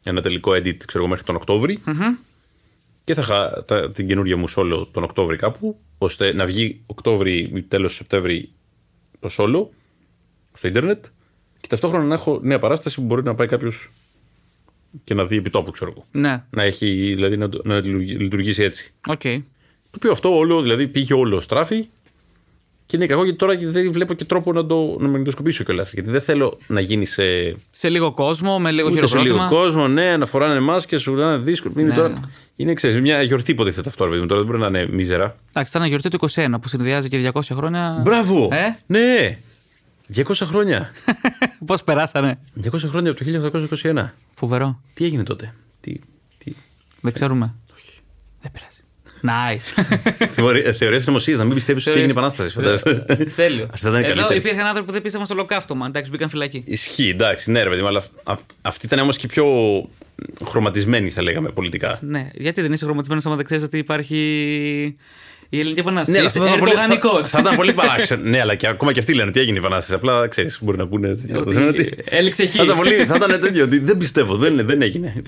ένα 0.03 0.21
τελικό 0.21 0.53
edit 0.53 0.77
ξέρω, 0.77 1.03
εγώ, 1.03 1.09
μέχρι 1.09 1.25
τον 1.25 1.35
οκτωβρη 1.35 1.81
Και 3.05 3.15
θα 3.15 3.21
είχα 3.21 3.65
τα, 3.67 3.91
την 3.91 4.07
καινούργια 4.07 4.37
μου 4.37 4.51
solo 4.57 4.87
τον 4.93 5.03
Οκτώβρη 5.03 5.37
κάπου, 5.37 5.79
ώστε 5.99 6.33
να 6.33 6.47
βγει 6.47 6.83
Οκτώβρη 6.87 7.51
ή 7.55 7.63
τέλος 7.63 7.95
Σεπτέμβρη 7.95 8.49
το 9.21 9.29
solo 9.39 9.67
στο 10.57 10.69
ίντερνετ 10.69 11.05
και 11.61 11.67
ταυτόχρονα 11.69 12.05
να 12.05 12.15
έχω 12.15 12.41
νέα 12.43 12.59
παράσταση 12.59 12.97
που 12.97 13.03
μπορεί 13.03 13.23
να 13.23 13.35
πάει 13.35 13.47
κάποιος 13.47 13.91
και 15.05 15.15
να 15.15 15.25
δει 15.27 15.37
επί 15.37 15.51
τόπου, 15.51 15.71
ξέρω 15.71 15.91
εγώ. 15.91 16.07
Ναι, 16.13 16.45
Να 16.51 16.63
έχει, 16.63 16.87
δηλαδή 17.15 17.37
να, 17.37 17.49
το- 17.49 17.61
να 17.65 17.81
λειτουργήσει 17.81 18.63
έτσι. 18.63 18.95
οκ. 19.07 19.23
Το 19.23 19.97
οποίο 19.97 20.11
αυτό 20.11 20.37
όλο, 20.37 20.63
δηλαδή 20.63 20.89
πήγε 20.89 21.15
όλο 21.15 21.41
στράφη 21.41 21.89
και 22.91 22.97
είναι 22.97 23.07
κακό 23.07 23.23
γιατί 23.23 23.39
τώρα 23.39 23.57
δεν 23.59 23.93
βλέπω 23.93 24.15
και 24.15 24.25
τρόπο 24.25 24.53
να 24.53 24.67
το 24.67 24.97
να 24.99 25.09
μαγνητοσκοπήσω 25.09 25.65
κιόλας. 25.65 25.93
Γιατί 25.93 26.11
δεν 26.11 26.21
θέλω 26.21 26.59
να 26.67 26.81
γίνει 26.81 27.05
σε. 27.05 27.23
Σε 27.71 27.89
λίγο 27.89 28.13
κόσμο, 28.13 28.59
με 28.59 28.71
λίγο 28.71 28.89
Ούτε 28.89 29.07
σε 29.07 29.17
λίγο 29.17 29.23
χειροκρότημα. 29.23 29.61
κόσμο, 29.61 29.89
ναι, 29.89 30.17
να 30.17 30.27
φοράνε 30.27 30.61
μάσκες, 30.61 31.01
σου 31.01 31.15
να 31.15 31.25
είναι 31.35 31.43
δύσκολο. 31.43 31.75
Είναι, 31.79 31.89
Ναι, 31.89 31.95
τώρα, 31.95 32.09
ναι. 32.09 32.15
είναι 32.57 32.73
ξέρεις, 32.73 33.01
μια 33.01 33.23
γιορτή 33.23 33.51
υποτίθεται 33.51 33.89
αυτό, 33.89 34.05
ρε 34.05 34.11
παιδί 34.11 34.23
μου. 34.23 34.29
Τώρα 34.29 34.41
δεν 34.43 34.51
μπορεί 34.51 34.71
να 34.71 34.79
είναι 34.79 34.93
μίζερα. 34.93 35.37
Εντάξει, 35.51 35.71
ήταν 35.75 35.85
η 35.87 35.89
γιορτή 35.89 36.09
του 36.09 36.19
21 36.31 36.47
που 36.63 36.69
συνδυάζει 36.69 37.09
και 37.09 37.31
200 37.35 37.41
χρόνια. 37.53 38.01
Μπράβο! 38.03 38.49
Ε; 38.53 38.77
Ναι! 38.87 39.39
200 40.15 40.25
χρόνια. 40.35 40.91
Πώς 41.67 41.85
περάσανε; 41.85 42.39
200 42.65 42.71
χρόνια 42.79 43.11
από 43.11 43.25
το 43.25 43.51
1821. 43.83 44.09
Φοβερό. 44.35 44.81
Τι 44.95 45.05
έγινε 45.05 45.23
τότε; 45.23 45.55
Τι, 45.81 45.93
τι... 46.39 46.53
Δεν 47.01 47.13
ξέρουμε. 47.13 47.55
Δεν 48.43 48.51
πειράζει. 48.53 48.80
Nice. 49.23 49.83
Θεωρίε 50.79 50.99
συνωμοσία, 50.99 51.37
να 51.37 51.45
μην 51.45 51.55
πιστεύεις 51.55 51.87
ότι 51.87 51.97
έγινε 51.97 52.11
επανάσταση. 52.13 52.51
φαντάζεσαι. 52.55 53.05
Τέλειο. 53.37 53.69
Αυτά 53.73 53.89
ήταν 53.89 53.95
Εδώ 53.95 54.05
καλύτερα. 54.05 54.35
υπήρχαν 54.35 54.67
άνθρωποι 54.67 54.87
που 54.87 54.93
δεν 54.93 55.03
πίστευαν 55.03 55.27
στο 55.27 55.35
ολοκαύτωμα. 55.35 55.87
Εντάξει, 55.87 56.11
μπήκαν 56.11 56.29
φυλακή. 56.29 56.63
Ισχύει, 56.67 57.09
εντάξει, 57.09 57.51
ναι, 57.51 57.63
ρε 57.63 57.69
παιδί 57.69 57.81
μου, 57.81 57.87
αλλά 57.89 58.03
α- 58.25 58.35
αυτή 58.63 58.87
ήταν 58.87 58.99
όμως 58.99 59.17
και 59.17 59.27
πιο 59.27 59.45
χρωματισμένη, 60.45 61.11
θα 61.11 61.23
λέγαμε, 61.23 61.49
πολιτικά. 61.51 61.99
Ναι, 62.03 62.31
γιατί 62.35 62.61
δεν 62.63 62.73
είσαι 62.73 62.85
χρωματισμένος 62.85 63.27
άμα 63.27 63.37
δεν 63.37 63.45
ξέρεις 63.45 63.65
ότι 63.65 63.79
υπάρχει 63.79 64.17
η 65.49 65.59
Ελληνική 65.59 65.81
Επανάσταση. 65.81 66.11
Ναι, 66.13 66.19
αλλά 66.19 66.29
Είσαι 66.29 66.39
αυτό 66.39 66.51
θα 66.51 66.57
ήταν 66.57 66.69
πολύ- 66.69 66.81
ερντογανικός. 66.81 67.29
Θα, 67.29 67.29
θα 67.29 67.39
ήταν 67.41 67.57
πολύ 67.57 67.73
παράξενο. 67.73 68.23
ναι, 68.31 68.41
αλλά 68.41 68.55
και 68.55 68.67
ακόμα 68.67 68.93
και 68.93 68.99
αυτοί 68.99 69.15
λένε 69.15 69.29
ότι 69.29 69.41
έγινε 69.41 69.57
η 69.57 69.59
Επανάσταση. 69.59 69.95
Απλά 69.95 70.29
ξέρεις, 70.29 70.59
μπορεί 70.63 70.77
να 70.77 70.87
πούνε. 70.87 71.15
τέτοιο. 71.15 71.37
Ότι 71.37 71.45
Το 71.45 71.51
θέμα 71.53 71.61
είναι 71.67 71.79
ότι- 71.79 71.95
έληξε 72.05 72.47
χ. 72.47 72.51
Θα 72.51 72.63
ήταν, 72.65 72.77
πολύ, 72.77 72.95
θα 72.95 73.15
ήταν 73.17 73.41
τέτοιο. 73.41 73.65
Ότι 73.65 73.79
δεν 73.79 73.99
πιστεύω, 73.99 74.37
δεν, 74.37 74.67
δεν 74.67 74.83
έγινε. 74.83 75.23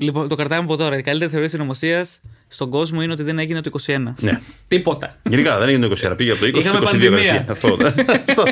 Λοιπόν, 0.00 0.28
το 0.28 0.34
κρατάμε 0.36 0.62
από 0.62 0.76
τώρα. 0.76 0.98
Η 0.98 1.02
καλύτερη 1.02 1.30
θεωρία 1.30 1.48
συνωμοσία 1.48 2.06
στον 2.56 2.70
κόσμο 2.70 3.02
είναι 3.02 3.12
ότι 3.12 3.22
δεν 3.22 3.38
έγινε 3.38 3.60
το 3.60 3.70
21. 3.86 3.98
ναι. 4.20 4.40
Τίποτα. 4.68 5.16
Γενικά 5.22 5.58
δεν 5.58 5.68
έγινε 5.68 5.88
το 5.88 6.08
20, 6.10 6.16
πήγε 6.16 6.30
από 6.30 6.40
το 6.40 6.46
20 6.46 6.54
Είχαμε 6.54 6.86
στο 6.86 6.86
22. 6.86 6.90
πανδημία. 6.90 7.44
κατευθείαν. 7.46 7.82
Αυτό. 7.86 8.12
αυτό. 8.28 8.42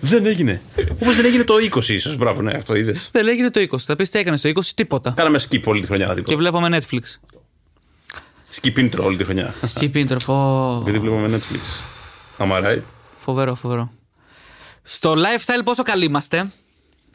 δεν 0.00 0.26
έγινε. 0.26 0.60
Όπως 0.92 1.16
δεν 1.16 1.24
έγινε 1.24 1.44
το 1.44 1.54
20 1.74 1.88
ίσως. 1.88 2.16
Μπράβο, 2.16 2.42
ναι, 2.42 2.52
αυτό 2.56 2.74
είδες. 2.74 3.08
Δεν 3.12 3.28
έγινε 3.28 3.50
το 3.50 3.60
20. 3.70 3.78
Θα 3.78 3.96
πεις 3.96 4.10
τι 4.10 4.18
έκανες 4.18 4.40
το 4.40 4.48
20, 4.48 4.60
τίποτα. 4.74 5.12
Κάναμε 5.16 5.40
skip 5.50 5.62
όλη 5.64 5.80
τη 5.80 5.86
χρονιά. 5.86 6.06
Και 6.06 6.14
Τίποτα. 6.14 6.36
βλέπαμε 6.36 6.78
Netflix. 6.80 7.00
Skip 8.60 8.78
intro 8.78 9.00
όλη 9.02 9.16
τη 9.16 9.24
χρονιά. 9.24 9.54
Skip 9.74 9.92
intro. 9.94 10.16
πω. 10.26 10.80
Γιατί 10.84 10.98
βλέπαμε 10.98 11.36
Netflix. 11.36 11.60
Αμαράει. 12.38 12.82
Φοβερό, 13.20 13.54
φοβερό. 13.54 13.92
Στο 14.82 15.12
lifestyle 15.14 15.60
πόσο 15.64 15.82
καλοί 15.82 16.04
είμαστε; 16.04 16.50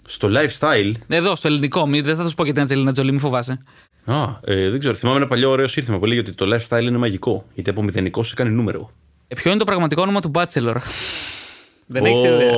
Στο 0.07 0.29
lifestyle; 0.31 0.91
Εδώ, 1.07 1.35
στο 1.35 1.47
ελληνικό. 1.47 1.87
Μη, 1.87 2.01
δεν 2.01 2.15
θα 2.15 2.27
σου 2.29 2.35
πω 2.35 2.45
και 2.45 2.51
την 2.51 2.61
Ατζελίνα 2.61 2.91
Τζολί, 2.91 3.11
μη 3.11 3.19
φοβάσαι. 3.19 3.63
Α, 4.05 4.23
ε, 4.43 4.69
δεν 4.69 4.79
ξέρω. 4.79 4.95
Θυμάμαι 4.95 5.17
ένα 5.17 5.27
παλιό 5.27 5.49
ωραίο 5.49 5.67
σύνθημα 5.67 5.99
που 5.99 6.05
λέει 6.05 6.17
ότι 6.17 6.31
το 6.33 6.45
lifestyle 6.55 6.81
είναι 6.81 6.97
μαγικό. 6.97 7.45
Γιατί 7.53 7.69
από 7.69 7.83
μηδενικό 7.83 8.23
σε 8.23 8.35
κάνει 8.35 8.49
νούμερο. 8.49 8.91
Ε, 9.27 9.35
ποιο 9.35 9.49
είναι 9.49 9.59
το 9.59 9.65
πραγματικό 9.65 10.01
όνομα 10.01 10.19
του 10.21 10.31
Bachelor; 10.33 10.75
δεν 11.93 12.03
Ω, 12.03 12.05
έχεις 12.05 12.19
ιδέα. 12.23 12.51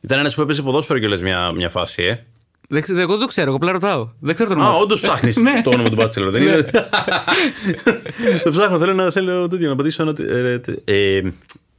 Ήταν 0.00 0.18
ένας 0.18 0.34
που 0.34 0.40
έπαιζε 0.40 0.62
ποδόσφαιρο 0.62 0.98
κιόλας 0.98 1.20
μια, 1.20 1.52
μια 1.52 1.68
φάση, 1.68 2.02
ε. 2.02 2.24
Δεν 2.68 2.82
ξέρω, 2.82 3.00
εγώ 3.00 3.10
δεν 3.12 3.20
το 3.20 3.26
ξέρω, 3.26 3.46
εγώ 3.46 3.56
απλά 3.56 3.72
ρωτάω. 3.72 4.08
Δεν 4.20 4.34
ξέρω 4.34 4.48
το 4.48 4.54
όνομα. 4.54 4.70
Α, 4.70 4.72
του. 4.74 4.80
όντως 4.82 5.00
ψάχνεις 5.00 5.36
Ναι. 5.46 5.62
το 5.64 5.70
όνομα 5.70 5.88
του 5.88 5.96
Bachelor, 5.98 6.28
δεν 6.30 6.42
είναι. 6.42 6.62
το 8.44 8.50
ψάχνω, 8.50 8.78
θέλω 8.78 8.94
να 8.94 9.10
θέλω 9.10 9.48
τέτοιο, 9.48 9.66
να 9.66 9.72
απαντήσω 9.72 10.02
ένα. 10.02 10.14
ε, 10.32 10.60
ε, 10.84 11.16
ε, 11.16 11.22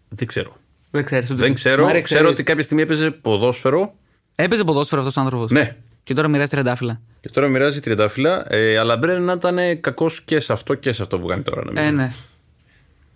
δεν 0.09 0.27
ξέρω. 0.27 0.55
Δεν 0.91 1.03
ξέρω. 1.05 1.25
Δεν 1.29 1.53
ξέρω. 1.53 2.01
Ξέρω 2.01 2.29
ότι 2.29 2.43
κάποια 2.43 2.63
στιγμή 2.63 2.83
έπαιζε 2.83 3.11
ποδόσφαιρο. 3.11 3.93
Έπαιζε 4.39 4.63
ποδόσφαιρο 4.63 5.01
αυτός 5.01 5.17
ο 5.17 5.21
άνθρωπος. 5.21 5.51
Ναι. 5.51 5.75
Και 6.03 6.13
τώρα 6.13 6.27
μοιράζει 6.27 6.49
τρεντάφυλλα. 6.49 7.01
Και 7.21 7.29
τώρα 7.29 7.47
μοιράζει 7.47 7.79
τριαντάφυλλα. 7.79 8.53
Ε, 8.53 8.77
αλλά 8.77 8.99
πρέπει 8.99 9.21
να 9.21 9.33
ήταν 9.33 9.57
κακός 9.79 10.21
και 10.21 10.39
σε 10.39 10.53
αυτό 10.53 10.73
και 10.73 10.91
σε 10.91 11.01
αυτό 11.01 11.19
που 11.19 11.27
κάνει 11.27 11.41
τώρα. 11.43 11.61
Νομίζω. 11.65 11.85
Ε, 11.85 11.91
ναι. 11.91 12.13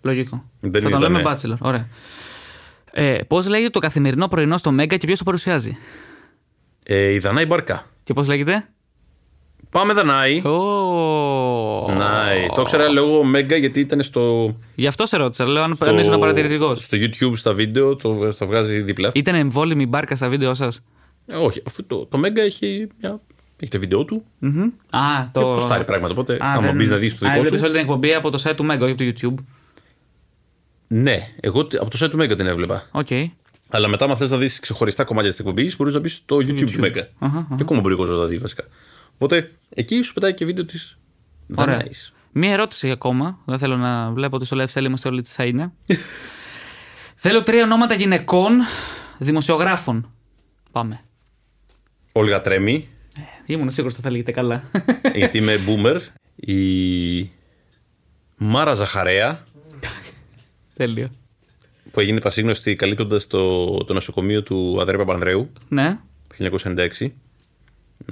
Λογικό. 0.01 0.43
Δεν 0.59 0.81
θα 0.81 0.89
τον 0.89 0.99
ήταν, 0.99 1.01
λέμε 1.11 1.21
ναι. 1.21 1.31
Bachelor. 1.31 1.57
Ωραία. 1.59 1.87
Ε, 2.91 3.17
Πώς 3.27 3.47
λέγεται 3.47 3.69
το 3.69 3.79
καθημερινό 3.79 4.27
πρωινό 4.27 4.57
στο 4.57 4.71
Μέγκα 4.71 4.97
και 4.97 5.05
ποιος 5.05 5.17
το 5.17 5.23
παρουσιάζει; 5.23 5.77
Ε, 6.83 7.11
η 7.11 7.17
Δανάη 7.17 7.45
Μπαρκά. 7.45 7.85
Και 8.03 8.13
πώς 8.13 8.27
λέγεται; 8.27 8.65
Πάμε 9.69 9.93
Δανάη. 9.93 10.41
Ω. 10.45 11.85
Nice. 11.85 12.53
Το 12.55 12.61
ήξερα 12.61 12.89
λόγω 12.89 13.23
Μέγκα 13.23 13.55
γιατί 13.55 13.79
ήταν 13.79 14.01
στο, 14.03 14.55
Γι' 14.75 14.87
αυτό 14.87 15.05
σε 15.05 15.17
ρώτησα. 15.17 15.45
Λέω 15.47 15.63
αν 15.63 15.77
αν 15.79 15.97
ήσουν 15.97 16.19
παρατηρητικός. 16.19 16.83
στο 16.83 16.97
YouTube 16.99 17.33
στα 17.35 17.53
βίντεο, 17.53 17.95
το, 17.95 18.33
τα 18.33 18.45
βγάζει 18.45 18.81
δίπλα. 18.81 19.11
Ήταν 19.13 19.35
εμβόλυμη 19.35 19.85
μπάρκα 19.85 20.15
στα 20.15 20.29
βίντεο 20.29 20.53
σας; 20.53 20.81
Ε, 21.31 21.35
όχι, 21.35 21.61
αφού 21.67 21.85
το, 21.85 22.05
το 22.05 22.17
Μέγκα 22.17 22.41
έχει, 22.41 22.87
μια, 23.01 23.19
έχει 23.59 23.71
τα 23.71 23.79
βίντεο 23.79 24.05
του 24.05 24.25
Α, 24.89 24.99
και 25.23 25.39
το. 25.39 25.41
ποστάρει 25.41 25.83
πράγματα. 25.85 26.13
Οπότε, 26.13 26.33
Α, 26.33 26.37
άμα 26.53 26.61
δεν- 26.61 26.75
μπεις 26.75 26.89
να 26.89 26.97
δεις 26.97 27.17
το 27.17 27.25
Α, 27.25 27.29
δικό 27.29 27.37
έβλεπες 27.39 27.59
σου. 27.59 27.65
όλη 27.65 27.73
την 27.73 27.81
εκπομπή 27.81 28.13
από 28.13 28.29
το 28.29 28.41
site 28.45 28.55
του 28.55 28.63
Μέγκα, 28.63 28.83
όχι 28.85 28.93
από 28.93 29.03
το 29.03 29.09
YouTube. 29.37 29.43
Ναι, 30.87 31.27
εγώ 31.39 31.65
τε- 31.65 31.81
από 31.81 31.89
το 31.89 32.05
site 32.05 32.09
του 32.09 32.17
Mega 32.17 32.35
την 32.35 32.47
έβλεπα. 32.47 32.87
Οκ. 32.91 33.07
Αλλά 33.69 33.87
μετά, 33.87 34.05
αν 34.05 34.17
θες 34.17 34.31
να 34.31 34.37
δεις 34.37 34.59
ξεχωριστά 34.59 35.03
κομμάτια 35.03 35.29
της 35.29 35.39
εκπομπής, 35.39 35.75
μπορείς 35.77 35.93
να 35.93 35.99
μπεις 35.99 36.13
στο 36.15 36.35
YouTube, 36.35 36.71
του 36.71 36.79
Mega. 36.79 37.07
Αχα, 37.19 37.47
Και 37.49 37.61
ακόμα 37.61 37.79
μπορεί 37.81 37.93
ο 37.93 37.97
κόσμος 37.97 38.15
να 38.17 38.21
τα 38.23 38.27
δει 38.29 38.37
βασικά. 38.37 38.63
Οπότε 39.13 39.51
εκεί 39.69 40.01
σου 40.01 40.13
πετάει 40.13 40.33
και 40.33 40.45
βίντεο 40.45 40.65
της 40.65 40.97
Ωραία. 41.55 41.75
Δανάης. 41.77 42.13
Μία 42.31 42.51
ερώτηση 42.51 42.89
ακόμα. 42.91 43.39
Δεν 43.45 43.57
θέλω 43.59 43.77
να 43.77 44.11
βλέπω 44.11 44.35
ότι 44.35 44.45
στο 44.45 44.57
lifestyle 44.63 44.83
είμαστε 44.83 45.09
όλοι 45.09 45.21
σαΐνια. 45.21 45.71
θέλω 47.15 47.43
τρία 47.43 47.63
ονόματα 47.63 47.93
γυναικών 47.93 48.51
δημοσιογράφων. 49.17 50.11
Πάμε. 50.71 50.99
Όλγα 52.11 52.41
Τρέμι, 52.41 52.87
Ήμουν 53.45 53.71
σίγουρος 53.71 53.93
ότι 53.93 54.03
θα 54.03 54.11
λέγεται 54.11 54.31
καλά. 54.31 54.63
γιατί 55.15 55.37
είμαι 55.37 55.59
boomer. 55.67 55.99
Η 56.35 57.29
Μάρα 58.37 58.73
Ζαχαρέα, 58.73 59.43
Τέλειο. 60.75 61.11
που 61.91 61.99
έγινε 61.99 62.19
πασίγνωστη 62.19 62.75
καλύπτοντας 62.75 63.27
το, 63.27 63.65
το 63.77 63.93
νοσοκομείο 63.93 64.41
του 64.43 64.77
Αδρέ 64.81 64.97
Παπανδρέου 64.97 65.51
Ναι. 65.69 65.97
το 66.27 66.35
1996. 66.35 67.13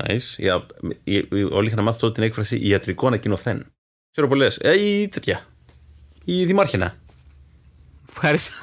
Nice. 0.03 0.19
Η- 0.37 0.45
η- 1.03 1.27
η- 1.31 1.43
όλοι 1.43 1.67
είχαν 1.67 1.83
μάθει 1.83 1.99
τότε 1.99 2.13
την 2.13 2.23
έκφραση 2.23 2.59
ιατρικό 2.67 3.07
ανακοινωθέν. 3.07 3.65
Ξέρω 4.11 4.27
πολλές. 4.27 4.57
Ε, 4.61 4.79
ή 4.85 5.07
τέτοια. 5.07 5.45
Η 6.25 6.45
Δημάρχαινα. 6.45 6.95
Ευχαριστώ. 8.09 8.53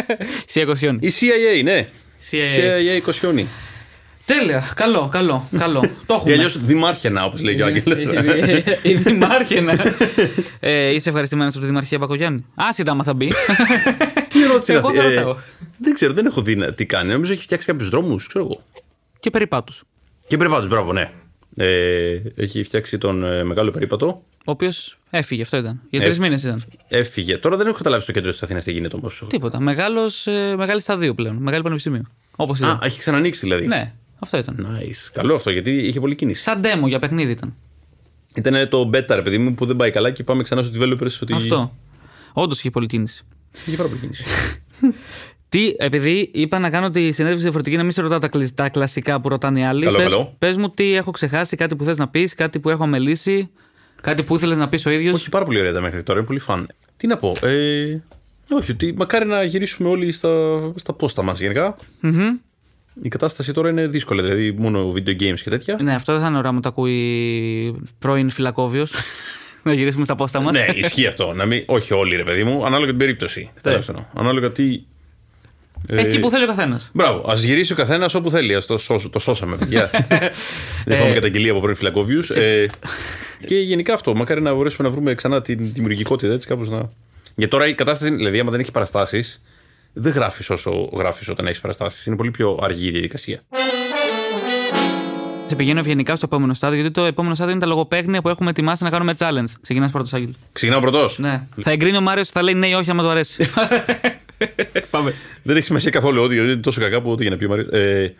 Σία 0.46 0.64
Κοσιόνι. 0.64 0.98
Η 1.06 1.12
CIA, 1.20 1.62
ναι. 1.64 1.88
CIA. 2.30 2.98
CIA 2.98 3.00
Κοσιόνι. 3.02 3.46
Τέλεια. 4.24 4.72
Καλό, 4.76 5.08
καλό, 5.12 5.48
καλό. 5.58 5.80
Το 5.80 5.88
Ή 6.08 6.12
έχουμε. 6.16 6.32
αλλιώς 6.32 6.58
Δημάρχαινα, 6.64 7.24
όπως 7.24 7.42
λέει 7.42 7.56
και 7.56 7.62
ο 7.62 7.66
Άγγελος. 7.66 7.98
Η 8.82 8.94
Δημάρχαινα. 8.94 9.74
ε, 10.60 10.94
είσαι 10.94 11.08
ευχαριστημένος 11.08 11.52
από 11.52 11.60
τη 11.62 11.66
Δημαρχία 11.68 11.98
Μπακογιάννη. 11.98 12.44
Άσυτα, 12.54 12.90
άμα 12.90 13.04
θα 13.04 13.14
μπει. 13.14 13.32
Τι 14.28 14.42
ερώτηση 14.42 14.70
είναι 14.72 14.80
Εγώ 14.80 14.88
αυτή; 14.88 15.00
δεν 15.00 15.10
Ε, 15.10 15.14
ρωτάω. 15.14 15.36
Δεν 15.78 15.94
ξέρω, 15.94 16.12
δεν 16.12 16.26
έχω 16.26 16.42
δει 16.42 16.54
να- 16.56 16.74
τι 16.74 16.86
κάνει. 16.86 17.12
Νομίζω 17.12 17.32
έχει 17.32 17.42
φτιάξει 17.42 17.66
κάποιους 17.66 17.88
δρόμους, 17.88 18.26
ξέρω 18.26 18.44
εγώ. 18.44 18.62
και 19.20 19.30
περίπατου. 19.30 19.72
Και 20.26 20.36
περίπατο, 20.36 20.66
μπράβο, 20.66 20.92
ναι. 20.92 21.10
Ε, 21.56 22.18
έχει 22.36 22.62
φτιάξει 22.62 22.98
τον 22.98 23.24
ε, 23.24 23.44
μεγάλο 23.44 23.70
περίπατο. 23.70 24.06
Ο 24.38 24.50
οποίος 24.50 24.98
έφυγε, 25.10 25.42
αυτό 25.42 25.56
ήταν. 25.56 25.80
Για 25.90 26.00
τρεις 26.00 26.12
Έφ- 26.12 26.22
μήνες 26.22 26.42
ήταν. 26.42 26.62
Έφυγε. 26.88 27.36
Τώρα 27.36 27.56
δεν 27.56 27.66
έχω 27.66 27.76
καταλάβει 27.76 28.02
στο 28.02 28.12
κέντρο 28.12 28.30
της 28.30 28.42
Αθήνας 28.42 28.64
τι 28.64 28.72
γίνεται 28.72 28.96
όμως. 28.96 29.24
Τίποτα. 29.28 29.60
Μεγάλος, 29.60 30.26
ε, 30.26 30.54
μεγάλη 30.56 30.80
σταδίου 30.80 31.14
πλέον. 31.14 31.36
Μεγάλη 31.36 31.62
πανεπιστημίου. 31.62 32.02
Όπως 32.36 32.60
Α, 32.60 32.66
ήταν. 32.66 32.78
έχει 32.82 32.98
ξανανοίξει 32.98 33.40
δηλαδή. 33.40 33.66
Ναι, 33.66 33.92
αυτό 34.22 34.38
ήταν. 34.38 34.66
Nice. 34.80 35.10
Καλό 35.12 35.34
αυτό 35.34 35.50
γιατί 35.50 35.70
είχε 35.70 36.00
πολύ 36.00 36.14
κίνηση. 36.14 36.40
Σαν 36.42 36.60
demo 36.64 36.88
για 36.88 36.98
παιχνίδι 36.98 37.30
ήταν. 37.30 37.54
Ήταν 38.34 38.68
το 38.68 38.90
beta, 38.94 39.08
ρε 39.08 39.22
παιδί 39.22 39.38
μου, 39.38 39.54
που 39.54 39.66
δεν 39.66 39.76
πάει 39.76 39.90
καλά 39.90 40.10
και 40.10 40.24
πάμε 40.24 40.42
ξανά 40.42 40.62
στο 40.62 40.80
developers 40.80 41.18
ότι. 41.22 41.32
Αυτό. 41.32 41.76
Όντως 42.32 42.58
είχε 42.58 42.70
πολλή 42.70 42.86
κίνηση. 42.86 43.24
Είχε 43.66 43.76
πάρα 43.76 43.88
πολύ 43.88 44.00
κίνηση. 44.00 44.24
Τι, 45.48 45.74
επειδή 45.78 46.30
είπα 46.34 46.58
να 46.58 46.70
κάνω 46.70 46.90
τη 46.90 47.00
συνέντευξη 47.12 47.42
διαφορετική, 47.42 47.76
να 47.76 47.82
μην 47.82 47.92
σε 47.92 48.00
ρωτάω 48.02 48.18
τα, 48.18 48.28
κλ- 48.28 48.54
τα 48.54 48.68
κλασικά 48.68 49.20
που 49.20 49.28
ρωτάνε 49.28 49.60
οι 49.60 49.64
άλλοι. 49.64 49.84
Καλό, 49.84 49.96
πες, 49.96 50.06
καλό. 50.06 50.34
πες 50.38 50.56
μου 50.56 50.70
τι 50.70 50.94
έχω 50.96 51.10
ξεχάσει, 51.10 51.56
κάτι 51.56 51.76
που 51.76 51.84
θες 51.84 51.98
να 51.98 52.08
πεις, 52.08 52.34
κάτι 52.34 52.58
που 52.58 52.70
έχω 52.70 52.82
αμελήσει, 52.82 53.50
κάτι 54.00 54.22
που 54.22 54.34
ήθελες 54.34 54.58
να 54.58 54.68
πεις 54.68 54.86
ο 54.86 54.90
ίδιος. 54.90 55.14
όχι, 55.14 55.28
πάρα 55.28 55.44
πολύ 55.44 55.58
ωραία 55.58 55.72
τα 55.72 55.80
μέχρι 55.80 56.02
τώρα. 56.02 56.18
Είναι 56.18 56.26
πολύ 56.26 56.38
φαν. 56.38 56.68
Τι 56.96 57.06
να 57.06 57.16
πω. 57.16 57.36
Ε, 57.42 57.98
όχι, 58.50 58.70
ότι 58.70 58.94
μακάρι 58.96 59.26
να 59.26 59.42
γυρίσουμε 59.42 59.88
όλοι 59.88 60.12
στα, 60.12 60.60
στα 60.76 60.92
πόστα 60.92 61.22
μας 61.22 61.40
γενικά. 61.40 61.76
Μμμ. 62.00 62.36
Η 63.02 63.08
κατάσταση 63.08 63.52
τώρα 63.52 63.68
είναι 63.68 63.86
δύσκολη. 63.86 64.22
Δηλαδή, 64.22 64.52
μόνο 64.58 64.92
video 64.96 65.20
games 65.22 65.40
και 65.42 65.50
τέτοια. 65.50 65.78
Ναι, 65.82 65.94
αυτό 65.94 66.12
δεν 66.12 66.20
θα 66.22 66.28
είναι 66.28 66.38
ωραίο, 66.38 66.52
μου 66.52 66.60
το 66.60 66.68
ακούει 66.68 67.76
πρώην 67.98 68.30
φυλακόβιος. 68.30 68.92
να 69.64 69.72
γυρίσουμε 69.74 70.04
στα 70.04 70.14
πόστα 70.14 70.40
μας. 70.40 70.52
ναι, 70.52 70.66
ισχύει 70.74 71.06
αυτό. 71.06 71.32
Να 71.32 71.44
μην, 71.46 71.62
όχι 71.66 71.94
όλοι, 71.94 72.16
ρε 72.16 72.24
παιδί 72.24 72.44
μου, 72.44 72.66
ανάλογα 72.66 72.88
την 72.90 72.98
περίπτωση. 72.98 73.50
Κατάλαβες 73.54 73.86
τι 73.86 73.92
εννοώ. 73.92 74.06
Ανάλογα 74.14 74.50
τι. 74.52 74.80
ε, 75.86 76.00
Εκεί 76.00 76.18
που 76.18 76.30
θέλει 76.30 76.44
ο 76.44 76.46
καθένας. 76.46 76.90
Μπράβο, 76.92 77.24
ας 77.30 77.42
γυρίσει 77.42 77.72
ο 77.72 77.76
καθένας 77.76 78.14
όπου 78.14 78.30
θέλει. 78.30 78.54
Ας 78.54 78.66
το, 78.66 78.78
σώσ- 78.78 79.10
το 79.10 79.18
σώσαμε, 79.18 79.56
παιδιά. 79.56 79.90
Δεν 80.84 80.98
έχουμε 80.98 81.12
καταγγελία 81.14 81.50
από 81.50 81.60
πρώην 81.60 81.76
φυλακόβιους. 81.76 82.30
Ε, 82.30 82.66
και 83.46 83.54
γενικά 83.58 83.94
αυτό. 83.94 84.14
Μακάρι 84.14 84.42
να 84.42 84.54
μπορέσουμε 84.54 84.88
να 84.88 84.94
βρούμε 84.94 85.14
ξανά 85.14 85.42
την 85.42 85.72
δημιουργικότητα 85.72 86.32
έτσι, 86.32 86.46
κάπως 86.48 86.68
να. 86.68 86.88
Για 87.34 87.48
τώρα 87.48 87.66
η 87.66 87.74
κατάσταση, 87.74 88.14
δηλαδή, 88.14 88.38
άμα 88.38 88.50
δεν 88.50 88.60
έχει 88.60 88.70
παραστάσεις, 88.70 89.42
δεν 89.92 90.12
γράφεις 90.12 90.50
όσο 90.50 90.90
γράφεις 90.92 91.28
όταν 91.28 91.46
έχεις 91.46 91.60
παραστάσεις. 91.60 92.06
Είναι 92.06 92.16
πολύ 92.16 92.30
πιο 92.30 92.58
αργή 92.62 92.86
η 92.86 92.90
διαδικασία. 92.90 93.42
Σε 95.44 95.56
πηγαίνω 95.56 95.78
ευγενικά 95.78 96.16
στο 96.16 96.26
επόμενο 96.26 96.54
στάδιο, 96.54 96.80
γιατί 96.80 96.94
το 96.94 97.04
επόμενο 97.04 97.34
στάδιο 97.34 97.52
είναι 97.52 97.62
τα 97.62 97.66
λογοπαίγνια 97.66 98.22
που 98.22 98.28
έχουμε 98.28 98.50
ετοιμάσει 98.50 98.84
να 98.84 98.90
κάνουμε 98.90 99.14
challenge. 99.18 99.50
Ξεκινάς 99.62 99.90
πρώτος, 99.90 100.14
Άγγελ. 100.14 100.34
Ξεκινάω 100.52 100.80
πρωτό. 100.80 101.08
Ναι. 101.16 101.46
Θα 101.62 101.70
εγκρίνει 101.70 101.96
ο 101.96 102.00
Μάριος, 102.00 102.28
θα 102.28 102.42
λέει 102.42 102.54
ναι 102.54 102.66
ή 102.66 102.72
όχι, 102.72 102.90
άμα 102.90 103.02
του 103.02 103.08
αρέσει. 103.08 103.48
Πάμε. 104.90 105.14
Δεν 105.42 105.56
έχει 105.56 105.64
σημασία 105.64 105.90
καθόλου 105.90 106.22
ότι 106.22 106.36
είναι 106.36 106.56
τόσο 106.56 106.80
κακά 106.80 107.00
που 107.02 107.10
ό,τι 107.10 107.22
για 107.22 107.30
να 107.30 107.36
πει 107.36 107.44
ο 107.44 107.48
Μάριος. 107.48 107.68
Ε, 107.70 108.14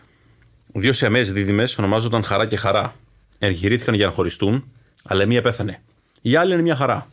δύο 0.73 0.93
Σιαμαίε 0.93 1.23
δίδυμες 1.23 1.77
ονομάζονταν 1.77 2.23
Χαρά 2.23 2.47
και 2.47 2.57
Χαρά. 2.57 2.95
Εγχειρήθηκαν 3.39 3.93
για 3.95 4.05
να 4.05 4.11
χωριστούν, 4.11 4.71
αλλά 5.03 5.23
η 5.23 5.25
μία 5.25 5.41
πέθανε. 5.41 5.81
Η 6.21 6.35
άλλη 6.35 6.53
είναι 6.53 6.61
μια 6.61 6.75
χαρά. 6.75 7.07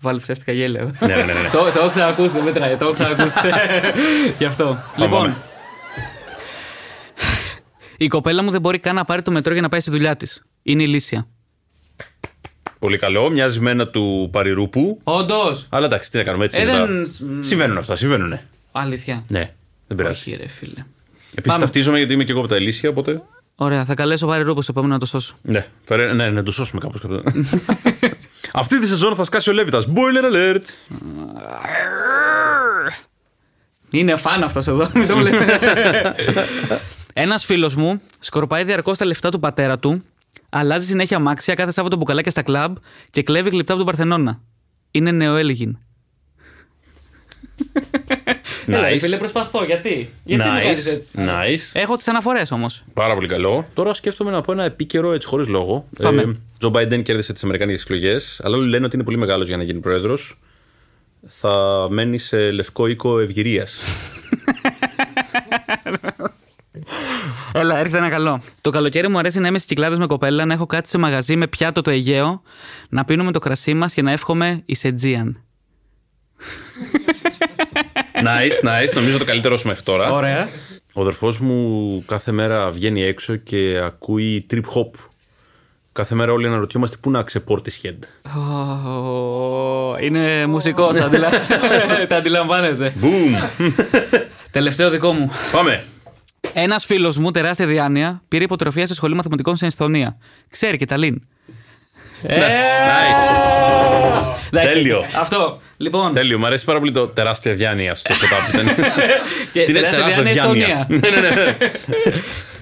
Βάλει 0.00 0.20
ψεύτικα 0.20 0.52
γέλια. 0.52 0.82
ναι, 1.00 1.06
ναι, 1.06 1.14
ναι. 1.14 1.22
ναι. 1.32 1.48
Το, 1.52 1.58
το 1.58 1.72
έχω 1.80 1.88
ξανακούσει, 1.88 2.28
δεν 2.32 2.42
μετράει. 2.42 2.76
Το 2.76 2.84
έχω 2.84 2.92
ξανακούσει. 2.92 3.38
Γι' 4.38 4.44
αυτό. 4.44 4.78
λοιπόν. 4.96 5.20
πάμε. 5.20 5.36
Η 7.96 8.06
κοπέλα 8.08 8.42
μου 8.42 8.50
δεν 8.50 8.60
μπορεί 8.60 8.78
καν 8.78 8.94
να 8.94 9.04
πάρει 9.04 9.22
το 9.22 9.30
μετρό 9.30 9.52
για 9.52 9.62
να 9.62 9.68
πάει 9.68 9.80
στη 9.80 9.90
δουλειά 9.90 10.16
της. 10.16 10.42
Είναι 10.62 10.82
η 10.82 10.86
Λύσια. 10.86 11.26
Πολύ 12.78 12.96
καλό. 12.98 13.30
Μοιάζει 13.30 13.60
με 13.60 13.70
ένα 13.70 13.88
του 13.88 14.28
Παριρούπου. 14.32 15.00
Όντως. 15.04 15.66
Αλλά 15.70 15.86
εντάξει, 15.86 16.10
τι 16.10 16.16
να 16.16 16.22
κάνουμε 16.24 16.44
έτσι. 16.44 16.58
Ε, 16.58 16.62
είναι 16.62 16.72
δεν- 16.72 17.04
τα- 17.04 17.42
Συμβαίνουν 17.42 17.76
αυτά, 17.78 17.96
συμβαίνουν. 17.96 18.38
Αλήθεια. 18.72 19.24
Ναι, 19.28 19.52
δεν 19.86 19.96
πειράζει. 19.96 20.18
Όχι, 20.30 20.36
ρε 20.42 20.48
φίλε. 20.48 20.84
Επίσης 21.30 21.42
Πάμε. 21.46 21.60
ταυτίζομαι 21.60 21.98
γιατί 21.98 22.12
είμαι 22.12 22.24
και 22.24 22.30
εγώ 22.30 22.40
από 22.40 22.48
τα 22.48 22.56
Ελίσια, 22.56 22.90
οπότε. 22.90 23.22
Ωραία, 23.54 23.84
θα 23.84 23.94
καλέσω 23.94 24.26
πάρει 24.26 24.42
ρόπο 24.42 24.62
στο 24.62 24.72
επόμενο 24.72 24.92
να 24.92 24.98
το 25.00 25.06
σώσω. 25.06 25.34
Ναι, 25.42 25.66
φέρε, 25.84 26.12
ναι, 26.12 26.30
να 26.30 26.42
το 26.42 26.52
σώσουμε 26.52 26.80
κάπως. 26.80 27.00
Αυτή 28.52 28.80
τη 28.80 28.86
σεζόν 28.86 29.14
θα 29.14 29.24
σκάσει 29.24 29.50
ο 29.50 29.52
Λέβιτας. 29.52 29.86
Boiler 29.86 30.32
alert! 30.32 30.62
Είναι 33.90 34.16
φαν 34.16 34.42
αυτός 34.42 34.66
εδώ, 34.66 34.90
μην 34.94 35.06
το 35.06 35.16
βλέπετε. 35.16 36.14
Ένας 37.12 37.44
φίλος 37.44 37.74
μου 37.74 38.00
σκορπάει 38.18 38.64
διαρκώς 38.64 38.98
τα 38.98 39.04
λεφτά 39.04 39.28
του 39.28 39.40
πατέρα 39.40 39.78
του, 39.78 40.04
αλλάζει 40.48 40.86
συνέχεια 40.86 41.16
αμάξια 41.16 41.54
κάθε 41.54 41.72
Σάββατο 41.72 41.96
μπουκαλάκια 41.96 42.30
στα 42.30 42.42
κλαμπ 42.42 42.76
και 43.10 43.22
κλέβει 43.22 43.50
γλυπτά 43.50 43.72
από 43.72 43.84
τον 43.84 43.90
Παρθενώνα. 43.90 44.40
Είναι 44.90 45.10
νεοέλγιν. 45.10 45.78
Έλα, 48.66 48.88
ρε 48.88 48.94
Nice. 48.94 48.98
φίλε, 48.98 49.16
προσπαθώ. 49.16 49.64
Γιατί, 49.64 50.10
γιατί 50.24 50.42
μου 50.48 50.58
κάνεις 50.58 50.86
Nice. 50.88 50.92
έτσι; 50.92 51.18
nice. 51.18 51.70
Έχω 51.80 51.96
τις 51.96 52.08
αναφορές 52.08 52.50
όμως. 52.50 52.84
Πάρα 52.94 53.14
πολύ 53.14 53.28
καλό. 53.28 53.66
Τώρα 53.74 53.94
σκέφτομαι 53.94 54.30
να 54.30 54.40
πω 54.40 54.52
ένα 54.52 54.64
επίκαιρο 54.64 55.12
έτσι 55.12 55.28
χωρίς 55.28 55.46
λόγο. 55.48 55.86
Πάμε. 56.02 56.36
Τζο 56.58 56.68
Μπάιντεν 56.68 57.02
κέρδισε 57.02 57.32
τις 57.32 57.42
Αμερικανικέ 57.42 57.80
εκλογές, 57.82 58.40
αλλά 58.44 58.56
όλοι 58.56 58.68
λένε 58.68 58.84
ότι 58.84 58.94
είναι 58.94 59.04
πολύ 59.04 59.16
μεγάλος 59.18 59.46
για 59.48 59.56
να 59.56 59.62
γίνει 59.62 59.80
πρόεδρος. 59.80 60.40
Θα 61.28 61.86
μένει 61.90 62.18
σε 62.18 62.50
λευκό 62.50 62.86
οίκο 62.86 63.18
ευγυρίας. 63.18 63.74
Έλα, 67.52 67.78
έρχεται 67.78 67.98
ένα 67.98 68.08
καλό. 68.08 68.40
Το 68.60 68.70
καλοκαίρι 68.70 69.08
μου 69.08 69.18
αρέσει 69.18 69.40
να 69.40 69.48
είμαι 69.48 69.58
στις 69.58 69.68
κυκλάδες 69.70 69.98
με 69.98 70.06
κοπέλα, 70.06 70.44
να 70.44 70.52
έχω 70.54 70.66
κάτι 70.66 70.88
σε 70.88 70.98
μαγαζί 70.98 71.36
με 71.36 71.46
πιάτο 71.46 71.80
το 71.80 71.90
Αιγαίο, 71.90 72.42
να 72.88 73.04
πίνουμε 73.04 73.32
το 73.32 73.38
κρασί 73.38 73.74
μας 73.74 73.94
και 73.94 74.02
να 74.02 74.12
εύχομαι 74.12 74.62
ει 74.66 74.76
Aegean. 74.82 75.32
Nice, 78.24 78.66
nice. 78.68 78.94
Νομίζω 78.94 79.18
το 79.18 79.24
καλύτερο 79.24 79.56
σου 79.56 79.66
μέχρι 79.66 79.82
τώρα. 79.82 80.12
Ωραία. 80.12 80.48
Ο 80.92 81.00
αδερφός 81.00 81.38
μου 81.38 82.02
κάθε 82.06 82.32
μέρα 82.32 82.70
βγαίνει 82.70 83.02
έξω 83.02 83.36
και 83.36 83.80
ακούει 83.84 84.46
trip 84.50 84.56
hop. 84.74 84.90
Κάθε 85.92 86.14
μέρα 86.14 86.32
όλοι 86.32 86.46
αναρωτιόμαστε 86.46 86.96
πού 87.00 87.10
να 87.10 87.22
ξεπόρτεις 87.22 87.80
head. 87.84 88.30
Ω, 88.40 89.96
Είναι 90.00 90.46
μουσικό, 90.46 90.92
τα 92.08 92.16
αντιλαμβάνετε. 92.16 92.94
Boom! 93.02 93.48
Τελευταίο 94.50 94.90
δικό 94.90 95.12
μου. 95.12 95.30
Πάμε. 95.52 95.84
Ένας 96.52 96.84
φίλος 96.84 97.18
μου, 97.18 97.30
τεράστια 97.30 97.66
διάνοια, 97.66 98.22
πήρε 98.28 98.44
υποτροφία 98.44 98.86
στη 98.86 98.94
σχολή 98.94 99.14
μαθηματικών 99.14 99.56
στην 99.56 99.68
Εσθονία. 99.68 100.16
Ξέρει 100.48 100.76
και 100.76 100.86
τα 100.86 100.96
λύν. 100.96 101.22
Ε, 102.22 102.40
Nice. 102.40 104.34
εντάξει, 104.52 104.74
Τέλειο. 104.74 105.04
Αυτό. 105.16 105.60
Λοιπόν. 105.76 106.14
Τέλειο. 106.14 106.38
Μου 106.38 106.46
αρέσει 106.46 106.64
πάρα 106.64 106.78
πολύ 106.78 106.92
το 106.92 107.06
τεράστια 107.08 107.54
διάνοια 107.54 107.94
στο 107.94 108.14
setup. 108.14 108.54
Δεν- 108.56 108.66
Και 109.52 109.64
Τι 109.64 109.70
είναι 109.70 109.80
τεράστια 109.80 110.22
τεράστια 110.22 110.32
διάνοια 110.32 110.66
διάνοια; 110.66 110.86
Εσθονία. 110.90 111.20
Ναι, 111.20 111.28
ναι, 111.28 111.44
ναι. 111.44 111.56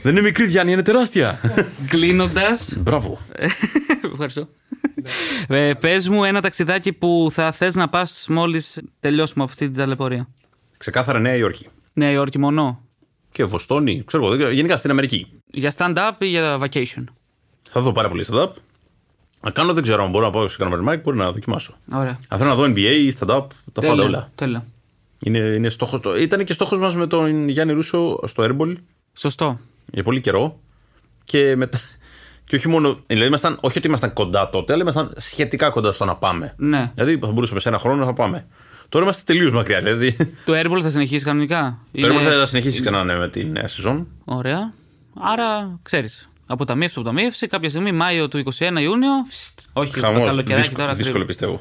Δεν 0.03 0.13
είναι 0.13 0.21
μικρή 0.21 0.47
διάνοια, 0.47 0.73
είναι 0.73 0.83
τεράστια. 0.83 1.41
Κλείνοντας. 1.89 2.73
Μπράβο. 2.77 3.19
Ευχαριστώ. 4.13 4.49
ε, 5.49 5.73
Πες 5.81 6.09
μου 6.09 6.25
ένα 6.25 6.41
ταξιδάκι 6.41 6.93
που 6.93 7.29
θα 7.33 7.53
θες 7.53 7.75
να 7.75 7.89
πας 7.89 8.27
μόλις 8.29 8.81
τελειώσουμε 9.01 9.45
αυτή 9.45 9.65
την 9.67 9.75
ταλαιπωρία. 9.77 10.29
Ξεκάθαρα 10.77 11.19
Νέα 11.19 11.35
Υόρκη. 11.35 11.67
Νέα 11.93 12.11
Υόρκη 12.11 12.39
μόνο. 12.39 12.81
Και 13.33 13.45
Βοστόνη, 13.45 14.03
ξέρω 14.07 14.23
εγώ, 14.23 14.31
δεν 14.33 14.41
ξέρω, 14.41 14.55
γενικά 14.55 14.77
στην 14.77 14.91
Αμερική. 14.91 15.27
Για 15.51 15.73
stand-up 15.79 16.11
ή 16.19 16.27
για 16.27 16.59
vacation. 16.59 17.05
Θα 17.71 17.81
δω 17.81 17.93
πάρα 17.93 18.09
πολύ 18.09 18.27
stand-up. 18.31 18.49
Να 19.41 19.51
κάνω, 19.51 19.73
δεν 19.73 19.83
ξέρω 19.83 20.05
αν 20.05 20.11
μπορώ 20.11 20.25
να 20.25 20.31
πάω 20.31 20.49
σε 20.49 20.57
κανένα 20.59 20.93
mic, 20.93 21.01
μπορεί 21.03 21.17
να 21.17 21.31
δοκιμάσω. 21.33 21.75
Ωραία. 21.93 22.19
Αν 22.29 22.39
θέλω 22.39 22.51
να 22.51 22.57
δω 22.57 22.65
NBA 22.65 22.79
ή 22.79 23.13
stand-up, 23.19 23.47
τα 23.73 23.81
πάντα 23.81 24.03
όλα. 24.03 24.31
Τέλεια. 24.35 24.67
Είναι, 25.25 25.39
είναι 25.39 25.69
στόχος, 25.69 26.01
το- 26.01 26.17
ήταν 26.17 26.45
και 26.45 26.53
στόχος 26.53 26.79
μας 26.79 26.95
με 26.95 27.07
τον 27.07 27.49
Γιάννη 27.49 27.73
Ρούσο 27.73 28.21
στο 28.27 28.45
Airball 28.49 28.73
Σωστό. 29.15 29.59
για 29.93 30.03
πολύ 30.03 30.21
καιρό. 30.21 30.59
Και 31.25 31.57
μετά. 31.57 31.79
Και 32.45 32.57
όχι 32.57 32.69
μόνο. 32.69 32.99
Δηλαδή, 33.07 33.27
ήμασταν, 33.27 33.59
όχι 33.61 33.79
ότι 33.79 33.87
ήμασταν 33.87 34.13
κοντά 34.13 34.51
τότε, 34.51 34.73
αλλά 34.73 34.83
ήμασταν 34.83 35.13
σχετικά 35.17 35.71
κοντά 35.71 35.93
στο 35.93 36.05
να 36.05 36.17
πάμε. 36.17 36.55
Ναι. 36.57 36.91
Δηλαδή, 36.95 37.19
θα 37.19 37.33
μπορούσαμε 37.33 37.61
σε 37.61 37.69
ένα 37.69 37.79
χρόνο 37.79 38.05
να 38.05 38.13
πάμε. 38.13 38.47
Τώρα 38.89 39.05
είμαστε 39.05 39.23
τελείως 39.33 39.53
μακριά. 39.53 39.81
Δηλαδή, 39.83 40.17
Το 40.45 40.53
Airball 40.61 40.81
θα 40.83 40.91
συνεχίσει 40.91 41.25
κανονικά; 41.25 41.79
το 41.93 42.07
Airball 42.09 42.23
θα 42.23 42.47
συνεχίσει 42.47 42.81
κανένα 42.83 43.05
ναι, 43.05 43.17
με 43.17 43.29
την 43.29 43.51
νέα 43.51 43.69
σεζόν. 43.69 44.07
Ωραία. 44.25 44.73
Άρα, 45.21 45.79
ξέρεις. 45.83 46.28
Αποταμίευση, 46.51 46.99
αποταμίευση, 46.99 47.47
κάποια 47.47 47.69
στιγμή 47.69 47.93
Μάιο 47.93 48.29
του 48.29 48.39
21 48.39 48.81
Ιούνιο. 48.81 49.11
φστ, 49.29 49.59
Όχι, 49.73 49.93
το 49.95 50.01
Χαμός. 50.01 50.27
καλοκαιράκι 50.27 50.61
Δύσκολο, 50.61 50.79
τώρα. 50.79 50.93
δύσκολο 50.93 51.13
θρύλο. 51.13 51.25
πιστεύω. 51.27 51.61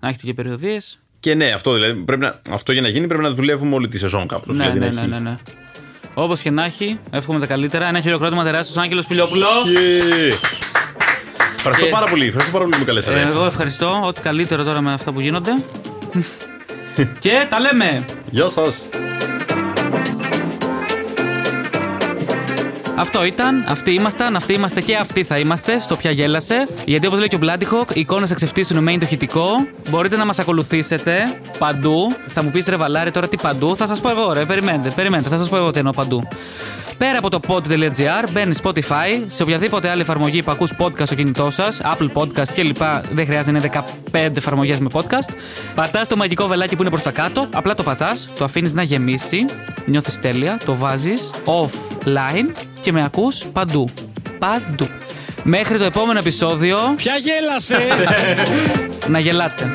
Να 0.00 0.08
έχετε 0.08 0.26
και 0.26 0.34
περιοδίες. 0.34 0.98
Και 1.20 1.34
ναι, 1.34 1.50
αυτό 1.52 1.72
δηλαδή. 1.72 1.94
Πρέπει 1.94 2.22
να, 2.22 2.40
αυτό 2.50 2.72
για 2.72 2.80
να 2.82 2.88
γίνει 2.88 3.06
πρέπει 3.06 3.22
να 3.22 3.30
δουλεύουμε 3.30 3.74
όλη 3.74 3.88
τη 3.88 3.98
σεζόν 3.98 4.26
κάπως. 4.28 4.56
Ναι, 4.56 4.66
ναι, 4.68 4.88
ναι, 4.90 5.02
ναι, 5.02 5.18
ναι. 5.18 5.34
Όπως 6.14 6.40
και 6.40 6.50
να 6.50 6.64
έχει, 6.64 6.98
εύχομαι 7.10 7.38
τα 7.38 7.46
καλύτερα. 7.46 7.86
Ένα 7.88 8.00
χειροκρότημα 8.00 8.44
τεράστιο 8.44 8.70
στον 8.70 8.82
Άγγελος 8.82 9.06
Πιλιόπουλο. 9.06 9.46
Ευχαριστώ 11.56 11.84
Και- 11.84 11.90
πάρα 11.92 12.06
πολύ. 12.06 12.24
Ευχαριστώ 12.26 12.52
πάρα 12.52 12.64
πολύ 12.64 12.74
που 12.74 12.78
με 12.78 12.84
καλέσατε. 12.84 13.20
Ε, 13.20 13.26
εγώ 13.28 13.44
ευχαριστώ. 13.44 14.00
Ό,τι 14.04 14.20
καλύτερο 14.20 14.64
τώρα 14.64 14.80
με 14.80 14.92
αυτά 14.92 15.12
που 15.12 15.20
γίνονται. 15.20 15.50
και 17.24 17.46
τα 17.50 17.60
λέμε. 17.60 18.04
Γεια 18.30 18.48
σας. 18.48 18.84
Αυτό 22.98 23.24
ήταν, 23.24 23.64
αυτοί 23.68 23.92
ήμασταν, 23.92 24.36
αυτοί 24.36 24.52
είμαστε 24.52 24.80
και 24.80 24.96
αυτοί 24.96 25.24
θα 25.24 25.38
είμαστε 25.38 25.78
στο 25.78 25.96
πια 25.96 26.10
γέλασε. 26.10 26.66
Γιατί 26.84 27.06
όπως 27.06 27.18
λέει 27.18 27.28
και 27.28 27.36
ο 27.36 27.38
Bloody 27.42 27.62
Hawk, 27.62 27.96
οι 27.96 28.00
εικόνες 28.00 28.28
θα 28.28 28.34
ξεφτύσουν 28.34 28.82
με 28.82 28.90
είναι 28.90 29.00
το 29.00 29.06
χητικό. 29.06 29.46
Μπορείτε 29.90 30.16
να 30.16 30.24
μας 30.24 30.38
ακολουθήσετε 30.38 31.22
παντού. 31.58 32.12
Θα 32.26 32.42
μου 32.42 32.50
πεις 32.50 32.66
ρε 32.66 32.76
Βαλάρη 32.76 33.10
τώρα 33.10 33.28
τι 33.28 33.36
παντού. 33.36 33.76
Θα 33.76 33.86
σας 33.86 34.00
πω 34.00 34.10
εγώ, 34.10 34.32
ρε. 34.32 34.44
Περιμένετε, 34.44 34.90
περιμένετε. 34.90 35.28
Θα 35.28 35.36
σας 35.36 35.48
πω 35.48 35.56
εγώ 35.56 35.70
τι 35.70 35.78
εννοώ 35.78 35.92
παντού. 35.92 36.28
Πέρα 36.98 37.18
από 37.18 37.30
το 37.30 37.40
pod.gr 37.48 38.30
μπαίνει 38.32 38.54
Spotify, 38.62 39.24
σε 39.26 39.42
οποιαδήποτε 39.42 39.88
άλλη 39.88 40.00
εφαρμογή 40.00 40.42
που 40.42 40.50
ακούς 40.50 40.70
podcast 40.78 41.04
στο 41.04 41.14
κινητό 41.14 41.50
σας, 41.50 41.80
Apple 41.82 42.12
Podcast 42.12 42.48
κλπ. 42.54 42.82
Δεν 43.12 43.26
χρειάζεται 43.26 43.50
να 43.50 43.58
είναι 43.58 43.70
15 44.12 44.36
εφαρμογές 44.36 44.78
με 44.78 44.88
podcast. 44.92 45.34
Πατάς 45.74 46.08
το 46.08 46.16
μαγικό 46.16 46.46
βελάκι 46.46 46.76
που 46.76 46.82
είναι 46.82 46.90
προς 46.90 47.02
τα 47.02 47.10
κάτω, 47.10 47.48
απλά 47.54 47.74
το 47.74 47.82
πατάς, 47.82 48.26
το 48.38 48.44
αφήνεις 48.44 48.72
να 48.72 48.82
γεμίσει, 48.82 49.44
νιώθεις 49.86 50.20
τέλεια, 50.20 50.58
το 50.64 50.76
βάζεις 50.76 51.30
offline 51.44 52.52
και 52.80 52.92
με 52.92 53.04
ακούς 53.04 53.38
παντού. 53.52 53.88
Παντού. 54.38 54.86
Μέχρι 55.42 55.78
το 55.78 55.84
επόμενο 55.84 56.18
επεισόδιο 56.18 56.78
Ποια 56.96 57.14
γέλασε! 57.16 57.76
να 59.12 59.18
γελάτε. 59.18 59.74